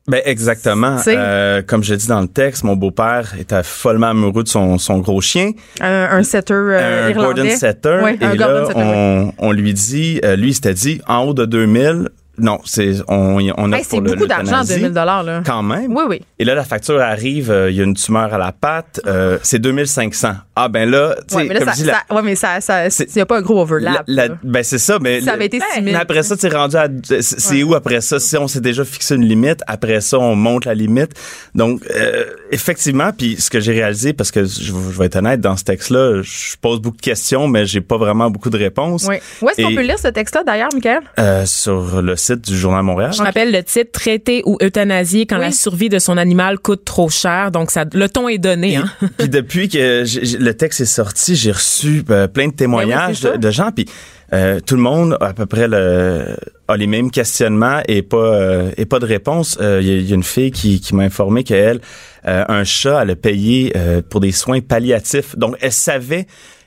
ben 0.08 0.22
exactement. 0.26 0.98
Euh, 1.08 1.64
comme 1.64 1.84
je 1.84 1.96
dis 1.96 2.08
dans 2.08 2.22
le 2.22 2.28
texte, 2.28 2.64
mon 2.64 2.76
beau-père 2.76 3.34
était 3.40 3.64
follement 3.64 4.10
amoureux 4.10 4.44
de 4.44 4.48
son, 4.48 4.78
son 4.78 5.00
gros 5.00 5.20
chien. 5.20 5.52
Un, 5.82 6.22
setter 6.22 6.54
euh, 6.54 7.10
un 7.10 7.12
Gordon 7.12 7.50
Setter. 7.50 8.02
et 8.22 8.38
là, 8.38 8.68
on, 8.76 9.32
on, 9.40 9.52
lui 9.52 9.74
dit, 9.74 10.20
euh, 10.24 10.36
lui, 10.36 10.50
il 10.50 10.54
s'était 10.54 10.76
dit, 10.76 11.02
en 11.08 11.24
haut 11.24 11.34
de 11.34 11.46
2000, 11.46 12.10
non, 12.38 12.60
c'est 12.66 12.96
on, 13.08 13.40
on 13.58 13.72
a 13.72 13.84
C'est 13.84 14.02
beaucoup 14.02 14.28
d'argent, 14.28 14.64
2000 14.64 14.92
dollars 14.92 15.24
là. 15.24 15.42
Quand 15.46 15.64
même. 15.64 15.96
Oui, 15.96 16.04
oui. 16.08 16.22
Et 16.40 16.46
là, 16.46 16.56
la 16.56 16.64
facture 16.64 17.00
arrive, 17.00 17.52
euh, 17.52 17.72
il 17.72 17.78
y 17.78 17.82
a 17.82 17.84
une 17.84 17.94
tumeur 17.94 18.34
à 18.34 18.38
la 18.38 18.52
patte, 18.52 19.00
euh, 19.06 19.38
c'est 19.44 19.60
2500. 19.60 20.34
Ah 20.58 20.70
ben 20.70 20.90
là, 20.90 21.16
tu 21.28 21.36
sais, 21.36 21.48
comme 21.48 21.66
ça, 21.66 21.72
dis, 21.74 21.84
ça, 21.84 22.16
ouais, 22.16 22.22
mais 22.22 22.36
ça, 22.36 22.62
ça, 22.62 22.88
il 22.88 23.18
y 23.18 23.20
a 23.20 23.26
pas 23.26 23.40
un 23.40 23.42
gros 23.42 23.62
overlap. 23.62 24.06
ben 24.08 24.64
c'est 24.64 24.78
ça, 24.78 25.00
mais 25.02 25.22
ça 25.22 25.34
avait 25.34 25.48
été 25.48 25.60
Mais 25.82 25.96
après 25.96 26.24
ça, 26.24 26.38
tu 26.38 26.46
es 26.46 26.50
rendu 26.50 26.76
à, 26.76 26.88
c'est 27.22 27.64
où 27.64 27.76
après 27.76 28.02
ça? 28.02 28.20
Si 28.20 28.38
on 28.38 28.48
s'est 28.48 28.62
déjà 28.62 28.86
fixé 28.86 29.16
une 29.16 29.26
limite, 29.26 29.62
après 29.68 30.02
ça, 30.02 30.18
on 30.18 30.36
monte 30.36 30.66
la 30.66 30.74
limite. 30.74 31.12
Donc 31.56 31.82
euh, 31.94 32.26
effectivement, 32.52 33.12
puis 33.12 33.36
ce 33.40 33.50
que 33.50 33.60
j'ai 33.60 33.74
réalisé, 33.74 34.14
parce 34.14 34.32
que 34.32 34.46
je, 34.46 34.74
vais 34.74 35.06
être 35.06 35.18
honnête, 35.18 35.42
dans 35.42 35.58
ce 35.58 35.64
texte-là, 35.64 36.22
je 36.22 36.56
pose 36.62 36.80
beaucoup 36.80 36.98
de 36.98 37.02
questions, 37.02 37.48
mais 37.48 37.66
j'ai 37.66 37.82
pas 37.82 37.98
vraiment 37.98 38.30
beaucoup 38.30 38.50
de 38.50 38.58
réponses. 38.58 39.06
Oui. 39.08 39.16
Où 39.42 39.50
est-ce 39.50 39.62
qu'on 39.62 39.76
peut 39.76 39.82
lire 39.82 40.00
ce 40.00 40.08
texte-là 40.08 40.44
d'ailleurs, 40.44 40.70
Michael? 40.74 41.02
Euh, 41.20 41.46
Sur 41.46 42.02
le 42.02 42.16
du 42.32 42.58
Journal 42.58 42.84
Montréal. 42.84 43.14
Je 43.14 43.22
rappelle 43.22 43.52
le 43.52 43.64
titre 43.64 43.92
Traité 43.92 44.42
ou 44.46 44.58
euthanasier 44.62 45.26
quand 45.26 45.38
la 45.38 45.52
survie 45.52 45.90
de 45.90 46.00
son 46.00 46.18
animal 46.18 46.60
coûte 46.60 46.86
trop 46.86 47.10
cher. 47.10 47.52
Donc, 47.52 47.72
ça, 47.72 47.86
le 47.94 48.10
ton 48.10 48.28
est 48.28 48.38
donné. 48.38 48.78
Hein? 48.78 48.90
puis 49.18 49.30
depuis 49.30 49.70
que 49.70 50.04
le 50.40 50.54
texte 50.54 50.82
est 50.82 50.86
sorti, 50.86 51.36
j'ai 51.36 51.52
reçu 51.52 52.04
euh, 52.10 52.28
plein 52.28 52.48
de 52.48 52.54
témoignages 52.54 53.22
ben 53.22 53.38
de, 53.38 53.52
gens. 53.52 53.72
Puis 53.72 53.86
euh, 54.34 54.60
tout 54.60 54.76
le 54.76 54.82
monde 54.82 55.18
à 55.22 55.34
peu 55.34 55.46
près 55.46 55.68
le, 55.68 56.36
a 56.68 56.78
les 56.78 56.88
mêmes 56.88 57.12
questionnements 57.12 57.82
et 57.88 58.02
pas 58.02 58.18
euh, 58.18 58.72
et 58.78 58.86
pas 58.86 59.00
de 59.00 59.06
réponse. 59.06 59.58
Il 59.62 60.08
y, 60.08 60.12
a 60.12 60.16
une 60.16 60.24
fille 60.24 60.52
qui, 60.52 60.80
qui 60.80 60.96
m'a 60.96 61.04
informé 61.04 61.44
qu'elle 61.44 61.80
un 62.24 62.64
chat 62.64 63.04
elle 63.04 63.12
a 63.12 63.16
payé 63.16 63.72
pour 64.10 64.20
des 64.20 64.32
soins 64.32 64.60
palliatifs. 64.62 65.38
Donc 65.38 65.58
elle 65.62 65.72
savait 65.72 66.26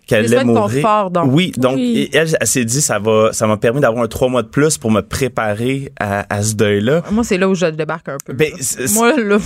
qu'elle 0.08 0.24
allait 0.24 0.44
mourir. 0.44 0.82
Confort, 0.82 1.10
donc. 1.10 1.30
Oui, 1.32 1.52
donc 1.56 1.78
elle, 1.78 2.28
s'est 2.46 2.64
dit 2.64 2.80
ça 2.80 2.98
va, 2.98 3.32
ça 3.32 3.46
m'a 3.46 3.58
permis 3.58 3.80
d'avoir 3.80 4.02
un 4.02 4.08
trois 4.08 4.28
mois 4.28 4.42
de 4.42 4.48
plus 4.48 4.78
pour 4.78 4.90
me 4.90 5.02
préparer 5.02 5.92
à, 6.00 6.26
à 6.34 6.42
ce 6.42 6.54
deuil-là. 6.54 7.02
Moi, 7.10 7.24
c'est 7.24 7.38
là 7.38 7.48
où 7.48 7.54
je 7.54 7.66
débarque 7.66 8.08
un 8.08 8.16
peu. 8.24 8.32
Ben, 8.32 8.52
Moi, 8.94 9.16
là. 9.20 9.38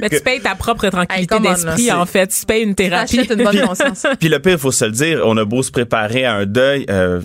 Mais 0.00 0.08
tu 0.08 0.20
payes 0.20 0.40
ta 0.40 0.54
propre 0.54 0.88
tranquillité 0.88 1.38
d'esprit, 1.38 1.92
en 1.92 2.06
fait. 2.06 2.26
Tu 2.28 2.46
payes 2.46 2.62
une 2.62 2.74
thérapie. 2.74 3.20
une 3.20 3.44
bonne 3.44 3.60
conscience. 3.60 4.06
Puis 4.18 4.28
le 4.28 4.38
pire, 4.38 4.52
il 4.52 4.58
faut 4.58 4.72
se 4.72 4.86
le 4.86 4.92
dire, 4.92 5.20
on 5.24 5.36
a 5.36 5.44
beau 5.44 5.62
se 5.62 5.70
préparer 5.70 6.24
à 6.24 6.34
un 6.34 6.46
deuil. 6.46 6.86
Euh, 6.88 7.20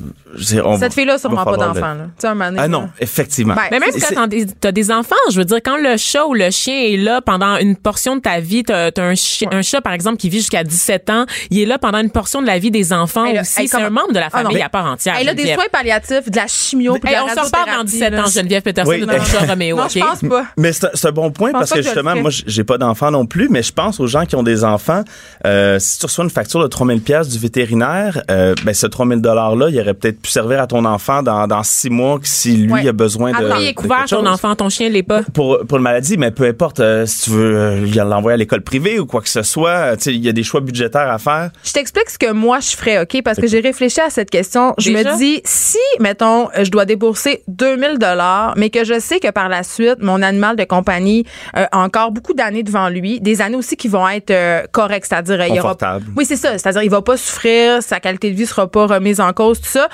on, 0.64 0.78
Cette 0.78 0.94
fille-là, 0.94 1.18
sûrement 1.18 1.46
pas 1.46 1.58
d'enfant. 1.58 1.96
Tu 2.20 2.28
un 2.28 2.40
Ah 2.58 2.68
non, 2.68 2.90
effectivement. 3.00 3.56
Ben, 3.56 3.64
mais 3.72 3.80
même 3.80 3.90
quand 3.92 4.28
t'as 4.60 4.72
des 4.72 4.92
enfants, 4.92 5.16
je 5.32 5.38
veux 5.38 5.46
dire, 5.46 5.60
quand 5.64 5.78
le 5.78 5.96
chat 5.98 6.26
ou 6.26 6.34
le 6.34 6.50
chien 6.52 6.76
est 6.76 6.98
là 6.98 7.22
pendant 7.22 7.58
une 7.58 7.76
portion 7.76 8.18
de 8.18 8.22
ta 8.22 8.40
vie, 8.40 8.64
t'as 8.64 8.88
as 8.88 9.02
un, 9.02 9.14
un 9.52 9.62
chat, 9.62 9.82
par 9.82 9.94
exemple, 9.94 10.18
qui 10.18 10.30
vit 10.30 10.40
jusqu'à 10.40 10.64
17 10.64 11.10
ans, 11.10 11.26
il 11.50 11.60
est 11.60 11.66
là 11.66 11.78
pendant 11.78 12.00
une 12.00 12.12
portion 12.12 12.42
de 12.42 12.48
la 12.48 12.57
vie 12.58 12.72
des 12.72 12.94
enfants 12.94 13.26
aussi. 13.30 13.68
c'est 13.68 13.78
un 13.78 13.90
membre 13.90 14.14
de 14.14 14.20
la 14.20 14.30
ah 14.32 14.44
famille 14.44 14.62
à 14.62 14.70
part 14.70 14.86
entière. 14.86 15.16
Elle 15.20 15.30
a 15.30 15.34
des 15.34 15.54
soins 15.54 15.66
palliatifs, 15.72 16.30
de 16.30 16.36
la 16.36 16.48
chimio, 16.48 16.94
puis 16.94 17.10
de 17.10 17.16
la 17.16 17.26
On 17.26 17.28
s'en 17.30 17.44
reparle 17.44 17.78
dans 17.78 17.84
17 17.84 18.14
ans, 18.14 18.26
Geneviève 18.28 18.62
Peterson, 18.62 18.90
oui. 18.90 19.06
de 19.06 19.12
chat 19.26 19.46
Roméo. 19.48 19.78
Non, 19.78 19.88
je 19.88 20.00
pense 20.00 20.22
pas. 20.28 20.46
Mais 20.58 20.72
c'est 20.74 21.06
un 21.06 21.12
bon 21.12 21.32
point 21.32 21.52
parce 21.52 21.72
que, 21.72 21.82
justement, 21.82 22.16
moi, 22.16 22.32
j'ai 22.32 22.64
pas 22.64 22.78
d'enfants 22.78 23.12
non 23.12 23.26
plus, 23.26 23.50
mais 23.50 23.64
je 23.64 23.72
pense 23.72 24.00
aux 24.00 24.08
gens 24.08 24.26
qui 24.26 24.36
ont 24.36 24.44
des 24.44 24.64
enfants. 24.64 25.04
Euh, 25.46 25.80
si 25.80 26.00
tu 26.00 26.06
reçois 26.06 26.24
une 26.24 26.30
facture 26.30 26.62
de 26.62 26.68
3000 26.68 27.02
pièces 27.02 27.30
du 27.30 27.40
vétérinaire, 27.40 28.22
euh, 28.30 28.56
ben 28.64 28.74
ce 28.74 28.88
3000 28.88 29.22
dollars 29.22 29.56
là, 29.56 29.70
il 29.70 29.80
aurait 29.80 29.94
peut-être 29.94 30.22
pu 30.22 30.30
servir 30.30 30.62
à 30.62 30.68
ton 30.68 30.86
enfant 30.86 31.24
dans, 31.24 31.48
dans 31.48 31.64
six 31.64 31.90
mois 31.90 32.20
si 32.24 32.58
lui 32.58 32.88
a 32.88 32.94
besoin 32.94 33.32
de. 33.32 33.46
Après, 33.46 33.64
il 33.64 33.68
est 33.70 33.74
couvert 33.74 34.06
ton 34.08 34.26
enfant, 34.26 34.56
ton 34.56 34.70
chien 34.70 34.90
l'est 34.90 35.04
pas? 35.04 35.24
Pour 35.34 35.60
pour 35.68 35.78
une 35.78 35.84
maladie, 35.84 36.18
mais 36.18 36.32
peu 36.32 36.46
importe 36.46 36.80
euh, 36.80 37.06
si 37.06 37.26
tu 37.26 37.30
veux 37.32 37.56
euh, 37.56 38.04
l'envoyer 38.04 38.34
à 38.34 38.38
l'école 38.38 38.62
privée 38.62 39.00
ou 39.00 39.06
quoi 39.06 39.22
que 39.22 39.30
ce 39.30 39.44
soit, 39.44 39.96
il 40.06 40.24
y 40.24 40.30
a 40.30 40.32
des 40.32 40.44
choix 40.44 40.62
budgétaires 40.62 41.10
à 41.10 41.18
faire. 41.18 41.52
Je 41.64 41.74
t'explique 41.74 42.10
ce 42.10 42.18
que 42.18 42.32
moi 42.32 42.47
je 42.60 42.76
ferais, 42.76 43.02
ok, 43.02 43.22
parce 43.24 43.40
que 43.40 43.48
j'ai 43.48 43.60
réfléchi 43.60 44.02
à 44.02 44.10
cette 44.10 44.30
question. 44.30 44.74
Je 44.78 44.92
me 44.92 45.18
dis 45.18 45.42
si 45.44 45.78
mettons 46.00 46.50
je 46.60 46.70
dois 46.70 46.86
débourser 46.86 47.44
2000 47.48 47.98
dollars, 47.98 48.54
mais 48.58 48.70
que 48.70 48.84
je 48.84 49.00
sais 49.00 49.20
que 49.20 49.30
par 49.32 49.50
la 49.50 49.64
suite 49.64 49.98
mon 50.00 50.22
animal 50.22 50.56
de 50.56 50.64
compagnie 50.64 51.26
a 51.54 51.68
encore 51.78 52.12
beaucoup 52.12 52.34
d'années 52.34 52.64
devant 52.64 52.90
lui, 52.90 53.20
des 53.20 53.42
années 53.42 53.56
aussi 53.56 53.76
qui 53.76 53.88
vont 53.88 54.08
être 54.08 54.34
correctes, 54.72 55.08
c'est-à-dire 55.10 55.46
il 55.48 55.56
y 55.56 55.60
aura 55.60 55.76
Oui, 56.16 56.26
c'est 56.26 56.36
ça, 56.36 56.58
c'est-à-dire 56.58 56.84
il 56.84 56.90
va 56.90 57.02
pas 57.02 57.18
souffrir, 57.18 57.82
sa 57.84 58.00
qualité 58.00 58.32
de 58.32 58.36
vie 58.36 58.46
sera 58.46 58.68
pas 58.68 58.88
remise 58.88 59.20
en 59.20 59.34
cause, 59.34 59.62
tout 59.62 59.70
ça. 59.70 59.90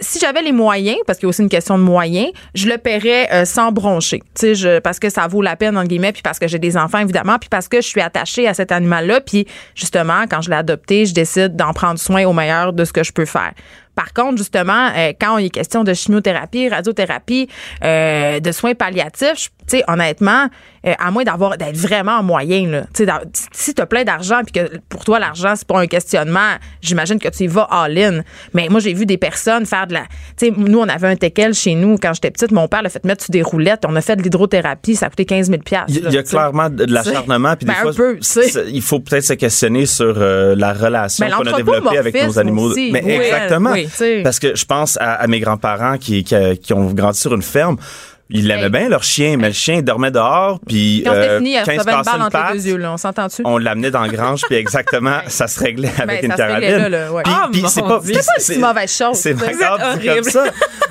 si 0.00 0.18
j'avais 0.18 0.42
les 0.42 0.52
moyens, 0.52 0.98
parce 1.06 1.18
qu'il 1.18 1.26
y 1.26 1.28
a 1.28 1.30
aussi 1.30 1.42
une 1.42 1.48
question 1.48 1.78
de 1.78 1.82
moyens, 1.82 2.30
je 2.54 2.68
le 2.68 2.78
paierais 2.78 3.28
euh, 3.32 3.44
sans 3.44 3.72
broncher. 3.72 4.22
Tu 4.38 4.54
sais, 4.54 4.80
parce 4.80 4.98
que 4.98 5.10
ça 5.10 5.26
vaut 5.26 5.42
la 5.42 5.56
peine, 5.56 5.76
entre 5.76 5.88
guillemets, 5.88 6.12
puis 6.12 6.22
parce 6.22 6.38
que 6.38 6.48
j'ai 6.48 6.58
des 6.58 6.76
enfants, 6.76 6.98
évidemment, 6.98 7.38
puis 7.38 7.48
parce 7.48 7.68
que 7.68 7.80
je 7.80 7.86
suis 7.86 8.00
attachée 8.00 8.46
à 8.46 8.54
cet 8.54 8.72
animal-là. 8.72 9.20
Puis 9.20 9.46
justement, 9.74 10.24
quand 10.30 10.40
je 10.42 10.50
l'ai 10.50 10.56
adopté, 10.56 11.06
je 11.06 11.14
décide 11.14 11.56
d'en 11.56 11.72
prendre 11.80 11.98
soin 11.98 12.24
au 12.26 12.34
meilleur 12.34 12.74
de 12.74 12.84
ce 12.84 12.92
que 12.92 13.02
je 13.02 13.12
peux 13.12 13.24
faire. 13.24 13.52
Par 13.94 14.12
contre, 14.12 14.36
justement, 14.36 14.90
euh, 14.94 15.12
quand 15.18 15.38
il 15.38 15.46
est 15.46 15.50
question 15.50 15.82
de 15.82 15.94
chimiothérapie, 15.94 16.68
radiothérapie, 16.68 17.48
euh, 17.82 18.38
de 18.38 18.52
soins 18.52 18.74
palliatifs, 18.74 19.50
tu 19.70 19.78
sais, 19.78 19.84
honnêtement, 19.86 20.48
euh, 20.86 20.92
à 20.98 21.10
moins 21.10 21.24
d'avoir 21.24 21.56
d'être 21.56 21.76
vraiment 21.76 22.18
en 22.18 22.22
moyen, 22.22 22.66
là, 22.66 22.82
tu 22.94 23.04
sais, 23.04 23.12
si 23.52 23.74
tu 23.74 23.82
as 23.82 23.86
plein 23.86 24.02
d'argent 24.02 24.40
puis 24.44 24.52
que 24.52 24.78
pour 24.88 25.04
toi 25.04 25.18
l'argent 25.18 25.54
c'est 25.54 25.66
pas 25.66 25.78
un 25.78 25.86
questionnement, 25.86 26.56
j'imagine 26.80 27.18
que 27.18 27.28
tu 27.28 27.44
y 27.44 27.46
vas 27.46 27.68
all-in. 27.70 28.22
Mais 28.54 28.68
moi 28.68 28.80
j'ai 28.80 28.94
vu 28.94 29.06
des 29.06 29.18
personnes 29.18 29.66
faire 29.66 29.86
de 29.86 29.92
la, 29.92 30.00
tu 30.36 30.46
sais, 30.46 30.52
nous 30.56 30.78
on 30.78 30.88
avait 30.88 31.08
un 31.08 31.16
teckel 31.16 31.54
chez 31.54 31.74
nous 31.74 31.96
quand 31.98 32.14
j'étais 32.14 32.30
petite, 32.30 32.50
mon 32.50 32.66
père 32.66 32.82
l'a 32.82 32.88
fait 32.88 33.04
mettre 33.04 33.24
sur 33.24 33.32
des 33.32 33.42
roulettes, 33.42 33.84
on 33.86 33.94
a 33.94 34.00
fait 34.00 34.16
de 34.16 34.22
l'hydrothérapie, 34.22 34.96
ça 34.96 35.06
a 35.06 35.10
coûté 35.10 35.24
15 35.24 35.50
000 35.50 35.60
Il 35.88 36.10
y, 36.10 36.18
a 36.18 36.22
clairement 36.22 36.70
de 36.70 36.84
l'acharnement 36.84 37.54
puis 37.56 37.66
des 37.66 37.72
ben, 37.72 37.92
fois, 37.92 38.14
il 38.66 38.82
faut 38.82 39.00
peut-être 39.00 39.24
se 39.24 39.34
questionner 39.34 39.86
sur 39.86 40.18
la 40.18 40.72
relation 40.72 41.26
ben, 41.26 41.36
qu'on 41.36 41.52
a 41.52 41.56
développée 41.56 41.98
avec 41.98 42.26
nos 42.26 42.38
animaux. 42.38 42.74
mais 42.74 43.04
exactement. 43.06 43.74
Parce 44.24 44.38
que 44.38 44.54
je 44.54 44.64
pense 44.64 44.98
à, 45.00 45.26
mes 45.26 45.40
grands-parents 45.40 45.98
qui, 45.98 46.24
qui, 46.24 46.72
ont 46.72 46.90
grandi 46.92 47.18
sur 47.18 47.34
une 47.34 47.42
ferme. 47.42 47.76
Ils 48.32 48.46
l'aimaient 48.46 48.70
bien, 48.70 48.88
leur 48.88 49.02
chien, 49.02 49.36
mais 49.36 49.48
le 49.48 49.54
chien 49.54 49.82
dormait 49.82 50.10
dehors, 50.10 50.60
puis 50.66 51.04
euh, 51.06 51.38
fini, 51.38 51.56
quand 51.64 51.72
il 51.72 51.80
se 51.80 51.84
passait 51.84 52.10
une 52.10 52.28
patte, 52.30 52.52
deux 52.52 52.68
yeux, 52.68 52.84
on 52.86 52.96
s'entend-tu? 52.96 53.42
On 53.44 53.58
l'amenait 53.58 53.90
dans 53.90 54.02
la 54.02 54.08
grange, 54.08 54.42
puis 54.48 54.56
exactement, 54.56 55.18
ça 55.26 55.48
se 55.48 55.60
réglait 55.60 55.90
ben, 55.96 56.08
avec 56.08 56.22
une 56.22 56.34
carabine. 56.34 57.08
Ouais. 57.12 57.22
Ah, 57.26 57.48
puis 57.50 57.64
c'est 57.66 57.82
pas, 57.82 58.00
c'est 58.04 58.12
pas 58.12 58.20
une 58.20 58.42
si 58.42 58.58
mauvaise 58.58 58.96
chose. 58.96 59.16
C'est 59.16 59.34
comme 59.34 60.22
ça. 60.22 60.44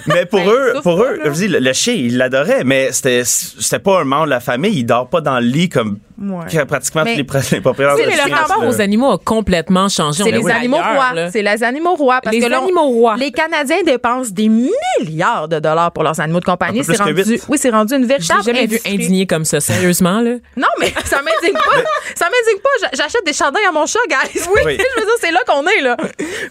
Mais 0.07 0.25
pour 0.25 0.39
ben, 0.39 0.49
eux, 0.49 0.73
pour 0.83 1.01
eux, 1.01 1.19
je 1.25 1.29
dis, 1.31 1.47
le, 1.47 1.73
chien, 1.73 1.93
il 1.93 2.17
l'adorait, 2.17 2.63
mais 2.63 2.91
c'était, 2.91 3.23
c'était 3.23 3.79
pas 3.79 4.01
un 4.01 4.03
membre 4.03 4.25
de 4.25 4.31
la 4.31 4.39
famille. 4.39 4.79
Il 4.79 4.85
dort 4.85 5.07
pas 5.07 5.21
dans 5.21 5.39
le 5.39 5.45
lit 5.45 5.69
comme 5.69 5.99
Ouais. 6.21 6.65
pratiquement 6.65 7.03
tous 7.03 7.09
les, 7.09 7.15
les 7.15 7.61
propriétaires 7.61 7.95
mais 7.97 8.15
le 8.15 8.35
rapport 8.35 8.67
aux 8.67 8.81
animaux 8.81 9.11
a 9.11 9.17
complètement 9.17 9.87
changé. 9.89 10.23
C'est 10.23 10.31
les, 10.31 10.49
animaux 10.49 10.77
rois. 10.77 11.29
C'est 11.31 11.41
les 11.41 11.63
animaux 11.63 11.95
rois. 11.95 12.19
Parce 12.21 12.35
les 12.35 12.41
que 12.41 12.53
animaux 12.53 12.87
rois. 12.87 13.15
Les 13.17 13.31
Canadiens 13.31 13.83
dépensent 13.85 14.31
des 14.31 14.49
milliards 14.49 15.47
de 15.47 15.59
dollars 15.59 15.91
pour 15.91 16.03
leurs 16.03 16.19
animaux 16.19 16.39
de 16.39 16.45
compagnie. 16.45 16.83
C'est 16.83 16.97
rendu, 16.97 17.39
oui, 17.47 17.57
c'est 17.57 17.69
rendu 17.69 17.95
une 17.95 18.05
véritable. 18.05 18.41
J'ai 18.43 18.53
jamais 18.53 18.67
vu 18.67 18.79
indigné 18.85 19.25
comme 19.27 19.45
ça, 19.45 19.59
sérieusement 19.59 20.19
là. 20.21 20.31
non, 20.57 20.67
mais 20.79 20.93
ça 21.05 21.17
m'indigne 21.17 21.53
pas. 21.53 21.81
ça 22.15 22.25
m'indigne 22.25 22.61
pas. 22.61 22.89
J'achète 22.93 23.25
des 23.25 23.33
chandails 23.33 23.65
à 23.67 23.71
mon 23.71 23.85
chat, 23.85 23.99
guys. 24.09 24.41
Oui, 24.53 24.61
je 24.65 24.67
veux 24.67 25.05
dire, 25.05 25.15
c'est 25.21 25.31
là 25.31 25.39
qu'on 25.47 25.65
est 25.67 25.81
là. 25.81 25.97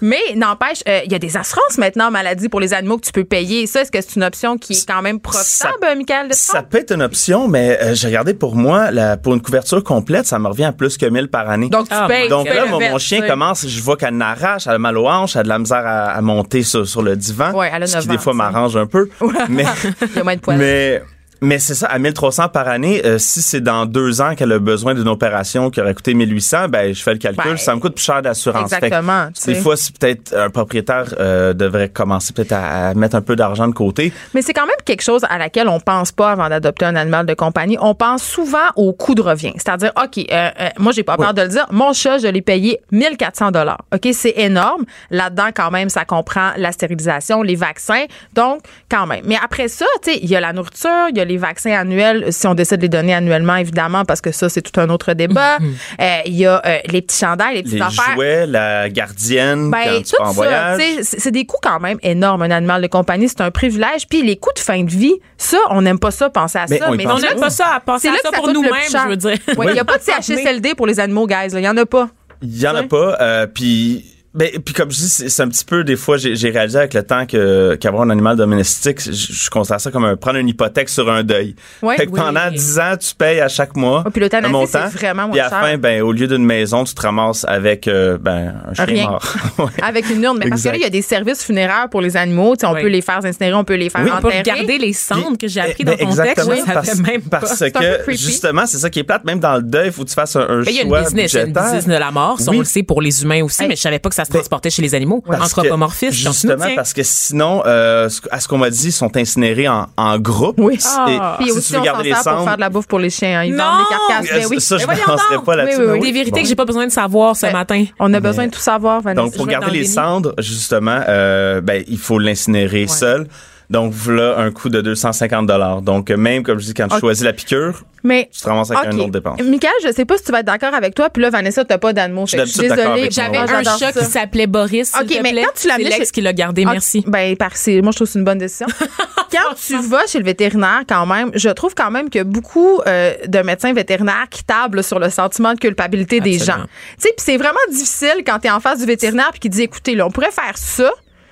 Mais 0.00 0.34
n'empêche, 0.34 0.82
euh, 0.88 1.00
il 1.04 1.12
y 1.12 1.14
a 1.14 1.18
des 1.18 1.36
assurances 1.36 1.78
maintenant 1.78 2.10
maladie 2.10 2.48
pour 2.48 2.60
les 2.60 2.72
animaux 2.74 2.96
que 2.98 3.06
tu 3.06 3.12
peux 3.12 3.24
payer. 3.24 3.66
Ça, 3.66 3.82
est-ce 3.82 3.92
que 3.92 4.00
c'est 4.00 4.16
une 4.16 4.24
option 4.24 4.56
qui 4.56 4.72
est 4.72 4.88
quand 4.88 5.02
même 5.02 5.20
profitable, 5.20 5.74
ça, 5.82 5.94
Michael? 5.94 6.28
Ça 6.32 6.62
peut 6.62 6.78
être 6.78 6.92
une 6.92 7.02
option, 7.02 7.48
mais 7.48 7.94
j'ai 7.94 8.08
regardé 8.08 8.34
pour 8.34 8.56
moi, 8.56 8.90
la, 8.90 9.16
pour 9.16 9.34
une 9.34 9.42
couverture 9.42 9.57
complète, 9.84 10.26
ça 10.26 10.38
me 10.38 10.48
revient 10.48 10.64
à 10.64 10.72
plus 10.72 10.96
que 10.96 11.06
1000 11.06 11.28
par 11.28 11.48
année. 11.48 11.68
Donc, 11.68 11.88
tu 11.88 11.94
ah, 11.94 12.06
payes. 12.08 12.28
Donc 12.28 12.46
là, 12.48 12.66
mon, 12.66 12.98
chien 12.98 13.26
commence, 13.26 13.66
je 13.66 13.80
vois 13.82 13.96
qu'elle 13.96 14.16
n'arrache, 14.16 14.66
elle 14.66 14.74
a 14.74 14.78
mal 14.78 14.96
aux 14.98 15.08
hanches, 15.08 15.36
elle 15.36 15.40
a 15.40 15.44
de 15.44 15.48
la 15.48 15.58
misère 15.58 15.82
à, 15.84 16.20
monter 16.20 16.62
sur, 16.62 16.86
sur, 16.86 17.02
le 17.02 17.16
divan. 17.16 17.52
Ouais, 17.52 17.70
elle 17.72 17.82
a 17.82 17.86
ce 17.86 17.98
qui, 17.98 18.08
des 18.08 18.18
fois, 18.18 18.34
m'arrange 18.34 18.76
un 18.76 18.86
peu. 18.86 19.08
mais, 19.48 19.64
Il 20.02 20.16
y 20.16 20.18
a 20.18 20.24
moins 20.24 20.36
de 20.36 20.40
poils. 20.40 20.58
Mais, 20.58 21.02
mais 21.40 21.58
c'est 21.58 21.74
ça, 21.74 21.86
à 21.86 21.98
1300 21.98 22.48
par 22.48 22.68
année, 22.68 23.04
euh, 23.04 23.18
si 23.18 23.42
c'est 23.42 23.60
dans 23.60 23.86
deux 23.86 24.20
ans 24.20 24.34
qu'elle 24.34 24.52
a 24.52 24.58
besoin 24.58 24.94
d'une 24.94 25.08
opération 25.08 25.70
qui 25.70 25.80
aurait 25.80 25.94
coûté 25.94 26.14
1800, 26.14 26.68
ben 26.68 26.92
je 26.92 27.02
fais 27.02 27.12
le 27.12 27.18
calcul, 27.18 27.44
ben, 27.44 27.56
ça 27.56 27.74
me 27.74 27.80
coûte 27.80 27.94
plus 27.94 28.04
cher 28.04 28.22
d'assurance. 28.22 28.72
Exactement. 28.72 29.28
des 29.46 29.54
fois, 29.54 29.76
si 29.76 29.92
peut-être 29.92 30.34
un 30.36 30.50
propriétaire 30.50 31.14
euh, 31.18 31.52
devrait 31.52 31.88
commencer 31.88 32.32
peut-être 32.32 32.52
à, 32.52 32.94
mettre 32.94 33.16
un 33.16 33.20
peu 33.20 33.36
d'argent 33.36 33.68
de 33.68 33.74
côté. 33.74 34.12
Mais 34.34 34.42
c'est 34.42 34.52
quand 34.52 34.66
même 34.66 34.76
quelque 34.84 35.02
chose 35.02 35.24
à 35.28 35.38
laquelle 35.38 35.68
on 35.68 35.80
pense 35.80 36.12
pas 36.12 36.32
avant 36.32 36.48
d'adopter 36.48 36.86
un 36.86 36.96
animal 36.96 37.26
de 37.26 37.34
compagnie. 37.34 37.76
On 37.80 37.94
pense 37.94 38.22
souvent 38.22 38.58
au 38.76 38.92
coût 38.92 39.14
de 39.14 39.22
revient. 39.22 39.52
C'est-à-dire, 39.56 39.92
OK, 40.02 40.24
euh, 40.30 40.50
moi, 40.78 40.92
j'ai 40.92 41.02
pas 41.02 41.16
peur 41.16 41.34
de 41.34 41.42
le 41.42 41.48
dire, 41.48 41.66
mon 41.70 41.92
chat, 41.92 42.18
je 42.18 42.26
l'ai 42.26 42.42
payé 42.42 42.80
1400 42.90 43.52
dollars. 43.52 43.84
OK, 43.94 44.08
c'est 44.12 44.34
énorme. 44.36 44.84
Là-dedans, 45.10 45.48
quand 45.54 45.70
même, 45.70 45.88
ça 45.88 46.04
comprend 46.04 46.50
la 46.56 46.72
stérilisation, 46.72 47.42
les 47.42 47.56
vaccins. 47.56 48.04
Donc, 48.34 48.62
quand 48.90 49.06
même. 49.06 49.22
Mais 49.24 49.36
après 49.42 49.68
ça, 49.68 49.86
tu 50.02 50.12
sais, 50.12 50.18
il 50.20 50.28
y 50.28 50.36
a 50.36 50.40
la 50.40 50.52
nourriture, 50.52 51.08
il 51.10 51.16
y 51.16 51.20
a 51.20 51.27
les 51.28 51.36
vaccins 51.36 51.72
annuels, 51.72 52.32
si 52.32 52.46
on 52.46 52.54
décide 52.54 52.78
de 52.78 52.82
les 52.82 52.88
donner 52.88 53.14
annuellement, 53.14 53.56
évidemment, 53.56 54.04
parce 54.04 54.20
que 54.20 54.32
ça, 54.32 54.48
c'est 54.48 54.62
tout 54.62 54.80
un 54.80 54.88
autre 54.90 55.12
débat. 55.12 55.58
Mhm. 55.60 55.74
Euh, 56.00 56.18
il 56.26 56.34
y 56.34 56.46
a 56.46 56.60
euh, 56.64 56.78
les 56.86 57.02
petits 57.02 57.18
chandails, 57.18 57.56
les 57.56 57.62
petites 57.62 57.74
les 57.76 57.82
affaires. 57.82 58.14
jouets, 58.14 58.46
la 58.46 58.88
gardienne 58.88 59.70
ben, 59.70 59.78
quand 59.84 60.02
tu 60.02 60.22
en 60.22 60.32
voyage. 60.32 60.80
C'est 61.02 61.30
des 61.30 61.44
coûts 61.44 61.58
quand 61.62 61.80
même 61.80 61.98
énormes, 62.02 62.42
un 62.42 62.50
animal 62.50 62.82
de 62.82 62.86
compagnie. 62.88 63.28
C'est 63.28 63.40
un 63.40 63.50
privilège. 63.50 64.08
Puis 64.08 64.22
les 64.22 64.36
coûts 64.36 64.52
de 64.54 64.60
fin 64.60 64.82
de 64.82 64.90
vie, 64.90 65.14
ça, 65.36 65.58
on 65.70 65.82
n'aime 65.82 65.98
pas 65.98 66.10
ça, 66.10 66.30
penser 66.30 66.58
à 66.58 66.66
ça. 66.66 66.90
Mais 66.90 67.06
on 67.06 67.18
n'aime 67.18 67.38
pas 67.38 67.50
ça 67.50 67.74
à 67.74 67.80
penser 67.80 68.08
à 68.08 68.14
ça, 68.22 68.32
pour 68.32 68.48
nous-mêmes, 68.52 68.72
je 68.90 69.08
veux 69.08 69.16
dire. 69.16 69.36
Il 69.48 69.72
n'y 69.72 69.78
a 69.78 69.84
pas 69.84 69.98
de 69.98 70.02
CHSLD 70.02 70.74
pour 70.74 70.86
les 70.86 70.98
animaux, 71.00 71.26
guys. 71.26 71.48
Il 71.52 71.60
n'y 71.60 71.68
en 71.68 71.76
a 71.76 71.86
pas. 71.86 72.08
Il 72.42 72.50
n'y 72.50 72.66
en 72.66 72.74
a 72.74 72.82
pas. 72.84 73.16
Euh, 73.20 73.46
puis 73.46 74.04
ben, 74.34 74.50
puis 74.62 74.74
comme 74.74 74.90
je 74.90 74.96
dis, 74.96 75.08
c'est 75.08 75.42
un 75.42 75.48
petit 75.48 75.64
peu 75.64 75.84
des 75.84 75.96
fois 75.96 76.18
j'ai 76.18 76.50
réalisé 76.50 76.78
avec 76.78 76.92
le 76.92 77.02
temps 77.02 77.24
que 77.24 77.76
qu'avoir 77.76 78.02
un 78.02 78.10
animal 78.10 78.36
domestique, 78.36 79.00
je, 79.00 79.10
je, 79.10 79.48
considère 79.48 79.80
ça 79.80 79.90
comme 79.90 80.04
un, 80.04 80.16
prendre 80.16 80.38
une 80.38 80.48
hypothèque 80.48 80.90
sur 80.90 81.10
un 81.10 81.22
deuil. 81.22 81.54
Ouais, 81.80 81.96
fait 81.96 82.06
que 82.06 82.10
pendant 82.10 82.50
10 82.50 82.78
ans, 82.78 82.96
tu 83.00 83.14
payes 83.14 83.40
à 83.40 83.48
chaque 83.48 83.74
mois 83.74 84.04
oh, 84.06 84.10
puis 84.10 84.22
un 84.30 84.48
montant. 84.48 84.86
Vraiment 84.88 85.30
puis 85.30 85.40
à 85.40 85.44
la 85.44 85.50
fin, 85.50 85.78
ben 85.78 86.02
au 86.02 86.12
lieu 86.12 86.26
d'une 86.26 86.44
maison, 86.44 86.84
tu 86.84 86.92
te 86.92 87.00
ramasses 87.00 87.46
avec 87.48 87.88
euh, 87.88 88.18
ben 88.18 88.54
un 88.68 88.74
chien 88.74 88.84
Rien. 88.84 89.10
mort. 89.10 89.34
avec 89.82 90.10
une 90.10 90.22
urne, 90.22 90.38
mais 90.38 90.50
parce 90.50 90.62
que 90.62 90.68
là 90.68 90.76
il 90.76 90.82
y 90.82 90.86
a 90.86 90.90
des 90.90 91.02
services 91.02 91.42
funéraires 91.42 91.88
pour 91.90 92.02
les 92.02 92.14
animaux, 92.14 92.54
tu 92.54 92.60
sais, 92.60 92.66
on 92.66 92.74
peut 92.74 92.86
les 92.86 93.00
faire 93.00 93.24
incinérer, 93.24 93.54
on 93.54 93.64
peut 93.64 93.76
les 93.76 93.88
faire 93.88 94.02
oui, 94.04 94.10
enterrer. 94.10 94.42
Garder 94.42 94.76
les 94.76 94.92
cendres 94.92 95.38
que 95.38 95.48
j'ai 95.48 95.60
appris 95.60 95.84
dans 95.84 95.96
ton 95.96 96.14
texte, 96.14 96.46
oui, 96.50 96.60
ça 96.66 96.74
parce, 96.74 96.98
même 96.98 97.22
parce 97.22 97.58
que 97.58 98.12
justement, 98.12 98.66
c'est 98.66 98.78
ça 98.78 98.90
qui 98.90 98.98
est 98.98 99.04
plate 99.04 99.24
même 99.24 99.40
dans 99.40 99.56
le 99.56 99.62
deuil, 99.62 99.90
faut 99.90 100.04
que 100.04 100.10
tu 100.10 100.14
fasses 100.14 100.36
un, 100.36 100.42
un 100.42 100.62
choix. 100.62 100.70
Il 100.70 100.76
y 100.76 100.80
a 100.80 100.82
une 100.82 101.04
business, 101.04 101.34
une 101.34 101.52
business 101.54 101.86
de 101.86 101.92
la 101.92 102.10
mort, 102.10 102.38
on 102.46 102.58
le 102.58 102.64
sait 102.64 102.82
pour 102.82 103.00
les 103.00 103.22
humains 103.22 103.42
aussi, 103.42 103.66
mais 103.66 103.74
je 103.74 103.80
savais 103.80 103.98
pas 103.98 104.10
que 104.10 104.17
ça 104.18 104.24
se 104.24 104.30
transportait 104.30 104.70
chez 104.70 104.82
les 104.82 104.96
animaux, 104.96 105.22
anthropomorphisme. 105.28 106.12
Justement, 106.12 106.66
parce 106.74 106.92
que 106.92 107.02
sinon, 107.04 107.62
euh, 107.66 108.08
à 108.32 108.40
ce 108.40 108.48
qu'on 108.48 108.58
m'a 108.58 108.70
dit, 108.70 108.88
ils 108.88 108.92
sont 108.92 109.16
incinérés 109.16 109.68
en, 109.68 109.86
en 109.96 110.18
groupe. 110.18 110.56
Oui. 110.58 110.76
Ah. 110.84 111.36
Et, 111.38 111.44
Puis 111.44 111.52
aussi, 111.52 111.72
tu 111.72 111.78
veux 111.78 111.84
garder 111.84 112.08
les 112.08 112.14
cendres, 112.14 112.38
pour 112.38 112.44
faire 112.46 112.56
de 112.56 112.60
la 112.60 112.68
bouffe 112.68 112.86
pour 112.88 112.98
les 112.98 113.10
chiens. 113.10 113.40
Hein. 113.40 113.44
Ils 113.44 113.54
vendent 113.54 113.78
des 113.78 113.96
carcasses. 113.96 114.30
Mais 114.34 114.46
oui. 114.46 114.60
Ça, 114.60 114.76
je 114.76 114.86
ne 114.86 115.06
penserais 115.06 115.38
pas 115.44 115.56
là-dessus. 115.56 115.80
Oui, 115.80 115.98
oui, 116.00 116.00
Des 116.00 116.12
vérités 116.12 116.42
que 116.42 116.48
j'ai 116.48 116.56
pas 116.56 116.64
besoin 116.64 116.86
de 116.86 116.92
savoir 116.92 117.36
ce 117.36 117.46
matin. 117.46 117.84
On 118.00 118.12
a 118.12 118.20
besoin 118.20 118.46
de 118.46 118.50
tout 118.50 118.60
savoir, 118.60 119.00
Vanessa. 119.02 119.22
Donc, 119.22 119.36
pour 119.36 119.46
garder 119.46 119.70
les 119.70 119.84
cendres, 119.84 120.34
justement, 120.38 121.00
euh, 121.08 121.60
ben, 121.60 121.84
il 121.86 121.98
faut 121.98 122.18
l'incinérer 122.18 122.88
seul. 122.88 123.28
Donc, 123.70 123.92
voilà 123.92 124.38
un 124.38 124.50
coût 124.50 124.70
de 124.70 124.80
250 124.80 125.46
dollars. 125.46 125.82
Donc, 125.82 126.10
même, 126.10 126.42
comme 126.42 126.58
je 126.58 126.66
dis, 126.66 126.74
quand 126.74 126.88
tu 126.88 126.98
choisis 126.98 127.24
la 127.24 127.32
piqûre, 127.32 127.84
mais, 128.04 128.30
tu 128.32 128.40
te 128.40 128.48
ramasses 128.48 128.70
avec 128.70 128.94
un 128.94 128.98
autre 128.98 129.10
dépense. 129.10 129.40
Michael, 129.42 129.72
je 129.82 129.92
sais 129.92 130.04
pas 130.04 130.16
si 130.16 130.24
tu 130.24 130.32
vas 130.32 130.40
être 130.40 130.46
d'accord 130.46 130.72
avec 130.72 130.94
toi. 130.94 131.10
Puis 131.10 131.22
là, 131.22 131.30
Vanessa, 131.30 131.64
t'as 131.64 131.78
pas 131.78 131.92
d'animaux. 131.92 132.26
Je 132.26 132.44
suis 132.44 132.60
désolée. 132.60 133.08
J'avais 133.10 133.38
un 133.38 133.62
chat 133.78 133.92
qui 133.92 134.04
s'appelait 134.04 134.46
Boris. 134.46 134.92
OK, 134.98 135.18
mais 135.22 135.42
quand 135.42 135.50
tu 135.54 135.68
l'as 135.68 135.76
C'est 135.76 135.82
l'ex 135.82 136.10
qui 136.12 136.20
l'a 136.20 136.32
gardé. 136.32 136.64
Merci. 136.64 137.04
Ben, 137.06 137.36
parfait. 137.36 137.82
Moi, 137.82 137.92
je 137.92 137.96
trouve 137.96 138.06
que 138.06 138.12
c'est 138.12 138.18
une 138.18 138.24
bonne 138.24 138.38
décision. 138.38 138.66
quand 139.30 139.54
tu 139.54 139.76
vas 139.76 140.06
chez 140.06 140.18
le 140.18 140.24
vétérinaire, 140.24 140.82
quand 140.88 141.06
même, 141.06 141.30
je 141.34 141.48
trouve 141.50 141.74
quand 141.74 141.90
même 141.90 142.08
que 142.08 142.22
beaucoup 142.22 142.80
euh, 142.86 143.14
de 143.26 143.40
médecins 143.40 143.72
vétérinaires 143.72 144.26
qui 144.30 144.44
tablent 144.44 144.82
sur 144.82 144.98
le 144.98 145.10
sentiment 145.10 145.54
de 145.54 145.58
culpabilité 145.58 146.20
des 146.20 146.38
gens. 146.38 146.64
Tu 146.64 147.08
sais, 147.08 147.08
puis 147.16 147.24
c'est 147.24 147.36
vraiment 147.36 147.58
difficile 147.70 148.22
quand 148.26 148.38
tu 148.38 148.48
es 148.48 148.50
en 148.50 148.60
face 148.60 148.78
du 148.78 148.86
vétérinaire 148.86 149.30
puis 149.32 149.40
qui 149.40 149.48
dit 149.50 149.62
écoutez, 149.62 149.94
là, 149.94 150.06
on 150.06 150.10
pourrait 150.10 150.30
faire 150.30 150.56
ça 150.56 150.90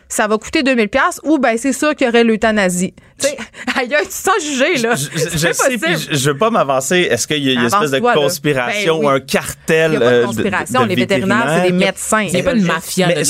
ça 0.09 0.27
va 0.29 0.39
coûter 0.39 0.63
2000 0.63 0.89
pièces 0.89 1.21
ou 1.25 1.39
ben 1.39 1.57
c'est 1.57 1.73
sûr 1.73 1.95
qu'il 1.95 2.07
y 2.07 2.11
aurait 2.11 2.25
l'euthanasie. 2.25 2.95
Tu 3.19 3.29
sais, 3.29 3.37
ailleurs, 3.81 4.03
tu 4.03 4.11
sens 4.11 4.35
juger 4.41 4.77
là. 4.83 4.95
Je, 4.95 5.07
je, 5.19 5.31
je 5.31 5.53
sais, 5.53 5.79
je, 5.79 6.17
je 6.17 6.31
veux 6.31 6.37
pas 6.37 6.51
m'avancer. 6.51 7.09
Est-ce 7.11 7.27
qu'il 7.27 7.43
y 7.43 7.51
a 7.51 7.53
une 7.55 7.67
espèce 7.67 7.91
de 7.91 7.99
conspiration 7.99 8.99
ben 8.99 9.05
ou 9.05 9.09
un 9.09 9.21
cartel 9.21 9.93
Il 9.93 9.95
y 9.95 9.97
a 9.97 10.01
pas 10.01 10.11
de 10.11 10.17
euh, 10.17 10.27
conspiration. 10.27 10.85
les 10.85 10.95
vétérinaires, 10.95 11.61
c'est 11.63 11.71
des 11.71 11.77
médecins. 11.77 12.23
Il 12.23 12.35
n'y 12.35 12.41
a 12.41 12.45
pas 12.45 12.55
une 12.55 12.65
mafia. 12.65 13.09
de 13.09 13.23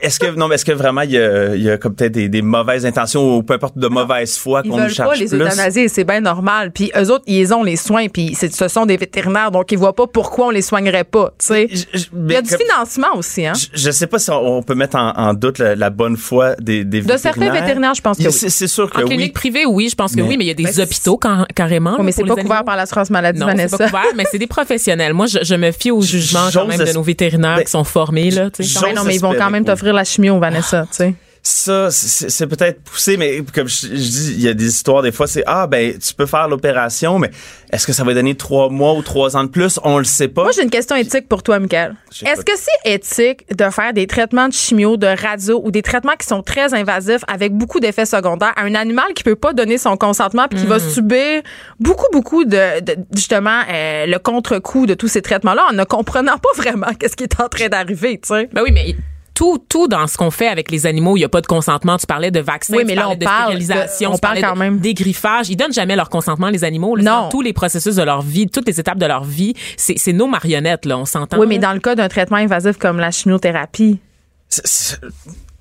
est-ce 0.00 0.20
que 0.20 0.26
non, 0.34 0.48
mais 0.48 0.56
est-ce 0.56 0.64
que 0.64 0.72
vraiment 0.72 1.02
il 1.02 1.12
y 1.12 1.18
a, 1.18 1.54
il 1.54 1.62
y 1.62 1.70
a 1.70 1.78
comme 1.78 1.94
peut-être 1.94 2.12
des, 2.12 2.28
des, 2.28 2.42
mauvaises 2.42 2.84
intentions 2.84 3.36
ou 3.36 3.42
peu 3.42 3.54
importe 3.54 3.78
de 3.78 3.88
mauvaise 3.88 4.36
foi 4.36 4.62
qu'on 4.62 4.76
nous 4.76 4.88
cherche 4.88 5.08
pas 5.08 5.14
les 5.14 5.34
euthanasier, 5.34 5.88
c'est 5.88 6.04
bien 6.04 6.20
normal. 6.20 6.72
Puis 6.72 6.90
eux 6.96 7.10
autres, 7.10 7.24
ils 7.26 7.52
ont 7.54 7.62
les 7.62 7.76
soins. 7.76 8.08
Puis 8.08 8.34
ce 8.34 8.68
sont 8.68 8.86
des 8.86 8.96
vétérinaires, 8.96 9.50
donc 9.50 9.70
ils 9.72 9.78
voient 9.78 9.94
pas 9.94 10.06
pourquoi 10.06 10.46
on 10.46 10.50
les 10.50 10.62
soignerait 10.62 11.04
pas. 11.04 11.32
Tu 11.38 11.46
sais, 11.46 11.68
il 11.70 12.32
y 12.32 12.36
a 12.36 12.42
du 12.42 12.50
financement 12.50 13.16
aussi. 13.16 13.46
Hein? 13.46 13.52
Je, 13.72 13.90
sais 13.90 14.06
pas 14.06 14.18
si 14.18 14.30
on, 14.30 14.62
peut 14.62 14.74
mettre 14.74 14.96
en, 14.96 15.34
doute 15.34 15.58
la 15.58 15.90
bonne 15.90 16.16
foi 16.18 16.54
des, 16.60 16.84
des 16.84 17.02
De 17.02 17.16
certains 17.16 17.50
vétérinaires, 17.50 17.94
je 17.94 18.02
pense 18.02 18.18
que 18.18 18.24
oui. 18.24 18.32
C'est 18.32 18.66
sûr 18.66 18.90
que 18.90 19.02
en 19.02 19.06
clinique 19.06 19.34
privée, 19.34 19.66
oui, 19.66 19.88
je 19.88 19.94
pense 19.94 20.14
que 20.14 20.20
oui, 20.20 20.36
mais 20.36 20.44
il 20.44 20.48
y 20.48 20.50
a 20.50 20.54
des 20.54 20.80
hôpitaux 20.80 21.18
carrément. 21.54 22.02
mais 22.02 22.12
c'est 22.12 22.24
pas 22.24 22.36
couvert 22.36 22.64
par 22.64 22.76
l'assurance 22.76 23.10
maladie, 23.10 23.40
non, 23.40 23.46
Vanessa. 23.46 23.76
c'est 23.76 23.84
pas 23.84 23.90
couvert, 23.90 24.14
mais 24.16 24.24
c'est 24.30 24.38
des 24.38 24.46
professionnels. 24.46 25.14
Moi, 25.14 25.26
je, 25.26 25.54
me 25.54 25.72
fie 25.72 25.90
au 25.90 26.02
jugement 26.02 26.48
quand 26.52 26.66
même 26.66 26.78
de 26.78 26.92
nos 26.92 27.02
vétérinaires 27.02 27.56
ben, 27.56 27.64
qui 27.64 27.70
sont 27.70 27.84
formés 27.84 28.30
là. 28.30 28.50
Non, 28.94 29.04
mais 29.04 29.16
ils 29.16 29.20
vont 29.20 29.34
quand 29.34 29.50
même 29.50 29.64
t'offrir 29.64 29.92
la 29.92 30.04
chimio, 30.04 30.38
Vanessa. 30.38 30.86
Tu 30.90 30.96
sais 30.96 31.14
ça, 31.42 31.90
c'est 31.90 32.46
peut-être 32.46 32.82
poussé, 32.82 33.16
mais 33.16 33.42
comme 33.54 33.68
je, 33.68 33.86
dis, 33.86 34.34
il 34.34 34.42
y 34.42 34.48
a 34.48 34.54
des 34.54 34.66
histoires, 34.66 35.02
des 35.02 35.12
fois, 35.12 35.26
c'est 35.26 35.42
Ah, 35.46 35.66
ben, 35.66 35.98
tu 35.98 36.14
peux 36.14 36.26
faire 36.26 36.48
l'opération, 36.48 37.18
mais 37.18 37.30
est-ce 37.72 37.86
que 37.86 37.92
ça 37.92 38.04
va 38.04 38.14
donner 38.14 38.34
trois 38.34 38.68
mois 38.68 38.94
ou 38.94 39.02
trois 39.02 39.36
ans 39.36 39.44
de 39.44 39.48
plus? 39.48 39.78
On 39.84 39.98
le 39.98 40.04
sait 40.04 40.28
pas. 40.28 40.42
Moi, 40.42 40.52
j'ai 40.54 40.62
une 40.62 40.70
question 40.70 40.96
éthique 40.96 41.28
pour 41.28 41.42
toi, 41.42 41.58
Michael. 41.58 41.94
Est-ce 42.24 42.44
que 42.44 42.52
c'est 42.56 42.92
éthique 42.92 43.46
de 43.54 43.70
faire 43.70 43.92
des 43.92 44.06
traitements 44.06 44.48
de 44.48 44.52
chimio, 44.52 44.96
de 44.96 45.06
radio 45.06 45.60
ou 45.64 45.70
des 45.70 45.82
traitements 45.82 46.16
qui 46.18 46.26
sont 46.26 46.42
très 46.42 46.74
invasifs 46.74 47.22
avec 47.28 47.52
beaucoup 47.52 47.80
d'effets 47.80 48.06
secondaires 48.06 48.52
à 48.56 48.62
un 48.62 48.74
animal 48.74 49.12
qui 49.14 49.22
peut 49.22 49.36
pas 49.36 49.52
donner 49.52 49.78
son 49.78 49.96
consentement 49.96 50.48
puis 50.48 50.60
qui 50.60 50.66
va 50.66 50.76
mm. 50.76 50.90
subir 50.90 51.42
beaucoup, 51.78 52.06
beaucoup 52.12 52.44
de, 52.44 52.82
justement, 53.14 53.60
euh, 53.70 54.06
le 54.06 54.18
contre-coup 54.18 54.86
de 54.86 54.94
tous 54.94 55.08
ces 55.08 55.22
traitements-là 55.22 55.66
en 55.70 55.74
ne 55.74 55.84
comprenant 55.84 56.38
pas 56.38 56.50
vraiment 56.56 56.92
qu'est-ce 56.98 57.16
qui 57.16 57.24
est 57.24 57.40
en 57.40 57.48
train 57.48 57.68
d'arriver, 57.68 58.18
tu 58.22 58.28
sais? 58.28 58.48
Ben 58.52 58.62
oui, 58.62 58.70
mais 58.72 58.96
tout, 59.38 59.58
tout 59.68 59.86
dans 59.86 60.08
ce 60.08 60.16
qu'on 60.16 60.32
fait 60.32 60.48
avec 60.48 60.68
les 60.68 60.84
animaux, 60.84 61.16
il 61.16 61.20
n'y 61.20 61.24
a 61.24 61.28
pas 61.28 61.40
de 61.40 61.46
consentement. 61.46 61.96
Tu 61.96 62.06
parlais 62.08 62.32
de 62.32 62.40
vaccins, 62.40 62.76
oui, 62.76 62.82
mais 62.84 62.96
là, 62.96 63.08
on 63.08 63.14
de 63.14 63.24
parle 63.24 63.52
stérilisation, 63.52 64.12
on 64.12 64.18
parle 64.18 64.40
quand 64.40 64.56
même 64.56 64.80
des 64.80 64.94
griffages. 64.94 65.48
Ils 65.48 65.54
donnent 65.54 65.72
jamais 65.72 65.94
leur 65.94 66.10
consentement, 66.10 66.48
les 66.48 66.64
animaux. 66.64 66.98
non. 66.98 67.04
Dans 67.04 67.28
tous 67.28 67.40
les 67.40 67.52
processus 67.52 67.94
de 67.94 68.02
leur 68.02 68.20
vie, 68.20 68.48
toutes 68.48 68.66
les 68.66 68.80
étapes 68.80 68.98
de 68.98 69.06
leur 69.06 69.22
vie, 69.22 69.54
c'est 69.76 70.12
nos 70.12 70.26
marionnettes, 70.26 70.86
là. 70.86 70.98
On 70.98 71.04
s'entend. 71.04 71.38
Oui, 71.38 71.46
mais 71.46 71.60
dans 71.60 71.72
le 71.72 71.78
cas 71.78 71.94
d'un 71.94 72.08
traitement 72.08 72.38
invasif 72.38 72.78
comme 72.78 72.98
la 72.98 73.12
chimiothérapie. 73.12 74.00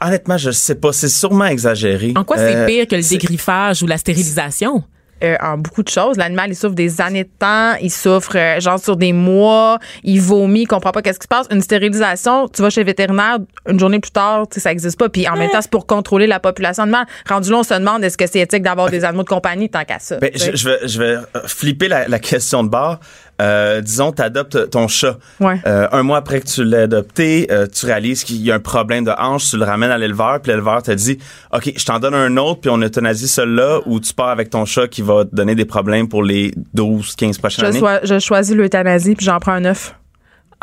honnêtement, 0.01 0.37
je 0.39 0.49
sais 0.49 0.75
pas. 0.75 0.91
C'est 0.91 1.07
sûrement 1.07 1.45
exagéré. 1.45 2.13
En 2.15 2.23
quoi 2.23 2.37
c'est 2.37 2.55
euh, 2.55 2.65
pire 2.65 2.87
que 2.87 2.95
le 2.95 3.07
dégriffage 3.07 3.83
ou 3.83 3.85
la 3.85 3.99
stérilisation? 3.99 4.83
Euh, 5.23 5.36
en 5.41 5.58
beaucoup 5.58 5.82
de 5.82 5.89
choses. 5.89 6.15
L'animal, 6.17 6.51
il 6.51 6.56
souffre 6.56 6.75
des 6.75 7.01
années 7.01 7.23
de 7.23 7.30
temps, 7.39 7.73
il 7.82 7.89
souffre 7.89 8.38
euh, 8.38 8.60
genre 8.60 8.80
sur 8.80 8.95
des 8.95 9.13
mois, 9.13 9.80
il 10.03 10.21
vomit, 10.21 10.62
il 10.62 10.67
comprend 10.67 10.91
pas 10.91 11.01
qu'est-ce 11.01 11.17
qui 11.17 11.23
se 11.23 11.27
passe. 11.27 11.47
Une 11.49 11.62
stérilisation, 11.62 12.47
tu 12.47 12.62
vas 12.62 12.69
chez 12.69 12.82
le 12.82 12.86
vétérinaire, 12.86 13.38
une 13.67 13.80
journée 13.80 13.99
plus 13.99 14.12
tard, 14.12 14.45
ça 14.51 14.71
existe 14.71 14.99
pas. 14.99 15.10
Puis 15.10 15.27
en 15.27 15.36
même 15.36 15.49
temps, 15.49 15.62
c'est 15.62 15.71
pour 15.71 15.88
contrôler 15.88 16.27
la 16.27 16.39
population 16.39 16.86
de 16.86 16.91
mal. 16.91 17.08
Rendu 17.27 17.49
là, 17.49 17.58
on 17.58 17.63
se 17.63 17.73
demande 17.73 18.03
est-ce 18.03 18.15
que 18.15 18.27
c'est 18.27 18.41
éthique 18.41 18.62
d'avoir 18.62 18.91
des 18.91 19.06
animaux 19.06 19.23
de 19.23 19.30
compagnie 19.30 19.69
tant 19.69 19.84
qu'à 19.86 19.97
ça. 19.97 20.17
Ben, 20.17 20.30
je, 20.36 20.69
vais, 20.69 20.88
je 20.88 21.01
vais 21.01 21.15
flipper 21.47 21.88
la, 21.88 22.08
la 22.08 22.19
question 22.19 22.63
de 22.63 22.69
bord 22.69 22.99
euh, 23.41 23.82
disons, 23.82 24.12
tu 24.12 24.21
adoptes 24.21 24.69
ton 24.69 24.88
chat. 24.88 25.17
Euh, 25.41 25.88
un 25.91 26.04
mois 26.04 26.17
après 26.17 26.41
que 26.41 26.47
tu 26.47 26.63
l'as 26.63 26.84
adopté, 26.84 27.47
euh, 27.52 27.67
tu 27.67 27.86
réalises 27.86 28.23
qu'il 28.23 28.38
y 28.38 28.52
a 28.52 28.56
un 28.56 28.60
problème 28.60 29.04
de 29.04 29.12
hanche, 29.17 29.52
tu 29.52 29.58
le 29.58 29.65
ramènes 29.65 29.91
à 29.91 29.97
l'éleveur, 29.97 30.41
puis 30.41 30.52
l'éleveur 30.52 30.82
te 30.82 30.91
dit, 30.91 31.19
OK, 31.54 31.71
je 31.76 31.86
t'en 31.86 32.00
donne 32.00 32.15
un 32.15 32.36
autre, 32.38 32.62
puis 32.62 32.69
on 32.69 32.82
euthanasie 32.82 33.28
celui-là, 33.28 33.80
ou 33.86 34.00
tu 34.00 34.13
pars 34.13 34.30
avec 34.30 34.50
ton 34.50 34.65
chat 34.65 34.88
qui 34.88 35.02
va 35.02 35.26
te 35.26 35.36
donner 35.36 35.56
des 35.56 35.65
problèmes 35.65 36.08
pour 36.08 36.23
les 36.23 36.54
12, 36.73 37.15
15 37.15 37.38
prochaines 37.38 37.73
je 37.73 37.86
années? 37.86 38.00
je 38.04 38.19
choisis 38.19 38.56
l'euthanasie, 38.56 39.15
puis 39.15 39.26
j'en 39.26 39.39
prends 39.39 39.54
un 39.54 39.62
neuf. 39.62 39.93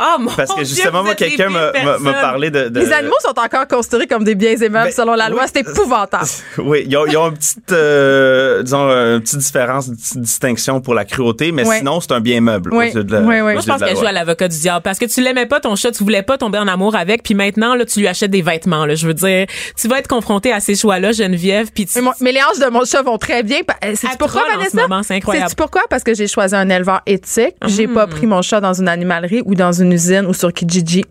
Oh 0.01 0.17
mon 0.19 0.31
Parce 0.31 0.53
que 0.53 0.65
justement, 0.65 0.99
Dieu, 1.01 1.05
moi, 1.05 1.15
quelqu'un 1.15 1.51
m'a 1.51 2.13
parlé 2.21 2.51
de, 2.51 2.69
Les 2.81 2.93
animaux 2.93 3.15
sont 3.21 3.39
encore 3.39 3.69
considérés 3.69 4.07
comme 4.09 4.25
des 4.25 4.35
biens 4.35 4.57
aimables 4.57 4.89
Ben, 4.89 4.93
selon 4.93 5.15
la 5.15 5.29
loi. 5.29 5.43
oui. 5.45 5.49
C'est 5.55 5.61
épouvantable. 5.61 6.25
Oui, 6.59 6.85
ils 6.89 6.97
ont, 6.97 7.07
ils 7.07 7.17
ont 7.17 7.29
une 7.29 7.37
petite, 7.37 7.73
euh, 7.73 8.63
disons, 8.63 8.89
une 8.89 9.21
petite 9.21 9.39
différence, 9.39 9.87
une 9.89 9.97
petite 9.97 10.21
distinction 10.21 10.81
pour 10.81 10.95
la 10.95 11.05
cruauté, 11.05 11.53
mais 11.53 11.65
sinon, 11.65 12.01
c'est 12.01 12.13
un 12.13 12.21
bien 12.21 12.41
meuble. 12.41 12.71
Oui. 12.75 12.93
de 12.93 13.01
la- 13.13 13.21
Oui, 13.21 13.37
oui. 13.37 13.41
Moi, 13.53 13.55
je 13.61 13.67
de 13.67 13.71
pense 13.71 13.83
qu'elle 13.83 13.97
joue 13.97 14.07
à 14.07 14.13
l'avocat 14.13 14.49
du 14.49 14.59
diable 14.59 14.83
parce 14.83 14.99
que 14.99 15.05
tu 15.05 15.21
l'aimais 15.21 15.47
pas 15.47 15.61
ton 15.61 15.77
chat, 15.77 15.93
tu 15.93 16.03
voulais 16.03 16.23
pas 16.23 16.39
tomber 16.39 16.59
en 16.59 16.67
amour 16.69 16.97
avec, 16.97 17.23
puis 17.23 17.35
maintenant 17.35 17.75
là, 17.75 17.85
tu 17.85 18.01
lui 18.01 18.09
achètes 18.09 18.31
des 18.31 18.43
vêtements. 18.43 18.87
Là, 18.87 18.95
je 18.95 19.07
veux 19.07 19.15
dire, 19.15 19.47
tu 19.81 19.89
vas 19.89 19.99
être 19.99 20.09
confronté 20.09 20.53
à 20.53 20.61
ces 20.61 20.75
choix-là, 20.75 21.13
Geneviève, 21.13 21.71
puis 21.73 21.87
tu, 21.87 21.93
Mais, 21.99 22.03
mon- 22.03 22.13
mais 22.21 22.33
les 22.33 22.41
hanches 22.41 22.59
de 22.65 22.71
mon 22.71 22.85
chat 22.85 23.03
vont 23.03 23.19
très 23.19 23.43
bien. 23.43 23.59
Euh, 23.85 23.95
Sais-tu 23.95 24.07
Elle 24.13 24.19
pourquoi, 24.19 24.43
Vanessa? 24.51 24.71
ce 24.71 25.07
c'est 25.09 25.15
incroyable. 25.15 25.49
Sais-tu 25.51 25.57
pourquoi? 25.57 25.83
Parce 25.89 26.03
que 26.03 26.15
j'ai 26.15 26.27
choisi 26.27 26.55
un 26.57 26.69
éleveur 26.69 27.01
éthique. 27.07 27.55
J'ai 27.67 27.87
pas 27.87 28.07
pris 28.07 28.27
mon 28.27 28.43
chat 28.43 28.61
dans 28.61 28.75
une 28.75 28.89
animalerie 28.89 29.43
ou 29.45 29.55
dans 29.55 29.73
une 29.73 29.84
usine 29.93 30.27
ou 30.27 30.35
sur 30.35 30.53
Kijiji. 30.53 31.05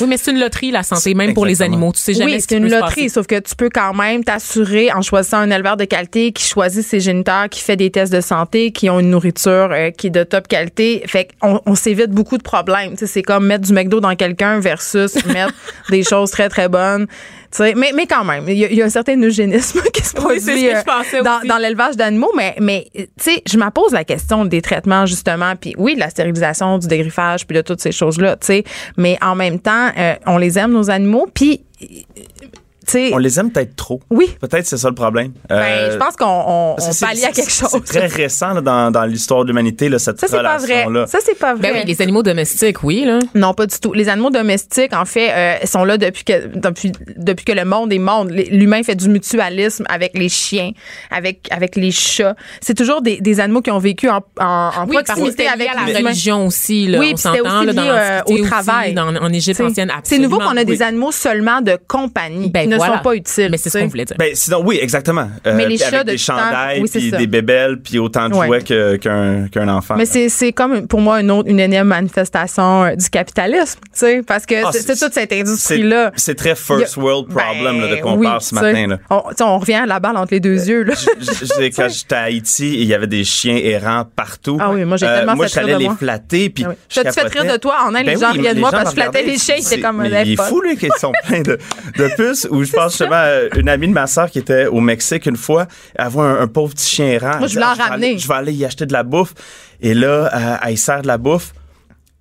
oui, 0.00 0.06
mais 0.08 0.16
c'est 0.16 0.30
une 0.30 0.40
loterie 0.40 0.70
la 0.70 0.82
santé, 0.82 1.14
même 1.14 1.34
pour 1.34 1.46
les 1.46 1.62
animaux. 1.62 1.92
Tu 1.92 2.00
sais 2.00 2.14
jamais 2.14 2.34
Oui, 2.34 2.40
ce 2.40 2.46
c'est 2.48 2.56
une 2.56 2.68
loterie, 2.70 2.94
passer. 3.04 3.08
sauf 3.08 3.26
que 3.26 3.38
tu 3.38 3.54
peux 3.54 3.68
quand 3.68 3.94
même 3.94 4.24
t'assurer 4.24 4.92
en 4.92 5.02
choisissant 5.02 5.38
un 5.38 5.50
éleveur 5.50 5.76
de 5.76 5.84
qualité 5.84 6.32
qui 6.32 6.44
choisit 6.46 6.84
ses 6.84 7.00
géniteurs, 7.00 7.48
qui 7.48 7.60
fait 7.60 7.76
des 7.76 7.90
tests 7.90 8.12
de 8.12 8.20
santé, 8.20 8.72
qui 8.72 8.88
ont 8.90 9.00
une 9.00 9.10
nourriture 9.10 9.68
euh, 9.72 9.90
qui 9.90 10.08
est 10.08 10.10
de 10.10 10.24
top 10.24 10.48
qualité. 10.48 11.02
Fait 11.06 11.28
qu'on 11.40 11.60
on 11.66 11.74
s'évite 11.74 12.10
beaucoup 12.10 12.38
de 12.38 12.42
problèmes. 12.42 12.92
Tu 12.92 12.98
sais, 12.98 13.06
c'est 13.06 13.22
comme 13.22 13.46
mettre 13.46 13.66
du 13.66 13.72
McDo 13.72 14.00
dans 14.00 14.14
quelqu'un 14.16 14.60
versus 14.60 15.14
mettre 15.26 15.54
des 15.90 16.02
choses 16.02 16.30
très, 16.30 16.48
très 16.48 16.68
bonnes. 16.68 17.06
Tu 17.50 17.56
sais, 17.58 17.74
mais, 17.74 17.90
mais 17.94 18.06
quand 18.06 18.24
même, 18.24 18.44
il 18.48 18.54
y, 18.54 18.74
y 18.76 18.82
a 18.82 18.84
un 18.84 18.90
certain 18.90 19.20
eugénisme 19.20 19.80
qui 19.92 20.04
se 20.04 20.14
produit 20.14 20.68
euh, 20.68 21.22
dans, 21.24 21.40
dans 21.44 21.58
l'élevage 21.58 21.96
d'animaux. 21.96 22.30
Mais, 22.36 22.54
mais 22.60 22.86
tu 22.94 23.08
sais, 23.18 23.42
je 23.48 23.58
me 23.58 23.68
pose 23.70 23.92
la 23.92 24.04
question 24.04 24.44
des 24.44 24.62
traitements, 24.62 25.04
justement. 25.04 25.56
Puis 25.56 25.74
oui, 25.76 25.94
de 25.96 26.00
la 26.00 26.10
stérilisation, 26.10 26.78
du 26.78 26.86
dégriffage, 26.86 27.46
puis 27.46 27.56
de 27.56 27.62
toutes 27.62 27.80
ces 27.80 27.92
choses-là. 27.92 28.36
Tu 28.36 28.46
sais, 28.46 28.64
mais 28.96 29.18
en 29.20 29.34
même 29.34 29.58
temps, 29.58 29.90
euh, 29.98 30.14
on 30.26 30.38
les 30.38 30.58
aime, 30.58 30.70
nos 30.70 30.90
animaux. 30.90 31.26
Puis, 31.32 31.64
On 33.12 33.18
les 33.18 33.38
aime 33.38 33.50
peut-être 33.50 33.76
trop. 33.76 34.00
oui. 34.10 34.34
Peut-être 34.40 34.66
c'est 34.66 34.76
ça 34.78 34.88
le 34.88 34.94
problème. 34.94 35.32
Ben, 35.48 35.56
Euh, 35.56 35.92
je 35.92 35.96
pense 35.96 36.16
qu'on 36.16 36.26
on, 36.26 36.76
on 36.78 36.94
pallie 37.06 37.24
à 37.24 37.30
quelque 37.32 37.50
chose. 37.50 37.70
C'est 37.84 37.84
très 37.84 38.06
récent 38.06 38.54
là, 38.54 38.60
dans, 38.60 38.90
dans 38.90 39.04
l'histoire 39.04 39.42
de 39.44 39.48
l'humanité, 39.48 39.88
là, 39.88 39.98
cette 39.98 40.20
Ça, 40.20 40.26
c'est 40.28 40.36
pas 40.42 40.58
vrai. 40.58 40.86
Ça, 41.06 41.18
c'est 41.24 41.38
pas 41.38 41.54
vrai. 41.54 41.72
Ben 41.72 41.80
oui, 41.80 41.84
les 41.86 42.02
animaux 42.02 42.22
domestiques, 42.22 42.82
oui 42.82 43.04
là. 43.04 43.18
Non, 43.34 43.54
pas 43.54 43.66
du 43.66 43.78
tout. 43.78 43.92
Les 43.92 44.08
animaux 44.08 44.30
domestiques, 44.30 44.92
en 44.94 45.04
fait, 45.04 45.30
euh, 45.32 45.66
sont 45.66 45.84
là 45.84 45.98
depuis 45.98 46.24
que 46.24 46.56
depuis, 46.56 46.92
depuis 47.16 47.44
que 47.44 47.52
le 47.52 47.64
monde 47.64 47.92
est 47.92 47.98
monde. 47.98 48.30
L'humain 48.30 48.82
fait 48.82 48.94
du 48.94 49.08
mutualisme 49.08 49.84
avec 49.88 50.16
les 50.16 50.28
chiens, 50.28 50.70
avec 51.10 51.48
avec 51.50 51.76
les 51.76 51.90
chats. 51.90 52.34
C'est 52.60 52.74
toujours 52.74 53.02
des, 53.02 53.20
des 53.20 53.40
animaux 53.40 53.60
qui 53.62 53.70
ont 53.70 53.78
vécu 53.78 54.08
en, 54.08 54.20
en, 54.40 54.44
en 54.44 54.86
Oui, 54.88 54.96
proximité 55.04 55.46
avec 55.48 55.68
à 55.68 55.74
la 55.74 55.98
religion 55.98 56.46
aussi 56.46 56.86
là. 56.86 56.98
Oui, 56.98 57.12
c'était 57.16 57.38
s'entend 57.38 57.58
aussi 57.58 57.66
là, 57.66 57.72
dans 57.72 57.82
lié, 57.82 57.90
euh, 57.92 58.20
au 58.26 58.32
aussi, 58.34 58.42
travail. 58.42 58.94
dans, 58.94 59.14
en 59.16 59.32
Égypte 59.32 59.60
ancienne. 59.60 59.92
C'est 60.04 60.18
nouveau 60.18 60.38
qu'on 60.38 60.56
a 60.56 60.64
des 60.64 60.82
animaux 60.82 61.12
seulement 61.12 61.60
de 61.60 61.78
compagnie 61.88 62.50
Ben 62.50 62.68
ne 62.68 62.79
voilà. 62.80 62.96
sont 62.98 63.02
pas 63.02 63.14
utiles. 63.14 63.48
Mais 63.50 63.56
c'est 63.58 63.70
ce 63.70 63.78
qu'on 63.78 63.86
voulait 63.86 64.04
dire. 64.04 64.16
Ben, 64.18 64.30
sinon, 64.34 64.62
oui, 64.64 64.78
exactement. 64.80 65.28
Euh, 65.46 65.54
Mais 65.56 65.66
les 65.66 65.78
chats 65.78 65.86
avec 65.88 66.06
de 66.06 66.10
des 66.12 66.18
chandails, 66.18 66.80
oui, 66.82 66.88
puis 66.92 67.10
ça. 67.10 67.16
des 67.16 67.26
bébelles, 67.26 67.80
puis 67.80 67.98
autant 67.98 68.28
de 68.28 68.34
Ouais. 68.34 68.46
jouets 68.46 68.62
que- 68.62 68.96
qu'un 68.96 69.48
qu'un 69.48 69.68
enfant. 69.68 69.94
Mais 69.96 70.06
c'est 70.06 70.28
c'est 70.28 70.52
comme 70.52 70.86
pour 70.86 71.00
moi 71.00 71.20
une 71.20 71.30
autre 71.30 71.48
une 71.48 71.60
énième 71.60 71.86
manifestation 71.88 72.84
euh, 72.84 72.94
du 72.94 73.08
capitalisme, 73.08 73.80
tu 73.84 73.88
sais, 73.94 74.22
parce 74.26 74.46
que 74.46 74.54
Ah, 74.64 74.70
c'est 74.72 74.84
toute 74.84 75.12
cette 75.12 75.30
C'est- 75.30 75.40
industrie 75.40 75.82
là. 75.82 76.12
C'est 76.16 76.34
très 76.34 76.54
first 76.54 76.96
world 76.96 77.28
problem 77.28 77.80
là, 77.80 77.88
de 77.88 77.96
quoi 78.00 78.12
on 78.12 78.14
Ben 78.14 78.20
oui, 78.20 78.26
parle 78.26 78.40
ce 78.40 78.54
matin. 78.54 78.86
Là. 78.88 78.98
On, 79.10 79.22
on 79.44 79.58
revient 79.58 79.74
à 79.74 79.86
la 79.86 80.00
balle 80.00 80.16
entre 80.16 80.32
les 80.34 80.40
deux 80.40 80.68
yeux 80.68 80.82
là. 80.84 80.94
Quand 81.76 81.88
j'étais 81.88 82.14
à 82.14 82.22
Haïti, 82.22 82.74
il 82.80 82.84
y 82.84 82.94
avait 82.94 83.06
des 83.06 83.24
chiens 83.24 83.56
errants 83.56 84.04
partout. 84.16 84.56
Euh, 84.60 84.64
Ah 84.64 84.70
oui, 84.72 84.84
moi, 84.84 84.96
j'ai 84.96 85.06
tellement 85.06 85.36
Moi, 85.36 85.48
fait 85.48 85.60
rire 85.60 85.66
j'allais 85.68 85.74
de 85.74 85.78
les 85.80 85.84
moi. 85.86 85.96
flatter. 85.98 86.50
Puis 86.50 86.64
Ah 86.66 86.72
T'as-tu 86.94 87.12
fait 87.12 87.20
capotais. 87.22 87.40
rire 87.40 87.52
de 87.52 87.58
toi? 87.58 87.74
En 87.86 87.94
Inde, 87.94 88.06
les 88.06 88.16
gens 88.16 88.32
riaient 88.32 88.54
de 88.54 88.60
moi 88.60 88.70
parce 88.70 88.84
que 88.84 88.90
je 88.90 88.94
flattais 89.02 89.22
les 89.22 89.38
chiens, 89.38 89.56
C'est- 89.60 89.80
comme, 89.80 90.00
euh, 90.00 90.22
Il 90.24 90.32
est 90.32 90.42
fou, 90.42 90.60
lui, 90.60 90.76
qu'ils 90.76 90.90
sont 90.98 91.12
pleins 91.26 91.42
de, 91.42 91.58
de 91.96 92.08
puces. 92.16 92.46
Ou 92.60 92.64
je 92.64 92.72
pense 92.72 92.92
justement 92.92 93.16
à 93.16 93.56
une 93.58 93.68
amie 93.68 93.88
de 93.88 93.92
ma 93.92 94.06
soeur 94.06 94.30
qui 94.30 94.38
était 94.38 94.66
au 94.66 94.80
Mexique 94.80 95.26
une 95.26 95.36
fois, 95.36 95.66
elle 95.96 96.08
voit 96.08 96.24
un, 96.24 96.40
un 96.42 96.46
pauvre 96.46 96.72
petit 96.74 96.88
chien 96.88 97.06
errant. 97.06 97.38
Moi, 97.38 97.48
je 97.48 97.54
voulais 97.54 97.66
Ah, 97.68 97.72
en 97.72 97.76
vais 97.76 97.82
ramener. 97.82 98.06
aller- 98.08 98.18
Je 98.18 98.28
vais 98.28 98.34
aller 98.34 98.52
y 98.52 98.64
acheter 98.64 98.86
de 98.86 98.92
la 98.92 99.02
bouffe. 99.02 99.34
Et 99.80 99.94
là, 99.94 100.30
euh, 100.34 100.56
elle 100.66 100.78
sert 100.78 101.02
de 101.02 101.06
la 101.06 101.18
bouffe. 101.18 101.52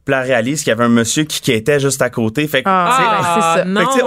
Puis 0.06 0.14
là, 0.16 0.22
elle 0.22 0.28
réalise 0.32 0.60
qu'il 0.64 0.70
y 0.70 0.72
avait 0.72 0.86
un 0.86 0.90
monsieur 0.90 1.24
qui, 1.24 1.40
qui 1.42 1.52
était 1.52 1.80
juste 1.80 2.02
à 2.02 2.10
côté. 2.10 2.48
Fait 2.48 2.64
que, 2.64 2.70
Ah, 2.70 2.96
tu 2.98 3.04
sais, 3.04 3.10
ben, 3.10 3.24
c'est 3.36 3.60
ça. 3.60 3.66
non. 3.66 3.80
fait 3.82 3.86
que, 3.86 3.92
tu 3.92 4.00
sais, 4.00 4.06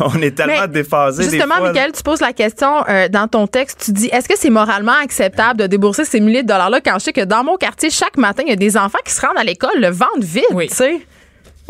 on, 0.00 0.06
on 0.18 0.22
est 0.22 0.30
tellement 0.36 0.54
Mais 0.62 0.68
déphasés. 0.68 1.24
des 1.26 1.30
Justement, 1.30 1.54
fois. 1.56 1.68
Michael, 1.72 1.92
tu 1.92 2.02
poses 2.02 2.20
la 2.20 2.32
question 2.32 2.82
euh, 2.88 3.08
dans 3.08 3.28
ton 3.28 3.46
texte. 3.46 3.82
Tu 3.84 3.92
dis 3.92 4.06
est-ce 4.12 4.28
que 4.28 4.34
c'est 4.36 4.50
moralement 4.50 4.94
acceptable 5.04 5.60
de 5.60 5.66
débourser 5.68 6.04
ces 6.04 6.18
milliers 6.20 6.42
de 6.42 6.48
dollars-là 6.48 6.80
quand 6.84 6.94
je 6.98 7.04
sais 7.04 7.12
que 7.12 7.24
dans 7.24 7.44
mon 7.44 7.56
quartier, 7.56 7.90
chaque 7.90 8.16
matin, 8.16 8.42
il 8.44 8.50
y 8.50 8.52
a 8.52 8.56
des 8.56 8.76
enfants 8.76 8.98
qui 9.04 9.12
se 9.12 9.20
rendent 9.20 9.38
à 9.38 9.44
l'école 9.44 9.70
le 9.78 9.90
ventre 9.90 10.20
vide, 10.20 10.42
Oui. 10.52 10.68
tu 10.68 10.74
sais? 10.74 11.00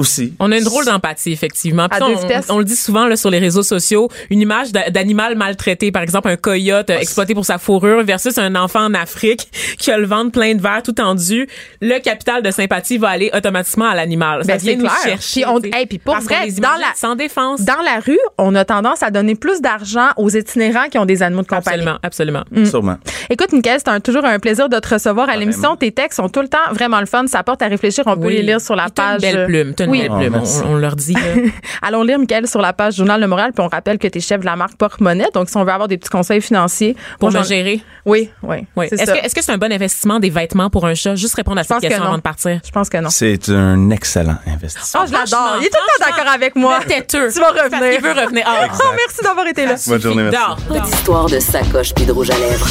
Aussi. 0.00 0.34
On 0.40 0.50
a 0.50 0.56
une 0.58 0.64
drôle 0.64 0.84
d'empathie, 0.86 1.32
effectivement. 1.32 1.88
Puis 1.88 1.96
À 2.02 2.06
ça, 2.16 2.28
deux 2.28 2.44
on, 2.52 2.58
le 2.58 2.64
dit 2.64 2.76
souvent 2.76 3.06
là, 3.06 3.16
sur 3.16 3.30
les 3.30 3.38
réseaux 3.38 3.62
sociaux, 3.62 4.08
une 4.30 4.40
image 4.40 4.72
d'a- 4.72 4.90
d'animal 4.90 5.36
maltraité, 5.36 5.92
par 5.92 6.02
exemple 6.02 6.28
un 6.28 6.36
coyote 6.36 6.90
euh, 6.90 6.98
exploité 6.98 7.34
pour 7.34 7.44
sa 7.44 7.58
fourrure 7.58 8.02
versus 8.04 8.38
un 8.38 8.54
enfant 8.54 8.84
en 8.86 8.94
Afrique 8.94 9.48
qui 9.78 9.90
a 9.90 9.98
le 9.98 10.06
ventre 10.06 10.32
plein 10.32 10.54
de 10.54 10.62
verre 10.62 10.82
tout 10.82 10.92
tendu. 10.92 11.48
Le 11.80 11.98
capital 12.00 12.42
de 12.42 12.50
sympathie 12.50 12.98
va 12.98 13.08
aller 13.08 13.30
automatiquement 13.34 13.88
à 13.88 13.94
l'animal. 13.94 14.40
Ben, 14.46 14.52
ça 14.52 14.56
vient 14.56 14.72
c'est 14.72 14.76
nous 14.76 14.84
clair. 14.84 14.96
chercher. 15.04 15.42
Puis 15.42 15.44
on- 15.46 15.60
hey, 15.78 15.86
puis 15.86 15.98
pour 15.98 16.16
vrai, 16.16 16.50
dans 16.52 16.68
la- 16.78 16.94
sans 16.96 17.14
défense. 17.16 17.60
Dans 17.62 17.82
la 17.84 18.00
rue, 18.00 18.18
on 18.38 18.54
a 18.54 18.64
tendance 18.64 19.02
à 19.02 19.10
donner 19.10 19.34
plus 19.34 19.60
d'argent 19.60 20.08
aux 20.16 20.30
itinérants 20.30 20.88
qui 20.90 20.98
ont 20.98 21.06
des 21.06 21.22
animaux 21.22 21.42
de 21.42 21.46
compagnie. 21.48 21.80
Absolument, 21.82 21.98
absolument. 22.02 22.44
Mm. 22.50 22.64
Sûrement. 22.64 22.96
Écoute, 23.28 23.52
Michael, 23.52 23.78
c'est 23.84 23.90
un- 23.90 24.00
toujours 24.00 24.24
un 24.24 24.38
plaisir 24.38 24.68
de 24.68 24.78
te 24.78 24.94
recevoir 24.94 25.28
à 25.28 25.36
l'émission. 25.36 25.76
Tes 25.76 25.92
textes 25.92 26.16
sont 26.16 26.28
tout 26.28 26.40
le 26.40 26.48
temps 26.48 26.58
vraiment 26.72 27.00
le 27.00 27.06
fun. 27.06 27.26
Ça 27.26 27.42
porte 27.42 27.62
à 27.62 27.66
réfléchir. 27.68 28.04
On 28.06 28.16
peut 28.16 28.28
les 28.30 28.42
lire 28.42 28.60
sur 28.60 28.76
la 28.76 28.88
page. 28.88 29.22
Une 29.22 29.30
belle 29.32 29.46
plume, 29.46 29.74
une 29.80 29.89
Oui. 29.90 30.06
Oh, 30.10 30.14
merci. 30.30 30.60
on, 30.64 30.72
on 30.72 30.76
leur 30.76 30.96
dit. 30.96 31.14
Allons 31.82 32.02
lire, 32.02 32.18
Michael, 32.18 32.46
sur 32.48 32.60
la 32.60 32.72
page 32.72 32.94
Journal 32.96 33.20
de 33.20 33.26
Montréal, 33.26 33.52
puis 33.54 33.64
on 33.64 33.68
rappelle 33.68 33.98
que 33.98 34.08
tu 34.08 34.18
es 34.18 34.20
chef 34.20 34.40
de 34.40 34.44
la 34.46 34.56
marque 34.56 34.76
Porte-Monnaie. 34.76 35.28
Donc, 35.34 35.48
si 35.48 35.56
on 35.56 35.64
veut 35.64 35.72
avoir 35.72 35.88
des 35.88 35.98
petits 35.98 36.10
conseils 36.10 36.40
financiers 36.40 36.96
pour 37.18 37.30
j'en- 37.30 37.42
gérer. 37.42 37.82
Oui, 38.06 38.30
oui. 38.42 38.66
Oui. 38.76 38.86
Est-ce 38.90 39.34
que 39.34 39.42
c'est 39.42 39.52
un 39.52 39.58
bon 39.58 39.70
investissement 39.72 40.18
des 40.20 40.30
vêtements 40.30 40.70
pour 40.70 40.86
un 40.86 40.94
chat? 40.94 41.14
Juste 41.16 41.34
répondre 41.34 41.58
à 41.60 41.64
cette 41.64 41.76
que 41.78 41.82
question 41.86 42.02
avant 42.04 42.16
de 42.16 42.22
partir. 42.22 42.60
Je 42.64 42.70
pense 42.70 42.88
que 42.88 42.96
non. 42.98 43.10
C'est 43.10 43.48
un 43.50 43.90
excellent 43.90 44.36
investissement. 44.46 45.00
Oh, 45.02 45.06
je 45.06 45.12
l'adore. 45.12 45.56
Il 45.60 45.66
est 45.66 45.70
tout 45.70 45.76
le 45.98 46.04
temps 46.04 46.10
d'accord 46.16 46.32
avec 46.32 46.56
moi. 46.56 46.78
Têteux. 46.86 47.30
Tu 47.32 47.40
vas 47.40 47.48
revenir. 47.50 47.90
qu'il 47.90 48.00
veut 48.02 48.12
revenir. 48.12 48.44
Ah, 48.46 48.66
Oh, 48.82 48.84
merci 48.96 49.22
d'avoir 49.22 49.46
été 49.46 49.66
là. 49.66 49.74
Bonne 49.86 50.00
journée, 50.00 50.22
merci. 50.22 50.38
dors, 50.38 50.56
dors. 50.68 50.82
d'histoire 50.86 51.26
de 51.26 51.38
sacoche 51.40 51.92
puis 51.94 52.06
de 52.06 52.12
rouge 52.12 52.30
à 52.30 52.38
lèvres. 52.38 52.66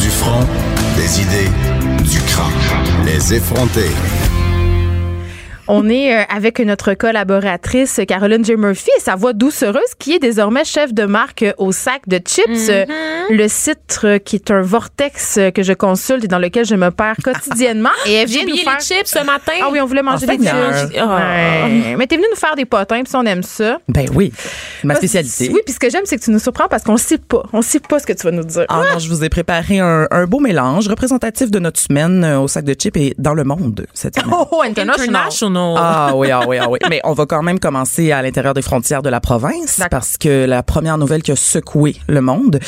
Du 0.00 0.08
front, 0.10 0.40
des 0.96 1.20
idées. 1.22 1.50
Les 3.20 3.34
effronter. 3.34 4.19
On 5.72 5.88
est 5.88 6.12
euh, 6.12 6.24
avec 6.28 6.58
notre 6.58 6.94
collaboratrice 6.94 8.00
Caroline 8.08 8.44
J. 8.44 8.56
Murphy 8.56 8.90
et 8.98 9.00
sa 9.00 9.14
voix 9.14 9.32
doucereuse 9.32 9.94
qui 10.00 10.14
est 10.14 10.18
désormais 10.18 10.64
chef 10.64 10.92
de 10.92 11.04
marque 11.04 11.44
au 11.58 11.70
sac 11.70 12.08
de 12.08 12.16
chips. 12.16 12.68
Euh, 12.68 12.84
Le 13.30 13.46
site 13.46 14.00
euh, 14.02 14.18
qui 14.18 14.34
est 14.34 14.50
un 14.50 14.62
vortex 14.62 15.38
que 15.54 15.62
je 15.62 15.72
consulte 15.72 16.24
et 16.24 16.26
dans 16.26 16.40
lequel 16.40 16.64
je 16.66 16.74
me 16.74 16.90
perds 16.90 17.18
quotidiennement. 17.24 17.90
Et 18.04 18.14
elle 18.14 18.28
J'ai 18.28 18.44
vient 18.44 18.46
nous 18.48 18.56
faire... 18.56 18.78
les 18.80 18.84
chips 18.84 19.06
ce 19.06 19.24
matin. 19.24 19.52
Ah 19.62 19.68
oui, 19.70 19.80
on 19.80 19.86
voulait 19.86 20.02
manger 20.02 20.26
En 20.28 20.36
des 20.36 20.44
chips. 20.44 20.98
Ah. 20.98 21.66
Ouais. 21.66 21.94
Mais 21.96 22.08
t'es 22.08 22.16
venu 22.16 22.26
nous 22.28 22.36
faire 22.36 22.56
des 22.56 22.64
potins, 22.64 23.04
puis 23.04 23.12
on 23.14 23.24
aime 23.24 23.44
ça. 23.44 23.78
Ben 23.88 24.08
oui, 24.12 24.32
ma 24.82 24.96
spécialité. 24.96 25.50
Oui, 25.52 25.60
puis 25.64 25.72
ce 25.72 25.78
que 25.78 25.88
j'aime, 25.88 26.02
c'est 26.04 26.18
que 26.18 26.24
tu 26.24 26.32
nous 26.32 26.40
surprends 26.40 26.66
parce 26.66 26.82
qu'on 26.82 26.96
sait 26.96 27.18
pas. 27.18 27.44
On 27.52 27.62
sait 27.62 27.78
pas 27.78 28.00
ce 28.00 28.06
que 28.06 28.12
tu 28.12 28.24
vas 28.24 28.32
nous 28.32 28.42
dire. 28.42 28.64
Ah 28.68 28.82
non, 28.92 28.98
je 28.98 29.08
vous 29.08 29.22
ai 29.22 29.28
préparé 29.28 29.78
un, 29.78 30.08
un 30.10 30.26
beau 30.26 30.40
mélange 30.40 30.88
représentatif 30.88 31.48
de 31.48 31.60
notre 31.60 31.78
semaine 31.78 32.24
au 32.24 32.48
sac 32.48 32.64
de 32.64 32.74
chips 32.74 32.96
et 32.96 33.14
dans 33.18 33.34
le 33.34 33.44
monde 33.44 33.86
cette 33.94 34.16
semaine. 34.16 34.34
Oh, 34.36 34.48
oh, 34.50 34.62
international. 34.62 35.30
Ah 35.76 36.12
oui, 36.14 36.30
ah 36.30 36.42
oui, 36.46 36.58
ah 36.58 36.68
oui. 36.68 36.78
Mais 36.88 37.00
on 37.04 37.12
va 37.12 37.26
quand 37.26 37.42
même 37.42 37.58
commencer 37.58 38.12
à 38.12 38.22
l'intérieur 38.22 38.54
des 38.54 38.62
frontières 38.62 39.02
de 39.02 39.08
la 39.08 39.20
province 39.20 39.80
parce 39.90 40.16
que 40.16 40.46
la 40.46 40.62
première 40.62 40.98
nouvelle 40.98 41.22
qui 41.22 41.32
a 41.32 41.36
secoué 41.36 41.96
le 42.08 42.20
monde 42.20 42.58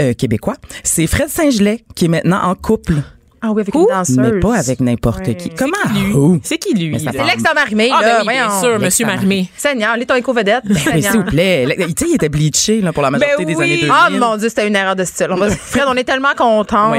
euh, 0.00 0.14
québécois, 0.14 0.56
c'est 0.82 1.06
Fred 1.06 1.28
Saint-Gelais 1.28 1.84
qui 1.94 2.06
est 2.06 2.08
maintenant 2.08 2.42
en 2.42 2.54
couple, 2.54 2.94
Ah 3.42 3.52
oui, 3.52 3.62
avec 3.62 3.74
une 3.74 3.86
danseuse. 3.86 4.18
mais 4.18 4.38
pas 4.40 4.56
avec 4.58 4.80
n'importe 4.80 5.26
Ouais. 5.26 5.34
qui. 5.34 5.50
Comment? 5.50 5.72
Lui? 5.94 6.12
Oh. 6.14 6.36
C'est 6.42 6.58
qui 6.58 6.74
lui? 6.74 6.98
C'est 7.00 7.12
l'ex 7.24 7.42
Marimé, 7.54 7.90
Ah, 7.92 8.00
ben 8.02 8.16
oui, 8.26 8.34
bien 8.34 8.60
sûr, 8.60 8.78
Monsieur 8.78 9.06
Marimé. 9.06 9.48
Seigneur, 9.56 9.96
lis 9.96 10.06
ton 10.06 10.14
éco-vedette. 10.14 10.62
Oui, 10.68 11.02
s'il 11.02 11.10
vous 11.12 11.24
plaît. 11.24 11.66
Tu 11.78 12.04
sais, 12.04 12.10
il 12.10 12.14
était 12.16 12.28
bleaché 12.28 12.80
là, 12.80 12.92
pour 12.92 13.02
la 13.02 13.10
majorité 13.10 13.36
Ben 13.38 13.46
des 13.46 13.54
oui. 13.56 13.64
années 13.64 13.76
2000. 13.78 13.92
Ah 13.94 14.08
mon 14.10 14.36
dieu, 14.36 14.48
c'était 14.48 14.68
une 14.68 14.76
erreur 14.76 14.94
de 14.96 15.04
style. 15.04 15.28
On 15.30 15.36
va- 15.36 15.48
Fred, 15.50 15.84
on 15.88 15.94
est 15.96 16.04
tellement 16.04 16.34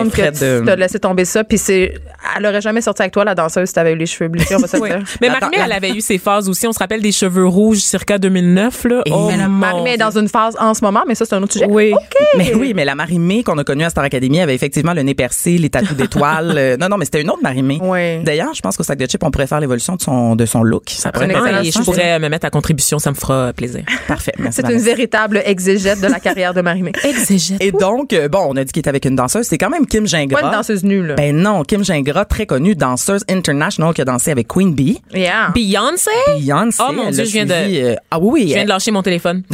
Fred, 0.09 0.31
que 0.33 0.37
tu 0.39 0.43
euh, 0.43 0.61
t'as 0.65 0.75
laissé 0.75 0.99
tomber 0.99 1.25
ça. 1.25 1.43
Puis 1.43 1.57
c'est, 1.57 1.93
elle 2.37 2.45
aurait 2.45 2.61
jamais 2.61 2.81
sorti 2.81 3.03
avec 3.03 3.13
toi 3.13 3.23
la 3.23 3.35
danseuse 3.35 3.67
si 3.67 3.73
t'avais 3.73 3.93
eu 3.93 3.97
les 3.97 4.05
cheveux 4.07 4.27
bleachés. 4.29 4.55
On 4.55 4.59
va 4.59 4.67
se 4.67 4.77
le 4.77 4.81
Oui. 4.81 4.89
dire. 4.89 5.03
Mais 5.21 5.29
Marimé, 5.29 5.57
elle 5.63 5.71
avait 5.71 5.91
eu 5.91 6.01
ses 6.01 6.17
phases 6.17 6.49
aussi. 6.49 6.65
On 6.67 6.71
se 6.73 6.79
rappelle 6.79 7.01
des 7.01 7.11
cheveux 7.11 7.45
rouges 7.45 7.79
circa 7.79 8.17
2009. 8.17 8.83
Là. 8.85 9.01
Et 9.05 9.11
oh, 9.13 9.27
mais 9.29 9.37
la 9.37 9.47
mon 9.47 9.57
Marie 9.59 9.91
est 9.91 9.97
dans 9.97 10.17
une 10.17 10.27
phase 10.27 10.55
en 10.59 10.73
ce 10.73 10.83
moment, 10.83 11.03
mais 11.07 11.13
ça 11.15 11.25
c'est 11.25 11.35
un 11.35 11.43
autre 11.43 11.53
sujet. 11.53 11.67
Oui. 11.69 11.93
Mais 12.37 12.53
oui, 12.55 12.73
mais 12.75 12.83
la 12.85 12.95
Marimé 12.95 13.43
qu'on 13.43 13.57
a 13.59 13.63
connue 13.63 13.83
à 13.83 13.89
Star 13.89 14.03
Academy 14.03 14.41
avait 14.41 14.55
effectivement 14.55 14.93
le 14.93 15.03
nez 15.03 15.13
percé, 15.13 15.57
les 15.57 15.69
tatous 15.69 15.91
d'étoiles. 15.95 16.30
Euh, 16.41 16.77
non, 16.77 16.89
non, 16.89 16.97
mais 16.97 17.05
c'était 17.05 17.21
une 17.21 17.29
autre 17.29 17.41
Marimé. 17.43 17.79
Oui. 17.81 18.23
D'ailleurs, 18.23 18.53
je 18.53 18.61
pense 18.61 18.77
qu'au 18.77 18.83
sac 18.83 18.97
de 18.97 19.05
chips, 19.05 19.23
on 19.23 19.31
pourrait 19.31 19.47
faire 19.47 19.59
l'évolution 19.59 19.95
de 19.95 20.01
son, 20.01 20.35
de 20.35 20.45
son 20.45 20.63
look. 20.63 20.83
Ça 20.89 21.11
pourrait 21.11 21.29
être. 21.29 21.65
Et 21.65 21.71
je 21.71 21.79
pourrais 21.79 22.19
me 22.19 22.29
mettre 22.29 22.45
à 22.45 22.49
contribution, 22.49 22.99
ça 22.99 23.11
me 23.11 23.15
fera 23.15 23.53
plaisir. 23.53 23.83
Parfait. 24.07 24.33
Merci, 24.37 24.61
C'est 24.65 24.71
une 24.73 24.79
véritable 24.79 25.41
exégète 25.45 26.01
de 26.01 26.07
la 26.07 26.19
carrière 26.19 26.53
de 26.53 26.61
Marie-Mé. 26.61 26.91
Exégète. 27.03 27.61
Et 27.61 27.71
donc, 27.71 28.13
euh, 28.13 28.27
bon, 28.27 28.45
on 28.49 28.55
a 28.57 28.63
dit 28.63 28.71
qu'il 28.71 28.79
était 28.81 28.89
avec 28.89 29.05
une 29.05 29.15
danseuse. 29.15 29.45
C'est 29.47 29.57
quand 29.57 29.69
même 29.69 29.85
Kim 29.85 30.07
Gingras. 30.07 30.39
Pas 30.41 30.47
une 30.47 30.53
danseuse 30.53 30.83
nue, 30.83 31.05
là. 31.05 31.15
Ben 31.15 31.35
non, 31.35 31.63
Kim 31.63 31.83
Gingras, 31.83 32.25
très 32.25 32.45
connue, 32.45 32.75
danseuse 32.75 33.23
international 33.29 33.93
qui 33.93 34.01
a 34.01 34.05
dansé 34.05 34.31
avec 34.31 34.47
Queen 34.47 34.73
Bee. 34.73 35.01
yeah. 35.13 35.49
Beyoncé? 35.53 36.09
Beyoncé. 36.37 36.81
Oh 36.87 36.91
mon 36.93 37.09
Dieu, 37.11 37.25
je 37.25 37.31
viens 37.31 37.45
de- 37.45 37.51
euh, 37.53 37.95
ah 38.09 38.19
oui, 38.19 38.29
oui. 38.31 38.41
Je 38.49 38.53
viens 38.55 38.63
de 38.63 38.69
lâcher 38.69 38.91
mon 38.91 39.03
téléphone. 39.03 39.43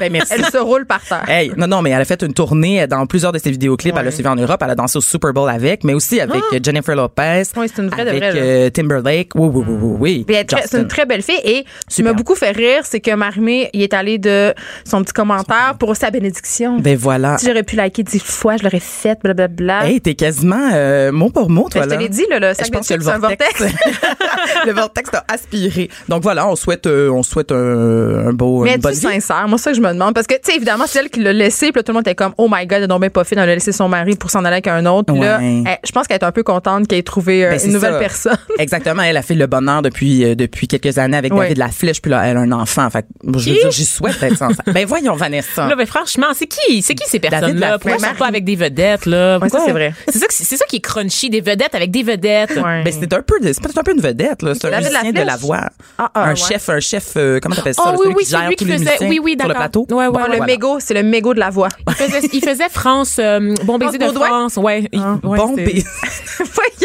ben 0.00 0.12
merci. 0.12 0.32
Elle 0.34 0.44
se 0.44 0.56
roule 0.58 0.86
par 0.86 1.00
terre. 1.02 1.24
Hey, 1.28 1.52
non, 1.56 1.66
non, 1.66 1.82
mais 1.82 1.90
elle 1.90 2.00
a 2.00 2.04
fait 2.04 2.22
une 2.22 2.32
tournée 2.34 2.86
dans 2.86 3.06
plusieurs 3.06 3.32
de 3.32 3.38
ses 3.38 3.50
vidéoclips. 3.50 3.94
Elle 3.98 4.08
a 4.08 4.10
suivi 4.10 4.28
en 4.28 4.36
Europe. 4.36 4.60
Elle 4.64 4.70
a 4.70 4.74
dansé 4.74 4.98
au 4.98 5.00
Super 5.00 5.32
Bowl 5.32 5.48
avec, 5.48 5.84
mais 5.84 5.94
aussi 5.94 6.20
avec 6.20 6.42
euh, 6.52 6.58
Jennifer 6.62 6.94
Lopez. 6.96 7.42
Oui, 7.56 7.70
c'est 7.74 7.82
une 7.82 7.88
vraie 7.88 8.04
de 8.04 8.10
avec 8.10 8.22
vraie, 8.22 8.32
là. 8.32 8.40
euh, 8.40 8.70
Timberlake. 8.70 9.30
Oui, 9.34 9.48
oui, 9.52 9.64
oui, 9.66 9.76
oui. 9.98 10.24
oui. 10.28 10.36
C'est 10.66 10.78
une 10.78 10.88
très 10.88 11.06
belle 11.06 11.22
fille. 11.22 11.40
Et 11.44 11.64
ce 11.88 11.96
qui 11.96 12.02
m'a 12.02 12.12
beaucoup 12.12 12.34
fait 12.34 12.50
rire, 12.50 12.82
c'est 12.84 13.00
que 13.00 13.14
Marimé, 13.14 13.70
il 13.72 13.82
est 13.82 13.94
allé 13.94 14.18
de 14.18 14.54
son 14.84 15.02
petit 15.02 15.12
commentaire 15.12 15.76
pour 15.78 15.94
sa 15.96 16.10
bénédiction. 16.10 16.78
Ben 16.78 16.96
voilà. 16.96 17.38
Si 17.38 17.46
j'aurais 17.46 17.62
pu 17.62 17.76
liker 17.76 18.02
dix 18.02 18.22
fois, 18.22 18.56
je 18.56 18.62
l'aurais 18.64 18.80
fait, 18.80 19.18
blablabla. 19.22 19.86
Hey, 19.88 20.00
t'es 20.00 20.14
quasiment 20.14 20.70
euh, 20.74 21.12
mot 21.12 21.30
pour 21.30 21.50
mot, 21.50 21.68
toi, 21.68 21.82
Ben, 21.86 21.90
je 21.90 21.94
te 21.96 22.00
l'ai 22.02 22.08
dit, 22.08 22.24
là, 22.30 22.38
le 22.38 22.54
sac 22.54 22.66
Je 22.66 22.70
de 22.70 22.76
pense 22.76 22.88
que 22.88 22.94
chips, 22.94 22.98
le 23.04 23.04
c'est 23.04 23.12
un 23.12 23.18
vortex, 23.18 23.60
le 24.66 24.72
vortex 24.72 25.10
t'a 25.10 25.24
aspiré. 25.28 25.88
Donc 26.08 26.22
voilà, 26.22 26.48
on 26.48 26.56
souhaite, 26.56 26.86
euh, 26.86 27.10
on 27.10 27.22
souhaite 27.22 27.52
un, 27.52 28.28
un 28.28 28.32
beau, 28.32 28.64
Mais 28.64 28.74
une 28.74 28.80
bonne 28.80 28.92
vie. 28.92 28.98
sincère? 29.00 29.46
Moi, 29.48 29.58
ça 29.58 29.70
que 29.70 29.76
je 29.76 29.82
me 29.88 29.92
demande. 29.94 30.14
Parce 30.14 30.26
que, 30.26 30.34
tu 30.34 30.40
sais, 30.44 30.56
évidemment, 30.56 30.84
c'est 30.86 30.98
elle 31.00 31.10
qui 31.10 31.20
l'a 31.20 31.32
laissé. 31.32 31.72
Puis 31.72 31.78
là, 31.78 31.82
tout 31.82 31.92
le 31.92 31.94
monde 31.94 32.06
était 32.06 32.14
comme, 32.14 32.32
oh 32.38 32.48
my 32.50 32.66
God, 32.66 32.78
elle 32.78 32.84
a 32.84 32.86
donc 32.86 33.00
bien 33.00 33.10
pas 33.10 33.24
fait. 33.24 33.34
Elle 33.36 33.40
a 33.48 33.54
laissé 33.54 33.72
son 33.72 33.88
mari 33.88 34.14
pour 34.16 34.30
s'en 34.30 34.40
aller 34.44 34.54
avec 34.54 34.66
un 34.68 34.84
autre. 34.86 35.12
Puis 35.12 35.20
là, 35.22 35.38
Ouais. 35.38 35.62
elle- 35.66 35.78
je 35.84 35.92
pense 35.92 36.06
qu'elle 36.06 36.18
est 36.18 36.24
un 36.24 36.32
peu 36.32 36.42
contente 36.42 36.86
qu'elle 36.88 36.98
ait 36.98 37.02
trouvé 37.02 37.44
euh, 37.44 37.50
Ben, 37.50 37.58
c'est 37.58 37.66
une 37.68 37.72
nouvelle 37.74 37.92
ça. 37.94 37.98
personne. 37.98 38.36
Exactement, 38.58 39.02
elle 39.02 39.16
a 39.16 39.22
fait 39.22 39.34
le 39.34 39.46
bonheur 39.46 39.82
depuis 39.82 40.24
euh, 40.24 40.34
depuis 40.34 40.68
quelques 40.68 40.98
années 40.98 41.16
avec 41.16 41.32
Ouais. 41.32 41.40
David 41.46 41.58
Laflèche, 41.58 42.00
puis 42.00 42.10
là 42.10 42.22
elle 42.26 42.36
a 42.36 42.40
un 42.40 42.52
enfant. 42.52 42.88
Fait 42.90 43.02
que, 43.02 43.06
moi, 43.24 43.40
je 43.40 43.50
veux 43.50 43.54
Qui? 43.56 43.60
dire, 43.62 43.70
j'y 43.70 43.84
souhaite 43.84 44.18
d'être 44.20 44.36
sincère. 44.36 44.62
ben 44.72 44.86
voyons 44.86 45.14
Vanessa. 45.14 45.66
Là, 45.68 45.76
ben, 45.76 45.86
franchement, 45.86 46.26
c'est 46.34 46.46
qui? 46.46 46.82
C'est 46.82 46.94
qui 46.94 47.08
ces 47.08 47.18
personnes-là? 47.20 47.78
Pourquoi 47.78 47.98
ils 47.98 48.04
sont 48.04 48.14
pas 48.18 48.26
avec 48.26 48.44
des 48.44 48.56
vedettes, 48.56 49.06
là? 49.06 49.38
Ça, 49.50 49.58
c'est 49.64 49.72
vrai. 49.72 49.92
C'est 50.08 50.18
ça, 50.18 50.26
que- 50.26 50.32
c'est 50.34 50.56
ça 50.56 50.64
qui 50.66 50.76
est 50.76 50.80
crunchy, 50.80 51.30
des 51.30 51.40
vedettes 51.40 51.74
avec 51.74 51.90
des 51.90 52.02
vedettes. 52.02 52.56
Ouais. 52.56 52.82
Ben 52.84 52.92
c'est 52.92 53.12
un 53.12 53.22
peu 53.22 53.38
de- 53.40 53.52
c'est 53.52 53.62
peut-être 53.62 53.78
un 53.78 53.82
peu 53.82 53.92
une 53.92 54.00
vedette 54.00 54.42
là, 54.42 54.52
c'est 54.54 54.66
un 54.66 54.70
David 54.70 54.86
musicien 54.88 55.10
de 55.12 55.16
Laflèche? 55.18 55.26
la 55.26 55.36
voix. 55.36 55.60
Ah, 55.98 56.10
ah, 56.14 56.24
un 56.24 56.28
ouais. 56.30 56.36
chef, 56.36 56.68
un 56.68 56.80
chef 56.80 57.12
euh, 57.16 57.38
comment 57.42 57.54
t'appelles 57.54 57.74
ça, 57.74 57.82
Oh 57.86 57.90
là, 57.92 57.96
oui, 57.98 58.04
celui 58.04 58.14
oui, 58.16 58.24
qui 58.24 58.30
gère 58.30 58.48
tous 58.50 58.54
qui 58.56 58.64
les 58.64 58.72
faisait. 58.72 58.84
musiciens 58.84 59.08
Oui, 59.08 59.20
oui, 59.22 59.36
sur 59.38 59.48
le 59.48 59.54
d'accord. 59.54 59.62
Plateau. 59.84 59.96
Ouais, 59.96 60.06
ouais, 60.06 60.12
Bon, 60.12 60.18
ouais. 60.20 60.28
le 60.30 60.36
voilà. 60.36 60.46
mégot, 60.46 60.78
c'est 60.80 60.94
le 60.94 61.02
mégot 61.02 61.34
de 61.34 61.40
la 61.40 61.50
voix. 61.50 61.68
Il 61.88 61.94
faisait, 61.94 62.28
il 62.32 62.44
faisait 62.44 62.68
France, 62.68 63.16
euh, 63.18 63.54
bon 63.64 63.78
baiser 63.78 63.98
de 63.98 64.04
France. 64.08 64.56
Ouais. 64.56 64.88
Il- 64.92 65.00
ouais, 65.00 65.38
Bon, 65.38 65.54
Voyons! 65.54 65.56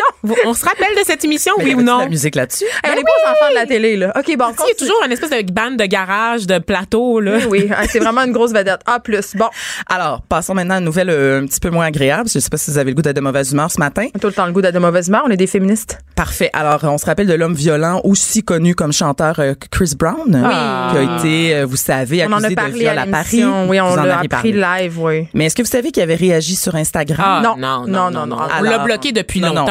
On 0.46 0.54
se 0.54 0.64
rappelle 0.66 0.96
de 1.00 1.04
cette 1.06 1.24
émission, 1.26 1.54
oui 1.60 1.72
y 1.72 1.76
ou 1.76 1.80
de 1.80 1.84
non? 1.84 2.00
la 2.00 2.08
musique 2.08 2.36
là-dessus? 2.36 2.66
Hey, 2.84 2.92
on 2.92 2.96
n'est 2.96 3.02
pas 3.02 3.10
aux 3.10 3.32
enfants 3.32 3.50
de 3.50 3.56
la 3.56 3.66
télé, 3.66 3.98
là. 3.98 4.14
OK, 4.16 4.38
bon, 4.38 4.46
Il 4.66 4.68
y 4.70 4.72
a 4.72 4.76
toujours 4.78 5.02
une 5.06 5.12
espèce 5.12 5.30
de 5.32 5.52
bande 5.52 5.78
de 5.78 5.86
garage, 5.86 6.46
de 6.48 6.60
plateau, 6.60 7.20
là? 7.20 7.38
Oui, 7.50 7.66
oui, 7.68 7.70
Ah, 7.76 7.84
c'est 7.88 8.00
vraiment 8.00 8.22
une 8.22 8.32
grosse 8.32 8.52
vedette. 8.54 8.82
A+. 8.86 9.00
Bon, 9.36 9.50
Alors, 9.88 10.22
passons 10.22 10.54
maintenant 10.54 10.76
à 10.76 10.78
une 10.80 10.86
nouvelle 10.86 11.10
euh, 11.10 11.42
un 11.42 11.46
petit 11.46 11.60
peu 11.60 11.70
moins 11.70 11.86
agréable. 11.86 12.30
Je 12.34 12.40
sais 12.40 12.50
pas 12.50 12.58
si 12.58 12.70
vous 12.72 12.78
avez 12.78 12.92
le 12.92 12.96
goût 12.96 13.02
d'être 13.02 13.16
de 13.16 13.22
mauvaise 13.22 13.52
humeur 13.52 13.72
ce 13.72 13.80
matin. 13.80 14.08
tout 14.20 14.28
le 14.28 14.34
temps 14.34 14.46
le 14.46 14.52
goût 14.52 14.62
d'être 14.62 14.74
de 14.76 14.80
mauvaise 14.80 15.08
humeur. 15.08 15.24
On 15.26 15.30
est 15.32 15.38
des 15.38 15.48
féministes. 15.48 15.98
Parfait. 16.16 16.50
Alors, 16.54 16.84
on 16.84 16.98
se 16.98 17.06
rappelle 17.06 17.28
de 17.28 17.34
l'homme 17.34 17.56
violent, 17.56 18.02
aussi 18.04 18.44
connu 18.44 18.76
comme 18.76 18.94
chanteur 18.94 19.40
euh, 19.40 19.54
Chris 19.72 19.94
Brown, 19.98 20.30
qui 20.30 20.98
a 20.98 21.18
été, 21.18 21.56
euh, 21.56 21.66
vous 21.66 21.78
savez, 21.78 22.24
On 22.28 22.34
en 22.34 22.44
accusé 22.44 22.46
a 22.46 22.50
de 22.50 22.56
parlé 22.56 22.80
viol 22.80 22.98
à 22.98 23.02
à 23.02 23.08
Paris. 23.08 23.44
Oui, 23.68 23.80
on 23.82 23.96
l'a 23.96 24.16
appris 24.20 24.28
parlé. 24.28 24.52
live, 24.54 25.00
oui. 25.00 25.28
Mais 25.34 25.46
est-ce 25.46 25.56
que 25.56 25.62
vous 25.64 25.68
savez 25.70 25.92
qu'il 25.92 26.04
avait 26.04 26.16
réagi 26.16 26.56
sur 26.56 26.76
Instagram? 26.76 27.26
Ah, 27.28 27.42
Non. 27.44 27.56
non, 27.58 27.88
Non, 27.88 28.12
non, 28.12 28.12
non, 28.12 28.28
non. 28.28 28.36
non. 28.38 28.48
On 28.60 28.64
l'a 28.64 28.78
bloqué 28.80 29.12
depuis 29.12 29.40
non, 29.40 29.54
non. 29.54 29.66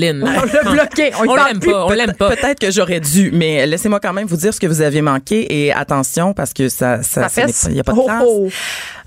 Caroline. 0.00 0.24
On 0.24 0.44
l'a 0.44 0.70
bloqué. 0.84 1.10
On, 1.20 1.28
On 1.28 1.34
l'aime 1.34 1.60
pas, 1.60 1.86
on 1.86 1.90
l'aime 1.92 2.12
pas. 2.14 2.30
Peut-être 2.36 2.58
que 2.60 2.70
j'aurais 2.70 3.00
dû, 3.00 3.30
mais 3.32 3.66
laissez-moi 3.66 4.00
quand 4.00 4.12
même 4.12 4.26
vous 4.26 4.36
dire 4.36 4.52
ce 4.54 4.60
que 4.60 4.66
vous 4.66 4.80
avez 4.82 5.00
manqué 5.02 5.64
et 5.64 5.72
attention 5.72 6.32
parce 6.32 6.52
que 6.52 6.68
ça, 6.68 7.02
ça, 7.02 7.28
il 7.68 7.74
y 7.76 7.80
a 7.80 7.84
pas 7.84 7.92
de 7.92 7.98
Oh, 7.98 8.04
place. 8.06 8.22
oh. 8.26 8.48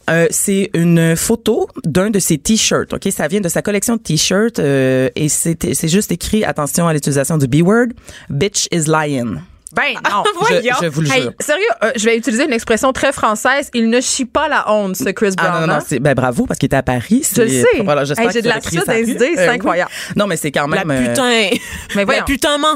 Euh, 0.09 0.25
c'est 0.31 0.71
une 0.73 1.15
photo 1.15 1.67
d'un 1.85 2.09
de 2.09 2.17
ses 2.17 2.39
t-shirts. 2.39 2.93
Ok, 2.93 3.07
ça 3.11 3.27
vient 3.27 3.41
de 3.41 3.49
sa 3.49 3.61
collection 3.61 3.95
de 3.95 4.01
t-shirts 4.01 4.57
euh, 4.57 5.07
et 5.15 5.29
c'est 5.29 5.75
c'est 5.75 5.87
juste 5.87 6.11
écrit 6.11 6.43
attention 6.43 6.87
à 6.87 6.93
l'utilisation 6.93 7.37
du 7.37 7.47
b-word. 7.47 7.89
Bitch 8.29 8.67
is 8.71 8.85
lying. 8.87 9.37
Ben 9.75 9.93
non. 10.09 10.23
Je, 10.49 10.55
je 10.83 10.87
vous 10.87 11.01
le 11.01 11.11
Hey, 11.11 11.21
jure. 11.21 11.33
sérieux, 11.39 11.63
euh, 11.83 11.91
je 11.95 12.03
vais 12.05 12.17
utiliser 12.17 12.45
une 12.45 12.53
expression 12.53 12.91
très 12.91 13.11
française. 13.11 13.69
Il 13.73 13.89
ne 13.89 14.01
chie 14.01 14.25
pas 14.25 14.47
la 14.47 14.71
honte, 14.71 14.95
ce 14.95 15.09
Chris 15.09 15.31
Brown. 15.37 15.51
Ah 15.53 15.59
non, 15.61 15.67
non, 15.67 15.73
hein? 15.73 15.77
non, 15.79 15.83
c'est 15.87 15.99
ben 15.99 16.13
bravo 16.15 16.45
parce 16.47 16.57
qu'il 16.59 16.67
était 16.67 16.75
à 16.77 16.83
Paris. 16.83 17.23
Je 17.35 17.41
le 17.43 17.47
C'est- 17.49 17.61
sais. 17.61 17.83
Voilà, 17.83 18.03
j'espère 18.03 18.25
Hey, 18.25 18.31
j'ai 18.33 18.41
de 18.41 18.47
la 18.47 18.59
des 18.59 19.11
idées, 19.11 19.31
c'est 19.35 19.41
Euh, 19.41 19.49
oui. 19.49 19.55
incroyable. 19.55 19.91
Non, 20.15 20.25
mais 20.27 20.37
c'est 20.37 20.51
quand 20.51 20.67
La 20.67 20.83
même. 20.85 21.05
euh, 21.05 21.09
putain. 21.09 21.49
Mais 21.95 22.03
voyons. 22.03 22.19
La 22.21 22.25
putain 22.25 22.57
ment. 22.57 22.67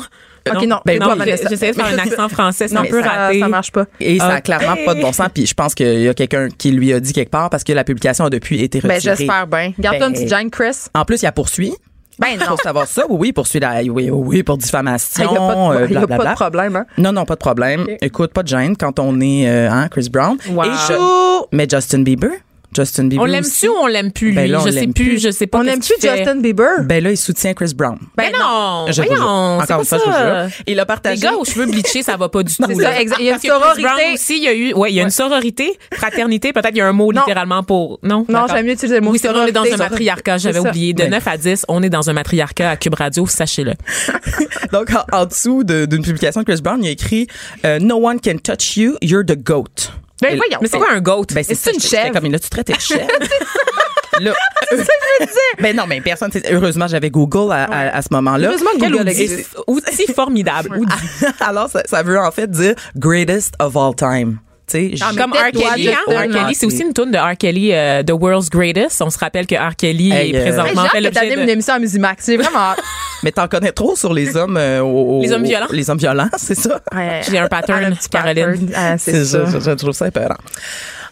OK, 0.53 0.67
non. 0.67 0.81
Ben 0.85 0.99
non. 0.99 1.15
J'essayais 1.25 1.71
de 1.71 1.75
faire 1.75 1.85
un 1.85 1.97
accent 1.97 2.29
français, 2.29 2.67
c'est 2.67 2.75
Non, 2.75 2.81
un 2.81 2.85
peu 2.85 3.01
ça, 3.01 3.09
raté. 3.09 3.39
ça 3.39 3.47
marche 3.47 3.71
pas. 3.71 3.85
Et 3.99 4.19
ça 4.19 4.27
a 4.27 4.41
clairement 4.41 4.75
pas 4.85 4.93
de 4.93 5.01
bon 5.01 5.13
sens. 5.13 5.29
Puis 5.33 5.45
je 5.47 5.53
pense 5.53 5.73
qu'il 5.73 6.01
y 6.01 6.09
a 6.09 6.13
quelqu'un 6.13 6.49
qui 6.49 6.71
lui 6.71 6.91
a 6.93 6.99
dit 6.99 7.13
quelque 7.13 7.31
part 7.31 7.49
parce 7.49 7.63
que 7.63 7.71
la 7.73 7.83
publication 7.85 8.25
a 8.25 8.29
depuis 8.29 8.61
été 8.61 8.81
Ben, 8.81 8.93
retirée. 8.95 9.15
j'espère 9.17 9.47
bien. 9.47 9.73
Garde-toi 9.79 10.07
une 10.07 10.13
Ben, 10.13 10.19
petite 10.19 10.29
gêne, 10.37 10.49
Chris. 10.51 10.75
En 10.93 11.05
plus, 11.05 11.21
il 11.21 11.25
a 11.27 11.31
poursuit. 11.31 11.73
Ben 12.19 12.37
non. 12.39 12.45
Pour 12.47 12.59
savoir 12.61 12.87
ça, 12.87 13.03
oui, 13.09 13.17
oui, 13.19 13.33
poursuit 13.33 13.59
la, 13.59 13.81
oui, 13.81 13.89
oui, 13.89 14.09
oui, 14.11 14.43
pour 14.43 14.57
diffamation, 14.57 15.23
Il 15.25 15.31
n'y 15.31 15.35
a, 15.37 15.39
pas 15.39 15.55
de- 15.55 15.59
euh, 15.59 15.87
y 15.87 15.95
a 15.95 15.99
pas 15.99 16.01
de 16.01 16.05
blablabla. 16.07 16.33
problème. 16.35 16.75
Hein? 16.75 16.85
Non, 16.97 17.11
non, 17.11 17.25
pas 17.25 17.33
de 17.35 17.39
problème. 17.39 17.85
Écoute, 18.01 18.31
pas 18.33 18.43
de 18.43 18.47
gêne 18.49 18.77
quand 18.77 18.99
on 18.99 19.19
est, 19.21 19.47
euh, 19.49 19.69
hein, 19.71 19.87
Chris 19.89 20.09
Brown. 20.11 20.37
Wow. 20.49 20.63
Et 20.63 20.67
je- 20.87 21.45
mais 21.55 21.67
Justin 21.69 22.03
Bieber, 22.03 22.31
Justin 22.75 23.05
Bieber 23.05 23.23
On 23.23 23.25
l'aime-tu 23.25 23.67
ou 23.67 23.73
on 23.81 23.87
l'aime 23.87 24.11
plus, 24.11 24.27
lui? 24.29 24.35
Ben 24.35 24.49
là, 24.51 24.59
on 24.61 24.65
je 24.65 24.71
sais 24.71 24.79
l'aime 24.81 24.93
plus, 24.93 25.03
plus. 25.09 25.19
je 25.21 25.29
sais 25.31 25.47
pas. 25.47 25.59
On 25.59 25.63
qu'est-ce 25.63 25.73
aime 25.73 25.79
plus. 25.79 26.09
Justin 26.17 26.35
Bieber? 26.37 26.83
Ben 26.83 27.03
là, 27.03 27.11
il 27.11 27.17
soutient 27.17 27.53
Chris 27.53 27.73
Brown. 27.75 27.97
Ben 28.17 28.31
non, 28.37 28.85
Je 28.89 29.01
voyons, 29.01 29.59
Encore 29.59 29.79
une 29.79 29.85
fois, 29.85 29.97
je 29.97 30.03
vous 30.09 30.11
jure. 30.17 30.63
Il 30.67 30.79
a 30.79 30.83
Les 30.83 30.85
partagé. 30.87 31.21
gars 31.21 31.33
aux 31.35 31.45
cheveux 31.45 31.65
bleachés, 31.65 32.03
ça 32.03 32.17
va 32.17 32.29
pas 32.29 32.43
du 32.43 32.53
tout. 32.57 32.79
Là. 32.79 32.93
ça. 32.93 33.01
Il 33.19 33.25
y 33.25 33.29
a 33.29 33.33
une 33.33 33.37
que 33.37 33.39
Chris 33.39 33.47
sororité. 33.47 33.81
Brown 33.81 34.13
aussi, 34.13 34.37
il 34.37 34.43
y 34.43 34.47
a 34.47 34.53
eu, 34.53 34.73
ouais, 34.73 34.91
il 34.91 34.95
y 34.95 34.99
a 34.99 35.03
une 35.03 35.09
sororité, 35.09 35.77
fraternité, 35.93 36.53
peut-être 36.53 36.71
il 36.71 36.77
y 36.77 36.81
a 36.81 36.87
un 36.87 36.91
mot 36.93 37.11
Non. 37.13 37.21
littéralement 37.21 37.63
pour, 37.63 37.99
non? 38.03 38.25
Non, 38.29 38.45
j'aime 38.49 38.65
mieux 38.65 38.73
utiliser 38.73 38.95
le 38.95 39.01
mot 39.01 39.11
Oui, 39.11 39.19
c'est 39.21 39.27
vrai, 39.29 39.41
on 39.43 39.47
est 39.47 39.51
dans 39.51 39.61
un 39.61 39.65
sororité. 39.65 39.89
matriarcat, 39.89 40.37
j'avais 40.37 40.59
oublié. 40.59 40.93
De 40.93 41.03
Ben. 41.03 41.11
9 41.11 41.27
à 41.27 41.37
10, 41.37 41.65
on 41.67 41.83
est 41.83 41.89
dans 41.89 42.09
un 42.09 42.13
matriarcat 42.13 42.71
à 42.71 42.77
Cube 42.77 42.95
Radio, 42.95 43.25
sachez-le. 43.27 43.73
Donc, 44.71 44.89
en, 44.91 45.17
en 45.17 45.25
dessous 45.25 45.63
de- 45.63 45.85
d'une 45.85 46.01
publication 46.03 46.41
de 46.41 46.45
Chris 46.45 46.61
Brown, 46.61 46.79
il 46.83 46.87
a 46.87 46.91
écrit 46.91 47.27
euh, 47.65 47.79
No 47.79 47.95
one 47.95 48.19
can 48.19 48.37
touch 48.43 48.77
you, 48.77 48.95
you're 49.01 49.25
the 49.25 49.37
goat. 49.41 49.91
Ben 50.21 50.37
voyons. 50.37 50.59
Mais 50.61 50.67
c'est 50.67 50.77
quoi 50.77 50.91
un 50.91 51.01
goat? 51.01 51.25
Ben, 51.33 51.43
c'est 51.43 51.55
c'est 51.55 51.73
une 51.73 51.79
ça, 51.79 51.89
chèvre? 52.03 52.13
Comme 52.13 52.25
il 52.27 52.35
a-tu 52.35 52.49
traité 52.49 52.73
de 52.73 52.79
chèvre? 52.79 53.07
Là, 54.19 54.33
Ben 55.59 55.75
non, 55.75 55.85
mais 55.87 56.01
personne. 56.01 56.29
c'est- 56.31 56.49
Heureusement, 56.51 56.87
j'avais 56.87 57.09
Google 57.09 57.51
à, 57.51 57.63
à- 57.65 57.97
à 57.97 58.01
ce 58.01 58.07
moment-là. 58.11 58.47
Heureusement 58.49 58.69
que 58.79 58.79
Google 58.89 59.09
outil, 59.09 59.45
outil 59.67 60.13
formidable. 60.13 60.79
Alors, 61.39 61.69
ça, 61.69 61.81
ça 61.85 62.03
veut 62.03 62.19
en 62.19 62.31
fait 62.31 62.49
dire 62.49 62.75
greatest 62.95 63.55
of 63.59 63.75
all 63.75 63.95
time. 63.95 64.37
Tu 64.65 64.95
sais, 64.97 65.05
Comme 65.17 65.33
R. 65.33 65.51
Kelly, 65.51 65.89
R. 65.89 66.49
c'est 66.53 66.65
aussi 66.65 66.81
une 66.83 66.93
tune 66.93 67.11
de 67.11 67.17
R. 67.17 67.35
Kelly, 67.37 67.73
euh, 67.73 68.01
The 68.01 68.11
World's 68.11 68.49
Greatest. 68.49 69.01
On 69.01 69.09
se 69.09 69.19
rappelle 69.19 69.45
que 69.45 69.55
R. 69.55 69.75
Kelly 69.75 70.11
Hey, 70.11 70.31
est 70.31 70.37
euh, 70.37 70.41
présentement 70.41 70.85
fait 70.85 71.01
l'objet 71.01 71.19
t'animes 71.19 71.39
une 71.41 71.45
de... 71.47 71.51
émission 71.51 71.73
à 71.73 71.79
Musimax. 71.79 72.23
C'est 72.23 72.37
vraiment. 72.37 72.73
mais 73.23 73.31
t'en 73.33 73.47
connais 73.49 73.73
trop 73.73 73.95
sur 73.95 74.13
les 74.13 74.37
hommes. 74.37 74.55
euh, 74.57 75.19
Les 75.21 75.31
hommes 75.33 75.43
violents? 75.43 75.67
Les 75.71 75.89
hommes 75.89 75.97
violents, 75.97 76.29
c'est 76.37 76.55
ça. 76.55 76.79
Ouais. 76.93 77.21
J'ai 77.29 77.39
un 77.39 77.47
pattern, 77.49 77.93
Caroline. 78.09 78.33
pattern. 78.45 78.71
Ah, 78.75 78.97
c'est 78.97 79.25
ça. 79.25 79.45
Je, 79.45 79.59
je 79.59 79.71
trouve 79.71 79.91
ça 79.91 80.07
épeurant. 80.07 80.35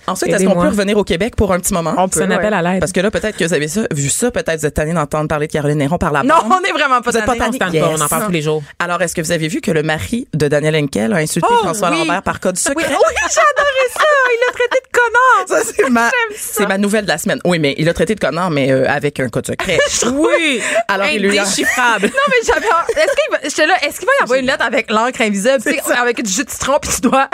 Ensuite, 0.07 0.33
est-ce 0.33 0.45
qu'on 0.45 0.53
peut 0.59 0.67
revenir 0.67 0.97
au 0.97 1.03
Québec 1.03 1.35
pour 1.35 1.53
un 1.53 1.59
petit 1.59 1.73
moment? 1.73 1.93
On 1.95 2.09
peut, 2.09 2.23
un 2.23 2.31
appel 2.31 2.51
ouais. 2.51 2.57
à 2.57 2.61
l'aide. 2.63 2.79
Parce 2.79 2.91
que 2.91 2.99
là, 3.01 3.11
peut-être 3.11 3.37
que 3.37 3.45
vous 3.45 3.53
avez 3.53 3.67
ça, 3.67 3.81
vu 3.93 4.09
ça, 4.09 4.31
peut-être 4.31 4.59
vous 4.59 4.65
êtes 4.65 4.73
tanné 4.73 4.93
d'entendre 4.93 5.27
parler 5.27 5.45
de 5.45 5.51
Caroline 5.51 5.77
Néron 5.77 5.99
par 5.99 6.11
la 6.11 6.23
Non, 6.23 6.35
bande. 6.41 6.53
on 6.59 6.67
est 6.67 6.71
vraiment 6.71 7.01
pas 7.01 7.11
Vous 7.11 7.17
êtes 7.17 7.25
pas 7.25 7.35
tannés. 7.35 7.59
On 7.61 7.71
Yes. 7.71 7.83
on 7.99 8.01
en 8.01 8.07
parle 8.07 8.25
tous 8.25 8.31
les 8.31 8.41
jours. 8.41 8.63
Alors, 8.79 8.99
est-ce 9.03 9.13
que 9.13 9.21
vous 9.21 9.31
avez 9.31 9.47
vu 9.47 9.61
que 9.61 9.69
le 9.69 9.83
mari 9.83 10.27
de 10.33 10.47
Daniel 10.47 10.75
Henkel 10.75 11.13
a 11.13 11.17
insulté 11.17 11.47
Oh, 11.51 11.57
François 11.63 11.91
oui. 11.91 11.99
Lambert 11.99 12.23
par 12.23 12.39
code 12.39 12.55
Oui, 12.57 12.61
secret? 12.83 12.95
oui, 12.97 13.15
j'adorais 13.41 13.89
ça. 13.93 14.03
Il 14.33 14.39
l'a 14.47 14.53
traité 14.53 14.77
de 14.85 14.97
connard. 14.97 15.63
Ça, 15.63 15.73
c'est 15.75 15.89
ma, 15.89 16.09
c'est 16.37 16.67
ma 16.67 16.77
nouvelle 16.77 17.03
de 17.03 17.09
la 17.09 17.17
semaine. 17.17 17.39
Oui, 17.45 17.59
mais 17.59 17.75
il 17.77 17.87
a 17.89 17.93
traité 17.93 18.15
de 18.15 18.19
connard, 18.19 18.49
mais 18.51 18.71
euh, 18.71 18.85
avec 18.89 19.19
un 19.19 19.29
code 19.29 19.47
secret. 19.47 19.79
Oui! 20.11 20.61
Alors, 20.87 21.07
il 21.07 21.21
lui 21.21 21.37
a- 21.37 21.43
Indéchiffrable. 21.43 22.05
Non, 22.11 22.27
mais 22.29 22.35
j'avais. 22.45 22.65
Est-ce 22.65 23.15
qu'il 23.15 23.31
va. 23.31 23.37
J'étais 23.43 23.65
là, 23.67 23.73
est-ce 23.87 23.99
qu'il 23.99 24.05
va 24.07 24.13
y 24.19 24.23
avoir 24.23 24.39
une 24.39 24.45
lettre 24.45 24.65
avec 24.65 24.91
l'encre 24.91 25.21
invisible, 25.21 25.57
tu 25.63 25.71
sais, 25.73 25.81
avec 25.97 26.21
du 26.23 26.31
jus 26.31 26.43
de 26.45 26.49
citron, 26.49 26.77
puis 26.81 26.91
tu 26.93 27.01
dois 27.01 27.27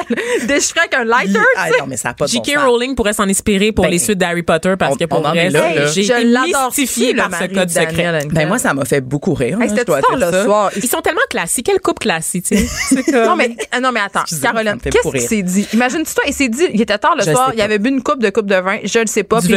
déchiffrer 0.45 0.81
avec 0.81 0.93
un 0.95 1.03
lighter, 1.03 1.39
Ah, 1.55 1.67
non, 1.79 1.85
mais 1.87 1.97
ça 1.97 2.13
pas 2.13 2.25
de 2.25 2.31
J.K. 2.31 2.57
Rowling 2.57 2.95
pourrait 2.95 3.13
s'en 3.13 3.27
inspirer 3.27 3.71
pour 3.71 3.85
Ben, 3.85 3.91
les 3.91 3.99
suites 3.99 4.17
d'Harry 4.17 4.43
Potter 4.43 4.75
parce 4.77 4.93
on- 4.93 4.97
que 4.97 5.05
pour 5.05 5.21
vrai, 5.21 5.49
j'ai 5.93 6.03
Je 6.03 6.13
été 6.13 6.25
mystifiée 6.25 7.13
par 7.15 7.29
ce 7.39 7.45
code 7.45 7.69
secret. 7.69 8.27
Ben, 8.31 8.47
moi, 8.47 8.57
ça 8.59 8.73
m'a 8.73 8.85
fait 8.85 9.01
beaucoup 9.01 9.33
rire. 9.33 9.57
Hein, 9.61 9.67
C'était 9.69 9.83
le 10.15 10.43
soir. 10.43 10.71
Ils 10.75 10.87
sont 10.87 11.01
tellement 11.01 11.21
classiques. 11.29 11.65
Quelle 11.65 11.81
coupe 11.81 11.99
classique, 11.99 12.45
tu 12.45 12.57
sais. 12.57 13.03
Comme- 13.03 13.25
Non 13.25 13.35
mais, 13.35 13.55
non, 13.81 13.91
mais 13.91 13.99
attends, 14.01 14.23
Caroline, 14.41 14.77
qu'est-ce 14.81 15.09
qu'il 15.11 15.21
s'est 15.21 15.43
dit? 15.43 15.67
Imagine-tu 15.97 16.13
toi, 16.15 16.23
il 16.27 16.33
s'est 16.33 16.49
dit, 16.49 16.65
il 16.73 16.81
était 16.81 16.97
tard 16.97 17.15
le 17.15 17.23
Je 17.23 17.31
soir, 17.31 17.51
il 17.55 17.61
avait 17.61 17.79
bu 17.79 17.89
une 17.89 18.01
coupe 18.03 18.21
de 18.21 18.29
coupe 18.29 18.45
de 18.47 18.55
vin, 18.55 18.77
je 18.83 18.99
ne 18.99 19.05
sais 19.07 19.23
pas. 19.23 19.39
Puis 19.41 19.53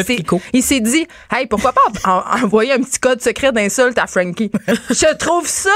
il 0.53 0.63
s'est- 0.63 0.75
s'est 0.75 0.81
dit, 0.81 1.07
hey, 1.33 1.47
pourquoi 1.47 1.73
pas 1.73 1.81
en- 2.05 2.45
envoyer 2.45 2.73
un 2.73 2.81
petit 2.81 2.99
code 2.99 3.21
secret 3.23 3.53
d'insulte 3.53 3.99
à 3.99 4.07
Frankie? 4.07 4.51
je 4.91 5.17
trouve 5.17 5.47
ça 5.47 5.71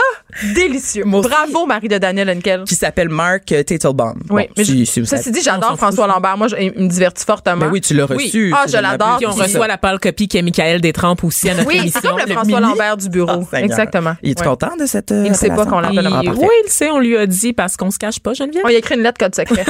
délicieux. 0.55 1.05
Moi 1.05 1.21
aussi. 1.21 1.29
Bravo, 1.29 1.67
Marie 1.67 1.89
de 1.89 1.99
Daniel 1.99 2.31
Henkel. 2.31 2.65
Qui 2.65 2.75
s'appelle 2.75 3.09
Mark 3.09 3.51
euh, 3.53 3.63
Teitelbaum. 3.63 4.15
Oui, 4.31 4.43
Bon, 4.45 4.49
mais 4.57 4.65
si- 4.65 4.85
je- 4.85 4.91
si 4.91 5.01
vous 5.01 5.07
ceci 5.07 5.25
savez. 5.25 5.35
dit, 5.39 5.43
j'adore 5.43 5.77
François 5.77 6.07
Lambert. 6.07 6.37
Moi, 6.37 6.49
je- 6.49 6.57
il 6.57 6.73
me 6.83 6.89
divertit 6.89 7.25
fortement. 7.25 7.57
Ben 7.67 7.71
oui, 7.73 7.81
tu 7.81 7.95
l'as 7.95 8.07
reçu. 8.07 8.53
Ah, 8.57 8.65
je 8.67 8.77
l'adore. 8.79 9.19
on 9.27 9.33
C'est 9.33 9.43
reçoit 9.43 9.67
la 9.69 9.79
pâle 9.79 9.99
copie 10.01 10.29
qui 10.29 10.39
est 10.39 10.43
Michael 10.43 10.81
Détrempe 10.81 11.25
aussi 11.25 11.49
à 11.51 11.55
notre 11.55 11.69
Oui, 11.69 11.77
émission. 11.79 12.01
c'est 12.03 12.09
comme 12.09 12.19
le, 12.19 12.25
Le 12.27 12.33
François 12.33 12.61
mini. 12.61 12.71
Lambert 12.73 12.97
du 12.97 13.09
bureau. 13.09 13.45
Ah. 13.53 13.61
Exactement. 13.61 14.15
Il 14.23 14.31
est 14.31 14.41
Ouais. 14.41 14.47
content 14.47 14.77
de 14.77 14.87
cette. 14.87 15.13
euh, 15.13 15.23
Il 15.27 15.31
ne 15.33 15.37
sait 15.37 15.49
pas 15.49 15.67
qu'on 15.67 15.81
l'appelle 15.81 16.07
un 16.07 16.11
parfait. 16.11 16.29
Oui, 16.31 16.49
il 16.61 16.65
le 16.67 16.71
sait, 16.71 16.91
on 16.91 16.99
lui 16.99 17.17
a 17.17 17.27
dit 17.27 17.53
parce 17.53 17.77
qu'on 17.77 17.91
se 17.91 17.99
cache 17.99 18.21
pas, 18.21 18.35
Geneviève. 18.35 18.63
On 18.65 18.69
y 18.69 18.75
a 18.75 18.79
écrit 18.79 18.95
une 18.97 19.03
lettre 19.03 19.19
code 19.19 19.35
secret. 19.35 19.65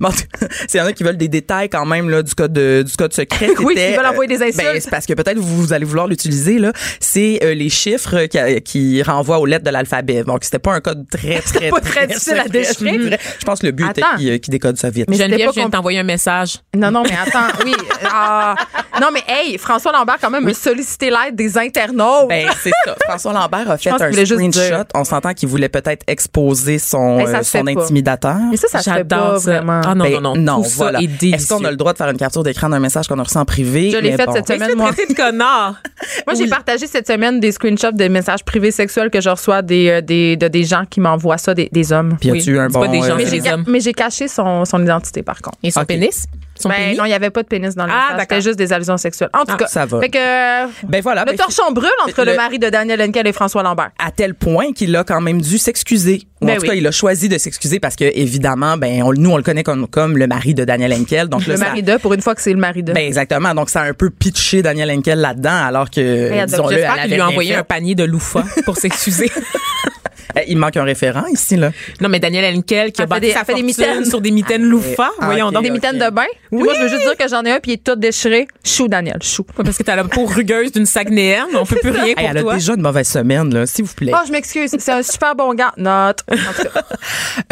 Bon, 0.00 0.09
en 0.10 0.12
tout 0.12 0.22
cas, 0.40 0.46
s'il 0.68 0.78
y 0.80 0.82
en 0.82 0.86
a 0.86 0.92
qui 0.92 1.02
veulent 1.04 1.16
des 1.16 1.28
détails 1.28 1.68
quand 1.68 1.86
même 1.86 2.08
là, 2.10 2.22
du 2.22 2.34
code 2.34 2.52
de- 2.52 2.82
du 2.86 2.96
code 2.96 3.12
secret, 3.12 3.48
Oui, 3.60 3.74
s'ils 3.76 3.96
veulent 3.96 4.06
envoyer 4.06 4.28
des 4.36 4.42
euh, 4.42 4.46
insultes. 4.48 4.64
ben, 4.64 4.80
c'est 4.80 4.90
parce 4.90 5.06
que 5.06 5.14
peut-être 5.14 5.38
vous, 5.38 5.56
vous 5.62 5.72
allez 5.72 5.84
vouloir 5.84 6.06
l'utiliser 6.06 6.58
là. 6.58 6.72
C'est 7.00 7.40
euh, 7.42 7.54
les 7.54 7.68
chiffres 7.70 8.26
qui, 8.26 8.38
qui 8.62 9.02
renvoient 9.02 9.38
aux 9.38 9.46
lettres 9.46 9.64
de 9.64 9.70
l'alphabet. 9.70 10.24
Donc 10.24 10.44
c'était 10.44 10.58
pas 10.58 10.72
un 10.74 10.80
code 10.80 11.06
très 11.10 11.40
très 11.54 11.70
pas 11.70 11.80
très 11.80 12.06
difficile 12.06 12.34
à 12.34 12.44
secret, 12.44 12.50
déchiffrer. 12.50 12.98
je. 13.00 13.16
Je 13.40 13.44
pense 13.44 13.60
que 13.60 13.66
le 13.66 13.72
but 13.72 13.88
était 13.90 14.02
Attends. 14.02 14.16
qu'il 14.18 14.40
qu'il 14.40 14.52
décode 14.52 14.76
ça 14.76 14.90
vite. 14.90 15.08
Mais 15.08 15.16
Geneviève 15.16 15.46
pas 15.46 15.52
vient 15.52 15.64
de 15.64 15.68
compl- 15.68 15.72
t'envoyer 15.72 15.98
un 16.00 16.04
message. 16.04 16.58
non, 16.76 16.90
non, 16.90 17.02
mais 17.04 17.12
attends. 17.16 17.48
Oui. 17.64 17.74
ah. 18.10 18.54
non, 19.00 19.08
mais 19.12 19.22
hey, 19.28 19.56
François 19.58 19.92
Lambert, 19.92 20.16
quand 20.20 20.30
même, 20.30 20.46
a 20.46 20.54
sollicité 20.54 21.10
l'aide 21.10 21.34
des 21.36 21.56
internautes. 21.58 22.28
Ben, 22.28 22.48
c'est 22.62 22.70
ça. 22.84 22.94
François 23.08 23.32
Lambert 23.32 23.70
a 23.70 23.78
fait 23.78 23.90
un 23.90 23.98
screenshot. 24.12 24.36
dire. 24.48 24.84
On 24.94 25.04
s'entend 25.04 25.32
qu'il 25.34 25.48
voulait 25.48 25.68
peut-être 25.68 26.02
exposer 26.06 26.78
son, 26.78 27.18
Ben, 27.18 27.34
euh, 27.36 27.42
son 27.42 27.66
intimidateur. 27.66 28.36
mais 28.50 28.56
ça, 28.56 28.68
ça 28.68 28.78
se 28.80 28.90
fait 28.90 28.96
J'adore 28.96 29.32
pas 29.34 29.38
ça. 29.40 29.50
vraiment. 29.52 29.80
Ah 29.84 29.94
non, 30.04 30.10
Ben, 30.10 30.20
non, 30.20 30.36
non. 30.36 30.62
Tout 30.62 30.68
ça 30.68 30.76
voilà. 30.76 31.00
est 31.02 31.06
délicieux. 31.06 31.34
Est-ce 31.34 31.48
qu'on 31.54 31.64
a 31.64 31.70
le 31.70 31.76
droit 31.76 31.92
de 31.92 31.98
faire 31.98 32.08
une 32.08 32.16
capture 32.16 32.42
d'écran 32.42 32.68
d'un 32.68 32.78
message 32.80 33.06
qu'on 33.08 33.18
a 33.18 33.22
reçu 33.22 33.36
en 33.38 33.44
privé? 33.44 33.90
Je 33.90 33.98
l'ai 33.98 34.12
fait 34.16 34.26
bon. 34.26 34.32
cette 34.32 34.46
semaine, 34.48 34.68
c'est 34.70 34.74
moi. 34.76 34.90
de 34.92 35.14
connard. 35.14 35.76
Moi, 36.26 36.34
j'ai 36.36 36.46
partagé 36.46 36.86
cette 36.86 37.06
semaine 37.06 37.40
des 37.40 37.52
screenshots 37.52 37.92
de 37.92 38.08
messages 38.08 38.44
privés 38.44 38.70
sexuels 38.70 39.10
que 39.10 39.20
je 39.20 39.28
reçois 39.28 39.62
des, 39.62 39.88
euh, 39.88 40.00
des, 40.00 40.36
de 40.36 40.48
des 40.48 40.64
gens 40.64 40.84
qui 40.88 41.00
m'envoient 41.00 41.38
ça, 41.38 41.54
des, 41.54 41.68
des 41.72 41.92
hommes. 41.92 42.16
Puis 42.20 42.30
as-tu 42.30 42.52
Oui. 42.54 42.58
un 42.58 42.68
bon... 42.68 42.80
pas 42.80 42.88
des 42.88 42.98
gens, 43.00 43.10
euh, 43.10 43.16
Mais 43.16 43.26
j'ai, 43.26 43.40
mais 43.66 43.80
j'ai 43.80 43.92
caché 43.92 44.28
son, 44.28 44.64
son 44.64 44.82
identité, 44.82 45.22
par 45.22 45.40
contre. 45.40 45.58
Et 45.62 45.70
son 45.70 45.84
pénis? 45.84 46.24
Son 46.60 46.68
Ben, 46.68 46.76
pénis? 46.76 46.98
non, 46.98 47.04
il 47.04 47.08
n'y 47.08 47.14
avait 47.14 47.30
pas 47.30 47.42
de 47.42 47.48
pénis 47.48 47.74
dans 47.74 47.86
le 47.86 47.92
Ah. 47.94 48.16
C'était 48.20 48.40
juste 48.42 48.58
des 48.58 48.72
allusions 48.72 48.96
sexuelles. 48.96 49.30
En 49.32 49.40
tout 49.44 49.54
Ah, 49.54 49.56
cas, 49.56 49.66
ça 49.66 49.86
va. 49.86 50.00
Fait 50.00 50.08
que, 50.10 50.86
Ben 50.86 51.00
voilà. 51.02 51.24
le 51.24 51.32
ben, 51.32 51.36
torchon 51.36 51.72
brûle 51.72 51.88
entre 52.06 52.24
le, 52.24 52.32
le- 52.32 52.36
mari 52.36 52.58
de 52.58 52.68
Daniel 52.68 53.00
Henkel 53.02 53.26
et 53.26 53.32
François 53.32 53.62
Lambert. 53.62 53.90
à 53.98 54.10
tel 54.10 54.34
point 54.34 54.72
qu'il 54.72 54.94
a 54.96 55.04
quand 55.04 55.20
même 55.20 55.40
dû 55.40 55.58
s'excuser. 55.58 56.22
Ou 56.40 56.46
Ben 56.46 56.56
en 56.56 56.60
tout 56.60 56.66
cas, 56.66 56.74
il 56.74 56.86
a 56.86 56.90
choisi 56.90 57.28
de 57.28 57.36
s'excuser 57.38 57.80
parce 57.80 57.96
que 57.96 58.04
évidemment, 58.04 58.76
ben 58.78 59.02
on- 59.02 59.12
nous 59.12 59.30
on 59.30 59.36
le 59.36 59.42
connaît 59.42 59.62
comme 59.62 59.86
comme 59.88 60.16
le 60.16 60.26
mari 60.26 60.54
de 60.54 60.64
Daniel 60.64 60.92
Henkel. 60.94 61.28
Donc 61.28 61.46
là, 61.46 61.54
Le 61.54 61.58
ça- 61.60 61.66
mari 61.66 61.82
de, 61.82 61.96
pour 61.96 62.14
une 62.14 62.22
fois 62.22 62.34
que 62.34 62.40
c'est 62.42 62.52
le 62.52 62.58
mari 62.58 62.82
de. 62.82 62.92
Ben 62.92 63.04
exactement. 63.06 63.54
Donc 63.54 63.68
ça 63.70 63.82
a 63.82 63.84
un 63.84 63.92
peu 63.94 64.10
pitché 64.10 64.62
Daniel 64.62 64.90
Henkel 64.90 65.18
là-dedans, 65.20 65.64
alors 65.66 65.90
que 65.90 66.44
disons-le, 66.46 66.76
elle 66.78 66.86
qu'il 67.02 67.04
lui 67.08 67.12
avait 67.14 67.20
a 67.20 67.28
envoyé 67.28 67.52
fait. 67.52 67.58
un 67.58 67.64
panier 67.64 67.94
de 67.94 68.04
loufa 68.04 68.42
pour 68.64 68.76
s'excuser. 68.76 69.30
Eh, 70.36 70.44
Il 70.48 70.56
manque 70.58 70.76
un 70.76 70.84
référent 70.84 71.26
ici 71.26 71.56
là. 71.56 71.70
non, 72.00 72.08
mais 72.08 72.18
Daniel 72.20 72.44
Henkel 72.56 72.92
qui 72.92 73.00
a 73.00 73.04
Elle 73.04 73.06
fait 73.06 73.06
bâti 73.06 73.20
des- 73.26 73.32
sa 73.32 73.40
elle 73.40 73.44
fait 73.46 73.54
des 73.54 73.62
mitaines. 73.62 74.04
sur 74.04 74.20
des 74.20 74.30
mitaines 74.30 74.62
loufa. 74.64 75.10
Ah, 75.20 75.24
Voyons 75.26 75.50
donc. 75.50 75.62
des 75.62 75.70
mitaines 75.70 75.98
de 75.98 76.10
bain? 76.10 76.24
Puis 76.50 76.58
Moi, 76.58 76.74
je 76.76 76.82
veux 76.82 76.88
juste 76.88 77.02
dire 77.02 77.16
que 77.16 77.28
j'en 77.28 77.42
ai 77.44 77.52
un, 77.52 77.60
puis 77.60 77.72
il 77.72 77.74
est 77.74 77.84
tout 77.84 77.94
déchiré. 77.96 78.48
Chou, 78.64 78.88
Daniel, 78.88 79.18
chou. 79.22 79.44
Parce 79.56 79.76
que 79.78 79.82
t'as 79.82 79.96
la 79.96 80.04
peau 80.04 80.24
rugueuse 80.26 80.72
d'une 80.72 80.86
Saguenayenne. 80.86 81.44
On 81.54 81.64
peut 81.66 81.76
plus 81.80 81.90
rien 81.90 82.04
Hey, 82.06 82.14
pour 82.14 82.28
elle 82.28 82.38
a 82.38 82.42
toi. 82.42 82.54
déjà 82.54 82.74
une 82.74 82.82
mauvaise 82.82 83.08
semaine 83.08 83.52
là, 83.54 83.66
s'il 83.66 83.84
vous 83.84 83.94
plaît. 83.94 84.12
Oh, 84.14 84.18
je 84.26 84.32
m'excuse. 84.32 84.70
C'est 84.78 84.92
un 84.92 85.02
super 85.02 85.34
bon 85.36 85.54
gars. 85.54 85.72
Note. 85.76 86.20
En 86.30 86.34
tout 86.62 86.68
cas. 86.72 86.82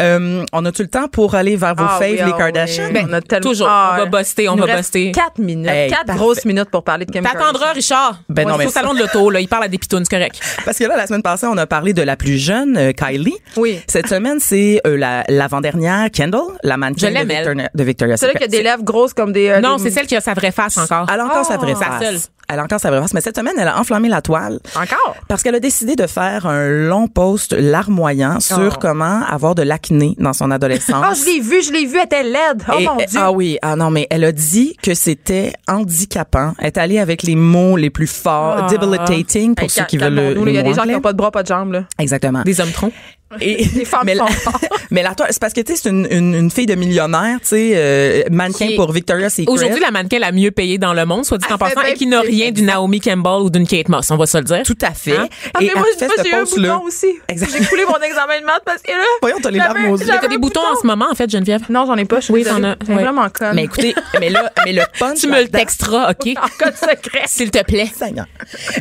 Euh, 0.01 0.45
on 0.53 0.65
a-tu 0.65 0.81
le 0.83 0.87
temps 0.87 1.07
pour 1.07 1.35
aller 1.35 1.55
vers 1.55 1.75
vos 1.75 1.83
Ah 1.87 1.97
faves 1.99 2.11
oui, 2.11 2.17
les 2.17 2.21
ah 2.21 2.37
Kardashians? 2.37 2.89
oui. 2.93 2.99
on 3.09 3.13
a 3.13 3.21
tellement- 3.21 3.49
toujours. 3.49 3.67
Ah, 3.69 3.95
On 3.95 3.97
va 4.09 4.19
buster, 4.19 4.47
on 4.49 4.55
va 4.55 4.77
buster. 4.77 5.11
Quatre 5.11 5.39
minutes. 5.39 5.69
Hey, 5.69 5.89
quatre 5.89 6.15
grosses 6.15 6.45
minutes 6.45 6.69
pour 6.69 6.83
parler 6.83 7.05
de 7.05 7.11
Kim 7.11 7.23
T'attendras. 7.23 7.71
Richard. 7.73 8.21
Ben 8.29 8.47
non, 8.47 8.57
mais 8.57 8.65
au 8.65 8.69
salon 8.69 8.93
de 8.93 8.99
l'auto, 8.99 9.29
là. 9.29 9.39
Il 9.39 9.47
parle 9.47 9.63
à 9.63 9.67
des 9.67 9.77
pitounes, 9.77 10.03
c'est 10.09 10.15
correct. 10.15 10.39
Parce 10.65 10.77
que 10.77 10.83
là, 10.85 10.95
la 10.97 11.07
semaine 11.07 11.21
passée, 11.21 11.47
on 11.47 11.57
a 11.57 11.65
parlé 11.65 11.93
de 11.93 12.01
la 12.01 12.15
plus 12.15 12.37
jeune, 12.37 12.68
euh, 12.77 12.91
Kylie. 12.91 13.35
Oui. 13.57 13.79
Cette 13.87 14.07
semaine, 14.07 14.39
c'est 14.39 14.81
euh, 14.85 14.97
la 14.97 15.23
l'avant-dernière, 15.27 16.09
Kendall, 16.11 16.41
la 16.63 16.77
mannequin 16.77 17.07
Je 17.09 17.13
l'aime, 17.13 17.27
de, 17.27 17.33
elle. 17.33 17.37
Victoria, 17.45 17.69
de 17.73 17.83
Victoria's 17.83 18.19
Celle-là 18.19 18.33
qui 18.33 18.43
a 18.43 18.47
Secret. 18.47 18.57
des 18.57 18.63
lèvres 18.63 18.83
grosses 18.83 19.13
comme 19.13 19.31
des. 19.31 19.49
euh, 19.49 19.59
Non, 19.61 19.77
des- 19.77 19.83
c'est 19.83 19.91
celle 19.91 20.07
qui 20.07 20.15
a 20.15 20.21
sa 20.21 20.33
vraie 20.33 20.51
face 20.51 20.77
encore. 20.77 21.05
Elle 21.13 21.19
a 21.19 21.25
encore 21.25 21.45
sa 21.45 21.57
vraie 21.57 21.73
Oh, 21.75 21.79
sa 21.79 21.85
face. 21.85 22.03
seule. 22.03 22.17
Elle 22.51 22.57
a 22.59 22.63
encore 22.63 22.79
sa 22.79 22.89
vraie 22.89 22.99
face. 23.01 23.13
Mais 23.13 23.21
cette 23.21 23.37
semaine, 23.37 23.53
elle 23.59 23.67
a 23.67 23.79
enflammé 23.79 24.09
la 24.09 24.21
toile. 24.23 24.59
Encore? 24.75 25.15
Parce 25.27 25.43
qu'elle 25.43 25.53
a 25.53 25.59
décidé 25.59 25.95
de 25.95 26.07
faire 26.07 26.47
un 26.47 26.67
long 26.67 27.07
post 27.07 27.53
larmoyant 27.53 28.39
sur 28.39 28.71
Oh. 28.73 28.77
comment 28.81 29.21
avoir 29.29 29.53
de 29.53 29.61
l'acné 29.61 30.15
dans 30.17 30.33
son 30.33 30.49
adolescence. 30.49 31.05
Ah, 31.07 31.13
je 31.13 31.25
l'ai 31.25 31.39
vu, 31.41 31.61
je 31.61 31.71
l'ai 31.71 31.85
vu, 31.85 31.97
elle 31.97 32.05
était 32.05 32.23
laide. 32.23 32.63
Oh 32.67 32.73
Et- 32.79 32.85
mon 32.85 32.95
Dieu. 32.97 33.05
Ah 33.19 33.31
oui, 33.31 33.59
ah 33.61 33.75
non, 33.75 33.91
mais 33.91 34.07
elle 34.09 34.23
a 34.23 34.31
dit 34.31 34.75
que 34.81 34.95
c'était 34.95 35.53
handicapant. 35.67 36.53
Elle 36.59 36.67
est 36.67 36.77
allée 36.79 36.97
avec 36.99 37.21
les 37.23 37.35
mots 37.35 37.77
les 37.77 37.91
plus 37.91 38.07
forts, 38.07 38.57
Ah. 38.63 38.67
debilitating 38.67 39.53
pour 39.55 39.65
Hey, 39.65 39.69
ceux 39.69 39.83
qui 39.85 39.97
veulent 39.97 40.13
le, 40.15 40.49
Il 40.49 40.53
y 40.55 40.57
a 40.57 40.63
des 40.63 40.73
gens 40.73 40.83
qui 40.83 40.89
n'ont 40.91 41.01
pas 41.01 41.11
de 41.13 41.17
bras, 41.17 41.29
pas 41.31 41.43
de 41.43 41.47
jambes, 41.47 41.73
là. 41.73 41.83
Exactement. 41.99 42.41
Des 42.43 42.58
hommes 42.61 42.73
troncs. 42.73 42.93
Et, 43.41 43.65
Les 43.75 43.85
femmes 43.85 44.01
mais, 44.05 44.15
la, 44.15 44.27
sont 44.27 44.51
mais 44.91 45.03
la 45.03 45.13
toile, 45.13 45.29
c'est 45.31 45.39
parce 45.39 45.53
que 45.53 45.61
tu 45.61 45.75
sais, 45.75 45.81
c'est 45.83 45.89
une, 45.89 46.07
une, 46.09 46.33
une 46.33 46.51
fille 46.51 46.65
de 46.65 46.75
millionnaire, 46.75 47.39
tu 47.41 47.49
sais, 47.49 47.71
euh, 47.75 48.23
mannequin 48.31 48.69
pour 48.75 48.91
Victoria's 48.91 49.33
Secret. 49.33 49.51
Aujourd'hui, 49.51 49.79
la 49.79 49.91
mannequin 49.91 50.19
la 50.19 50.31
mieux 50.31 50.51
payée 50.51 50.77
dans 50.77 50.93
le 50.93 51.05
monde, 51.05 51.25
soit 51.25 51.37
dit 51.37 51.45
en 51.51 51.57
passant, 51.57 51.81
et 51.81 51.93
qui 51.93 52.07
n'a 52.07 52.21
rien 52.21 52.51
d'une 52.51 52.65
Naomi 52.65 52.99
Campbell 52.99 53.43
ou 53.43 53.49
d'une 53.49 53.67
Kate 53.67 53.89
Moss, 53.89 54.09
on 54.11 54.17
va 54.17 54.25
se 54.25 54.37
le 54.37 54.43
dire. 54.43 54.63
Tout 54.63 54.77
à 54.81 54.91
fait. 54.91 55.15
Hein? 55.15 55.27
Ah, 55.53 55.59
Et 55.61 55.67
mais 55.67 55.73
moi, 55.75 55.85
j'ai 55.99 56.29
eu 56.29 56.33
un 56.33 56.43
bouton 56.43 56.81
aussi. 56.85 57.07
J'ai 57.29 57.65
coulé 57.65 57.85
mon 57.85 57.99
examen 57.99 58.39
de 58.41 58.45
maths 58.45 58.63
parce 58.65 58.81
que 58.81 58.91
là. 58.91 58.97
Voyons, 59.21 59.37
t'as 59.41 59.51
les 59.51 59.59
larmes 59.59 59.85
aux 59.85 59.97
yeux. 59.97 60.07
T'as 60.07 60.27
des 60.27 60.37
boutons 60.37 60.61
bouton. 60.61 60.77
en 60.77 60.81
ce 60.81 60.87
moment, 60.87 61.07
en 61.11 61.15
fait, 61.15 61.29
Geneviève? 61.29 61.61
Non, 61.69 61.85
j'en 61.85 61.95
ai 61.97 62.05
pas. 62.05 62.19
Je 62.19 62.25
suis 62.25 62.33
Oui, 62.33 62.43
t'en 62.43 62.63
as, 62.63 62.75
vraiment 62.83 63.29
conne. 63.29 63.55
Mais 63.55 63.65
écoutez, 63.65 63.93
mais 64.19 64.29
là, 64.29 64.51
mais 64.65 64.73
le 64.73 64.81
punch. 64.97 65.19
Tu 65.19 65.27
me 65.27 65.41
le 65.41 65.47
texteras, 65.47 66.11
OK? 66.11 66.29
En 66.39 66.47
code 66.57 66.75
secret. 66.75 67.23
S'il 67.25 67.51
te 67.51 67.61
plaît. 67.63 67.89
Seigneur. 67.93 68.25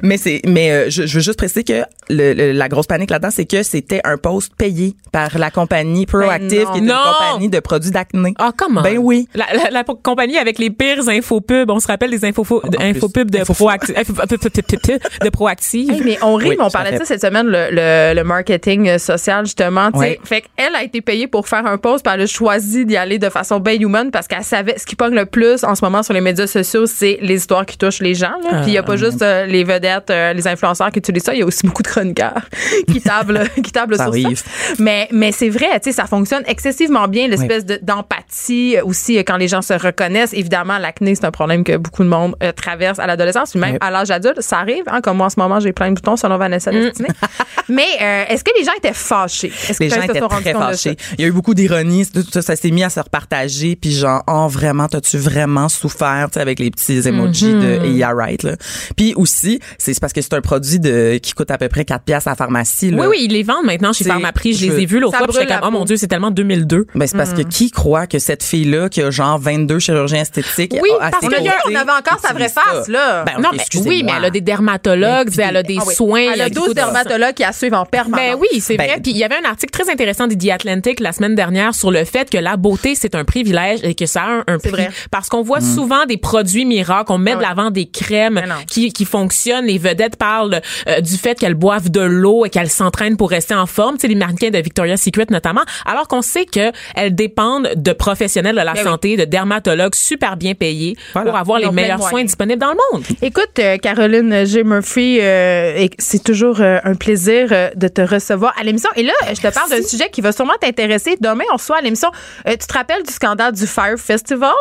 Mais 0.03 0.17
c'est, 0.17 0.41
mais 0.47 0.71
euh, 0.71 0.91
je, 0.91 1.03
veux 1.03 1.21
juste 1.21 1.37
préciser 1.37 1.65
que 1.65 1.83
la 2.09 2.69
grosse 2.69 2.87
panique 2.87 3.11
là-dedans, 3.11 3.31
c'est 3.33 3.47
que 3.47 3.63
c'était 3.63 4.01
un 4.05 4.17
post 4.17 4.38
payé 4.57 4.95
par 5.13 5.39
la 5.39 5.51
compagnie 5.51 6.07
Proactive, 6.07 6.65
non. 6.65 6.73
qui 6.73 6.79
est 6.79 6.83
une 6.83 6.93
compagnie 6.93 7.49
de 7.49 7.61
produits 7.61 7.91
d'acné. 7.91 8.35
Ah, 8.39 8.53
comment? 8.57 8.83
Ben 8.83 8.99
oui. 8.99 9.29
La, 9.35 9.47
la, 9.55 9.71
la 9.71 9.85
compagnie 9.85 10.39
avec 10.39 10.59
les 10.59 10.71
pires 10.71 11.09
infopubs. 11.09 11.71
On 11.71 11.81
se 11.81 11.87
rappelle 11.87 12.11
des 12.11 12.25
infopubs, 12.25 12.61
infopubs 12.81 13.31
de 13.31 13.43
Proactive. 13.45 13.95
De 15.25 15.31
Proactive. 15.31 15.91
Hey, 15.91 16.03
mais 16.05 16.19
on 16.23 16.35
rit, 16.35 16.51
Oui, 16.51 16.57
mais 16.59 16.65
on 16.65 16.71
parlait 16.71 16.93
de 16.93 16.99
ça 16.99 17.05
cette 17.05 17.21
semaine, 17.21 17.47
le, 17.47 17.69
le, 17.71 18.15
le 18.15 18.25
marketing 18.25 18.89
euh, 18.89 18.99
social, 18.99 19.45
justement. 19.45 19.91
Ouais. 19.95 20.19
Fait 20.25 20.43
qu'elle 20.57 20.75
a 20.75 20.83
été 20.83 21.01
payée 21.01 21.27
pour 21.27 21.49
faire 21.49 21.67
un 21.67 21.79
post, 21.79 22.05
puis 22.05 22.15
elle 22.15 22.23
a 22.23 22.27
choisi 22.27 22.85
d'y 22.87 22.97
aller 22.97 23.19
de 23.19 23.29
façon 23.29 23.61
bien 23.61 23.75
humaine 23.75 24.11
parce 24.11 24.27
qu'elle 24.29 24.45
savait 24.45 24.77
ce 24.79 24.87
qui 24.87 24.97
pogne 24.97 25.15
le 25.15 25.27
plus 25.27 25.65
en 25.65 25.75
ce 25.75 25.85
moment 25.85 26.03
sur 26.03 26.15
les 26.15 26.21
médias 26.21 26.47
sociaux, 26.47 26.87
c'est 26.87 27.19
les 27.21 27.37
histoires 27.37 27.67
qui 27.67 27.77
touchent 27.79 28.01
les 28.01 28.15
gens. 28.15 28.33
là. 28.45 28.61
Puis 28.63 28.69
il 28.69 28.73
n'y 28.73 28.79
a 28.79 28.83
pas 28.83 28.97
juste 28.97 29.23
euh, 29.23 29.47
les 29.47 29.65
vedettes, 29.65 30.11
euh, 30.11 30.33
les 30.33 30.47
influenceurs 30.47 30.91
qui 30.91 30.99
utilisent 30.99 31.25
ça, 31.25 31.35
il 31.35 31.41
y 31.41 31.43
a 31.43 31.47
aussi 31.47 31.67
beaucoup 31.67 31.83
de 31.83 31.89
chroniqueurs 31.89 32.43
qui 32.93 33.01
tablent, 33.01 33.45
qui 33.63 33.73
tablent 33.73 33.97
Ça 33.97 34.05
sur 34.05 34.13
arrive. 34.13 34.28
Mais, 34.79 35.09
mais 35.13 35.33
c'est 35.33 35.49
vrai, 35.49 35.81
tu 35.81 35.91
sais, 35.91 35.93
ça 35.93 36.07
fonctionne 36.07 36.43
excessivement 36.47 37.09
bien, 37.09 37.27
l'espèce 37.29 37.65
de- 37.65 37.79
d'empathie 37.83 38.77
aussi 38.85 39.19
euh, 39.19 39.23
quand 39.27 39.37
les 39.37 39.49
gens 39.49 39.63
se 39.63 39.73
reconnaissent. 39.75 40.33
Évidemment, 40.33 40.79
l'acné, 40.79 41.15
c'est 41.15 41.25
un 41.25 41.31
problème 41.31 41.65
que 41.65 41.77
beaucoup 41.77 42.03
de 42.05 42.09
monde 42.09 42.35
euh, 42.43 42.53
traverse 42.53 42.99
à 42.99 43.07
l'adolescence, 43.07 43.51
puis 43.53 43.61
même 43.61 43.79
à 43.81 43.91
l'âge 43.91 44.11
adulte, 44.11 44.41
ça 44.41 44.59
arrive. 44.59 44.85
Hein, 44.87 45.01
comme 45.01 45.17
moi, 45.17 45.27
en 45.27 45.31
ce 45.31 45.39
moment, 45.41 45.61
j'ai 45.61 45.73
plein 45.73 45.91
de 45.91 45.95
boutons 45.95 46.17
selon 46.17 46.37
Vanessa 46.39 46.71
Destinée. 46.71 47.09
Mais 47.69 47.87
euh, 48.01 48.25
est-ce 48.29 48.45
que 48.45 48.51
les 48.59 48.65
gens 48.65 48.73
étaient 48.77 48.93
fâchés? 48.95 49.53
Est-ce 49.69 49.79
que 49.79 49.85
Les 49.85 49.91
gens 49.91 50.03
étaient 50.03 50.21
très 50.21 50.53
fâchés. 50.53 50.97
Il 51.19 51.23
y 51.23 51.25
a 51.25 51.29
eu 51.29 51.33
beaucoup 51.33 51.55
d'ironie, 51.55 52.07
tout 52.07 52.25
ça, 52.33 52.43
ça 52.43 52.57
s'est 52.57 52.71
mis 52.71 52.83
à 52.85 52.91
se 52.91 53.01
repartager, 53.01 53.77
puis 53.77 53.93
genre, 53.93 54.23
oh 54.27 54.47
vraiment, 54.49 54.89
t'as-tu 54.89 55.19
vraiment 55.19 55.69
souffert, 55.69 56.29
tu 56.31 56.35
sais, 56.35 56.41
avec 56.41 56.59
les 56.59 56.71
petits 56.71 57.07
emojis 57.07 57.53
de 57.53 57.87
Yeah 57.87 58.13
Right, 58.13 58.43
là. 58.43 58.53
Puis 58.97 59.15
aussi, 59.17 59.61
c'est 59.79 59.99
parce 60.01 60.13
que 60.13 60.21
c'est 60.23 60.35
un 60.35 60.41
produit 60.41 60.79
de 60.81 61.19
qui 61.23 61.33
coûte 61.33 61.51
à 61.51 61.59
peu 61.59 61.69
près 61.69 61.85
4 61.85 62.05
piastres 62.05 62.29
à 62.29 62.33
la 62.33 62.37
pharmacie, 62.37 62.91
là. 62.91 63.03
Oui, 63.03 63.07
oui, 63.11 63.17
ils 63.29 63.33
les 63.33 63.43
vendent 63.43 63.67
maintenant 63.67 63.93
chez 63.93 64.05
C'est- 64.19 64.23
Pharmaprix. 64.23 64.53
Je 64.55 64.67
je- 64.67 64.73
les 64.73 64.83
ai 64.83 64.87
vus 64.87 65.01
l'autre 65.01 65.17
fois. 65.17 65.27
J'étais 65.33 65.47
comme, 65.47 65.59
oh 65.65 65.71
mon. 65.71 65.85
Dieu, 65.85 65.97
c'est 65.97 66.07
tellement 66.09 66.31
2002. 66.31 66.87
Ben, 66.95 67.07
c'est 67.07 67.17
parce 67.17 67.33
que 67.33 67.43
qui 67.43 67.71
croit 67.71 68.07
que 68.07 68.19
cette 68.19 68.43
fille-là, 68.43 68.89
qui 68.89 69.01
a 69.03 69.11
genre 69.11 69.39
22 69.39 69.79
chirurgiens 69.79 70.21
esthétiques, 70.23 70.75
Oui, 70.83 70.91
a- 71.01 71.11
parce 71.11 71.27
que 71.27 71.27
On, 71.71 71.75
avait 71.75 71.91
encore 71.93 72.19
sa 72.21 72.33
vraie 72.33 72.49
ça? 72.49 72.61
face, 72.63 72.89
là. 72.89 73.25
Ben, 73.25 73.35
Non, 73.41 73.51
mais 73.53 73.59
excusez-moi. 73.59 73.89
oui, 73.95 74.03
mais 74.05 74.13
elle 74.17 74.25
a 74.25 74.31
des 74.31 74.41
dermatologues, 74.41 75.31
elle 75.39 75.57
a 75.57 75.63
des 75.63 75.77
Ah 75.81 75.85
oui. 75.87 75.95
soins. 75.95 76.21
Elle 76.35 76.41
a 76.41 76.47
elle 76.47 76.53
12 76.53 76.65
écoute, 76.65 76.77
dermatologues 76.77 77.35
qui 77.35 77.43
la 77.43 77.53
suivent 77.53 77.75
en 77.75 77.85
permanence. 77.85 78.21
Ben 78.21 78.37
oui, 78.39 78.61
c'est 78.61 78.77
Ben- 78.77 78.87
vrai. 78.89 79.01
Puis 79.03 79.13
il 79.13 79.19
y 79.19 79.25
avait 79.25 79.37
un 79.37 79.49
article 79.49 79.71
très 79.73 79.91
intéressant 79.91 80.27
The 80.29 80.49
Atlantic 80.51 81.01
la 81.01 81.13
semaine 81.13 81.35
dernière 81.35 81.75
sur 81.75 81.91
le 81.91 82.05
fait 82.05 82.29
que 82.31 82.39
la 82.39 82.57
beauté 82.57 82.95
c'est 82.95 83.15
un 83.15 83.25
privilège 83.25 83.81
et 83.83 83.95
que 83.95 84.07
ça 84.07 84.23
a 84.23 84.27
un, 84.31 84.45
un 84.47 84.59
prix. 84.59 84.71
vrai. 84.71 84.91
Parce 85.11 85.29
qu'on 85.29 85.43
voit 85.43 85.61
souvent 85.61 86.05
des 86.07 86.17
produits 86.19 86.65
miracles, 86.65 87.13
on 87.13 87.19
met 87.19 87.33
Ah 87.33 87.35
de 87.37 87.41
ouais. 87.41 87.47
l'avant 87.49 87.71
des 87.71 87.87
crèmes 87.87 88.43
qui 88.69 88.93
qui 88.93 89.05
fonctionnent. 89.05 89.67
Les 89.67 89.79
vedettes 89.79 90.17
parlent 90.17 90.61
euh, 90.89 91.01
du 91.01 91.17
fait 91.17 91.39
qu'elles 91.39 91.55
boivent 91.55 91.91
de 91.91 92.01
l'eau 92.01 92.45
et 92.45 92.51
qu'elles 92.51 92.71
s'entraînent 92.71 93.17
pour 93.17 93.31
rester 93.31 93.55
en 93.55 93.67
forme. 93.67 93.97
Les 94.09 94.15
mannequins 94.15 94.51
de 94.51 94.59
Victoria's 94.59 95.01
Secret 95.01 95.27
notamment. 95.31 95.63
Alors 95.87 96.09
qu'on 96.09 96.23
sait 96.23 96.45
que 96.47 96.73
elles 96.95 97.15
dépendent 97.15 97.71
de 97.77 97.93
professionnels 97.93 98.57
de 98.57 98.61
la 98.61 98.73
Ben 98.73 98.81
oui. 98.81 98.85
santé, 98.85 99.17
de 99.17 99.25
dermatologues 99.25 99.95
super 99.95 100.37
bien 100.37 100.55
payés 100.55 100.97
Voilà. 101.13 101.31
pour 101.31 101.39
avoir 101.39 101.59
les 101.59 101.71
meilleurs 101.71 102.03
soins 102.03 102.25
disponibles 102.25 102.61
dans 102.61 102.71
le 102.73 102.79
monde. 102.93 103.05
Écoute, 103.23 103.59
euh, 103.59 103.77
Caroline 103.79 104.45
G. 104.47 104.65
Murphy, 104.65 105.19
euh, 105.21 105.87
c'est 105.99 106.23
toujours 106.23 106.61
euh, 106.61 106.79
un 106.85 106.95
plaisir 106.95 107.49
de 107.75 107.89
te 107.89 108.01
recevoir 108.01 108.55
à 108.59 108.65
l'émission. 108.65 108.91
Et 108.97 109.03
là, 109.03 109.13
je 109.29 109.35
te 109.41 109.53
parle 109.53 109.71
d'un 109.71 109.83
sujet 109.83 110.09
qui 110.11 110.21
va 110.21 110.33
sûrement 110.33 110.55
t'intéresser. 110.61 111.17
Demain, 111.21 111.45
on 111.53 111.57
reçoit 111.57 111.79
à 111.79 111.81
l'émission. 111.81 112.11
tu 112.47 112.57
te 112.57 112.73
rappelles 112.73 113.03
du 113.03 113.13
scandale 113.13 113.53
du 113.53 113.67
Fire 113.67 113.99
Festival? 113.99 114.53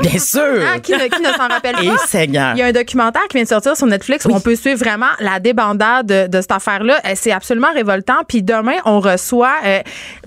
Bien 0.00 0.18
sûr. 0.18 0.40
Ah, 0.74 0.78
qui, 0.80 0.92
ne, 0.92 0.98
qui 1.08 1.20
ne 1.22 1.28
s'en 1.32 1.48
rappelle 1.48 1.76
Et 1.82 1.88
pas? 1.88 1.98
Seigneur. 2.06 2.52
Il 2.54 2.58
y 2.58 2.62
a 2.62 2.66
un 2.66 2.72
documentaire 2.72 3.22
qui 3.28 3.36
vient 3.36 3.44
de 3.44 3.48
sortir 3.48 3.76
sur 3.76 3.86
Netflix 3.86 4.24
où 4.24 4.30
on 4.32 4.40
peut 4.40 4.56
suivre 4.56 4.78
vraiment 4.78 5.08
la 5.20 5.40
débandade 5.40 6.06
de, 6.06 6.26
de 6.26 6.40
cette 6.40 6.52
affaire-là. 6.52 7.00
Euh, 7.06 7.12
C'est 7.14 7.32
absolument 7.32 7.72
révoltant. 7.74 8.22
Puis 8.26 8.42
demain, 8.42 8.76
on 8.86 9.00
reçoit, 9.00 9.52
euh, 9.64 9.80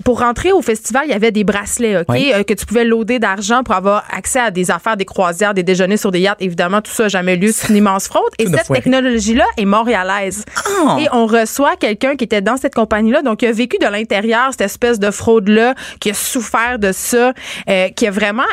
pour 0.04 0.20
rentrer 0.20 0.52
au 0.52 0.62
festival, 0.62 1.02
il 1.06 1.10
y 1.10 1.14
avait 1.14 1.32
des 1.32 1.44
bracelets, 1.44 1.98
OK, 1.98 2.06
Oui. 2.08 2.30
euh, 2.34 2.42
que 2.44 2.54
tu 2.54 2.66
pouvais 2.66 2.84
loader 2.84 3.18
d'argent 3.18 3.62
pour 3.64 3.74
avoir 3.74 4.04
accès 4.16 4.40
à 4.40 4.50
des 4.50 4.70
affaires, 4.70 4.96
des 4.96 5.04
croisières, 5.04 5.54
des 5.54 5.62
déjeuners 5.64 5.96
sur 5.96 6.10
des 6.12 6.20
yachts. 6.20 6.40
Évidemment, 6.40 6.80
tout 6.80 6.92
ça 6.92 7.04
n'a 7.04 7.08
jamais 7.08 7.34
eu 7.34 7.38
lieu. 7.38 7.52
C'est 7.52 7.68
une 7.70 7.76
immense 7.76 8.06
fraude. 8.06 8.30
Et 8.38 8.46
cette 8.46 8.68
technologie-là 8.72 9.44
est 9.56 9.64
montréalaise. 9.64 10.44
Ah. 10.86 10.96
Et 11.00 11.06
on 11.12 11.26
reçoit 11.26 11.76
quelqu'un 11.76 12.14
qui 12.16 12.24
était 12.24 12.42
dans 12.42 12.56
cette 12.56 12.74
compagnie-là, 12.74 13.22
donc 13.22 13.38
qui 13.38 13.46
a 13.46 13.52
vécu 13.52 13.76
de 13.78 13.86
l'intérieur 13.86 14.48
cette 14.52 14.60
espèce 14.62 14.98
de 14.98 15.10
fraude-là, 15.10 15.74
qui 16.00 16.10
a 16.10 16.14
souffert 16.14 16.78
de 16.78 16.92
ça, 16.92 17.32
euh, 17.68 17.88
qui 17.88 18.06
a 18.06 18.10
vraiment 18.10 18.44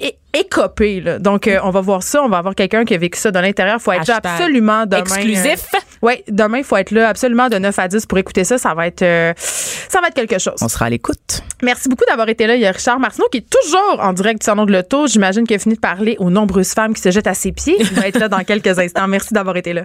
é- 0.00 0.16
écopé. 0.34 1.00
Là. 1.00 1.18
Donc, 1.18 1.46
euh, 1.46 1.58
on 1.62 1.70
va 1.70 1.80
voir 1.80 2.02
ça. 2.02 2.22
On 2.22 2.28
va 2.28 2.38
avoir 2.38 2.54
quelqu'un 2.54 2.84
qui 2.84 2.94
a 2.94 2.98
vécu 2.98 3.18
ça 3.18 3.30
de 3.30 3.38
l'intérieur. 3.38 3.80
faut 3.80 3.92
être 3.92 4.06
là 4.08 4.20
absolument 4.22 4.86
demain. 4.86 5.00
exclusif. 5.00 5.66
oui, 6.02 6.22
demain, 6.28 6.58
il 6.58 6.64
faut 6.64 6.76
être 6.76 6.90
là 6.90 7.08
absolument 7.08 7.48
de 7.48 7.58
9 7.58 7.78
à 7.78 7.88
10 7.88 8.06
pour 8.06 8.18
écouter 8.18 8.44
ça. 8.44 8.58
Ça 8.58 8.74
va 8.74 8.86
être, 8.86 9.02
euh, 9.02 9.32
ça 9.36 10.00
va 10.00 10.08
être 10.08 10.14
quelque 10.14 10.38
chose. 10.38 10.56
On 10.60 10.68
sera 10.68 10.86
à 10.86 10.90
l'écoute. 10.90 11.42
Merci 11.62 11.88
beaucoup 11.88 12.04
d'avoir 12.06 12.28
été 12.28 12.46
là. 12.46 12.56
Il 12.56 12.60
y 12.60 12.66
a 12.66 12.72
Richard 12.72 12.98
Martineau 12.98 13.28
qui 13.30 13.38
est 13.38 13.48
toujours 13.48 14.00
en 14.00 14.12
direct 14.12 14.40
du 14.40 14.44
Salon 14.44 14.66
de 14.66 14.72
l'Auto. 14.72 15.06
J'imagine 15.06 15.46
qu'il 15.46 15.56
a 15.56 15.58
fini 15.58 15.76
de 15.76 15.80
parler 15.80 16.16
aux 16.18 16.30
nombreuses 16.30 16.72
femmes 16.72 16.94
qui 16.94 17.00
se 17.00 17.10
jettent 17.10 17.26
à 17.26 17.34
ses 17.34 17.52
pieds. 17.52 17.76
Il 17.78 17.94
va 17.94 18.08
être 18.08 18.18
là 18.18 18.28
dans 18.28 18.44
quelques 18.44 18.78
instants. 18.78 19.08
Merci 19.08 19.34
d'avoir 19.34 19.56
été 19.56 19.72
là. 19.72 19.84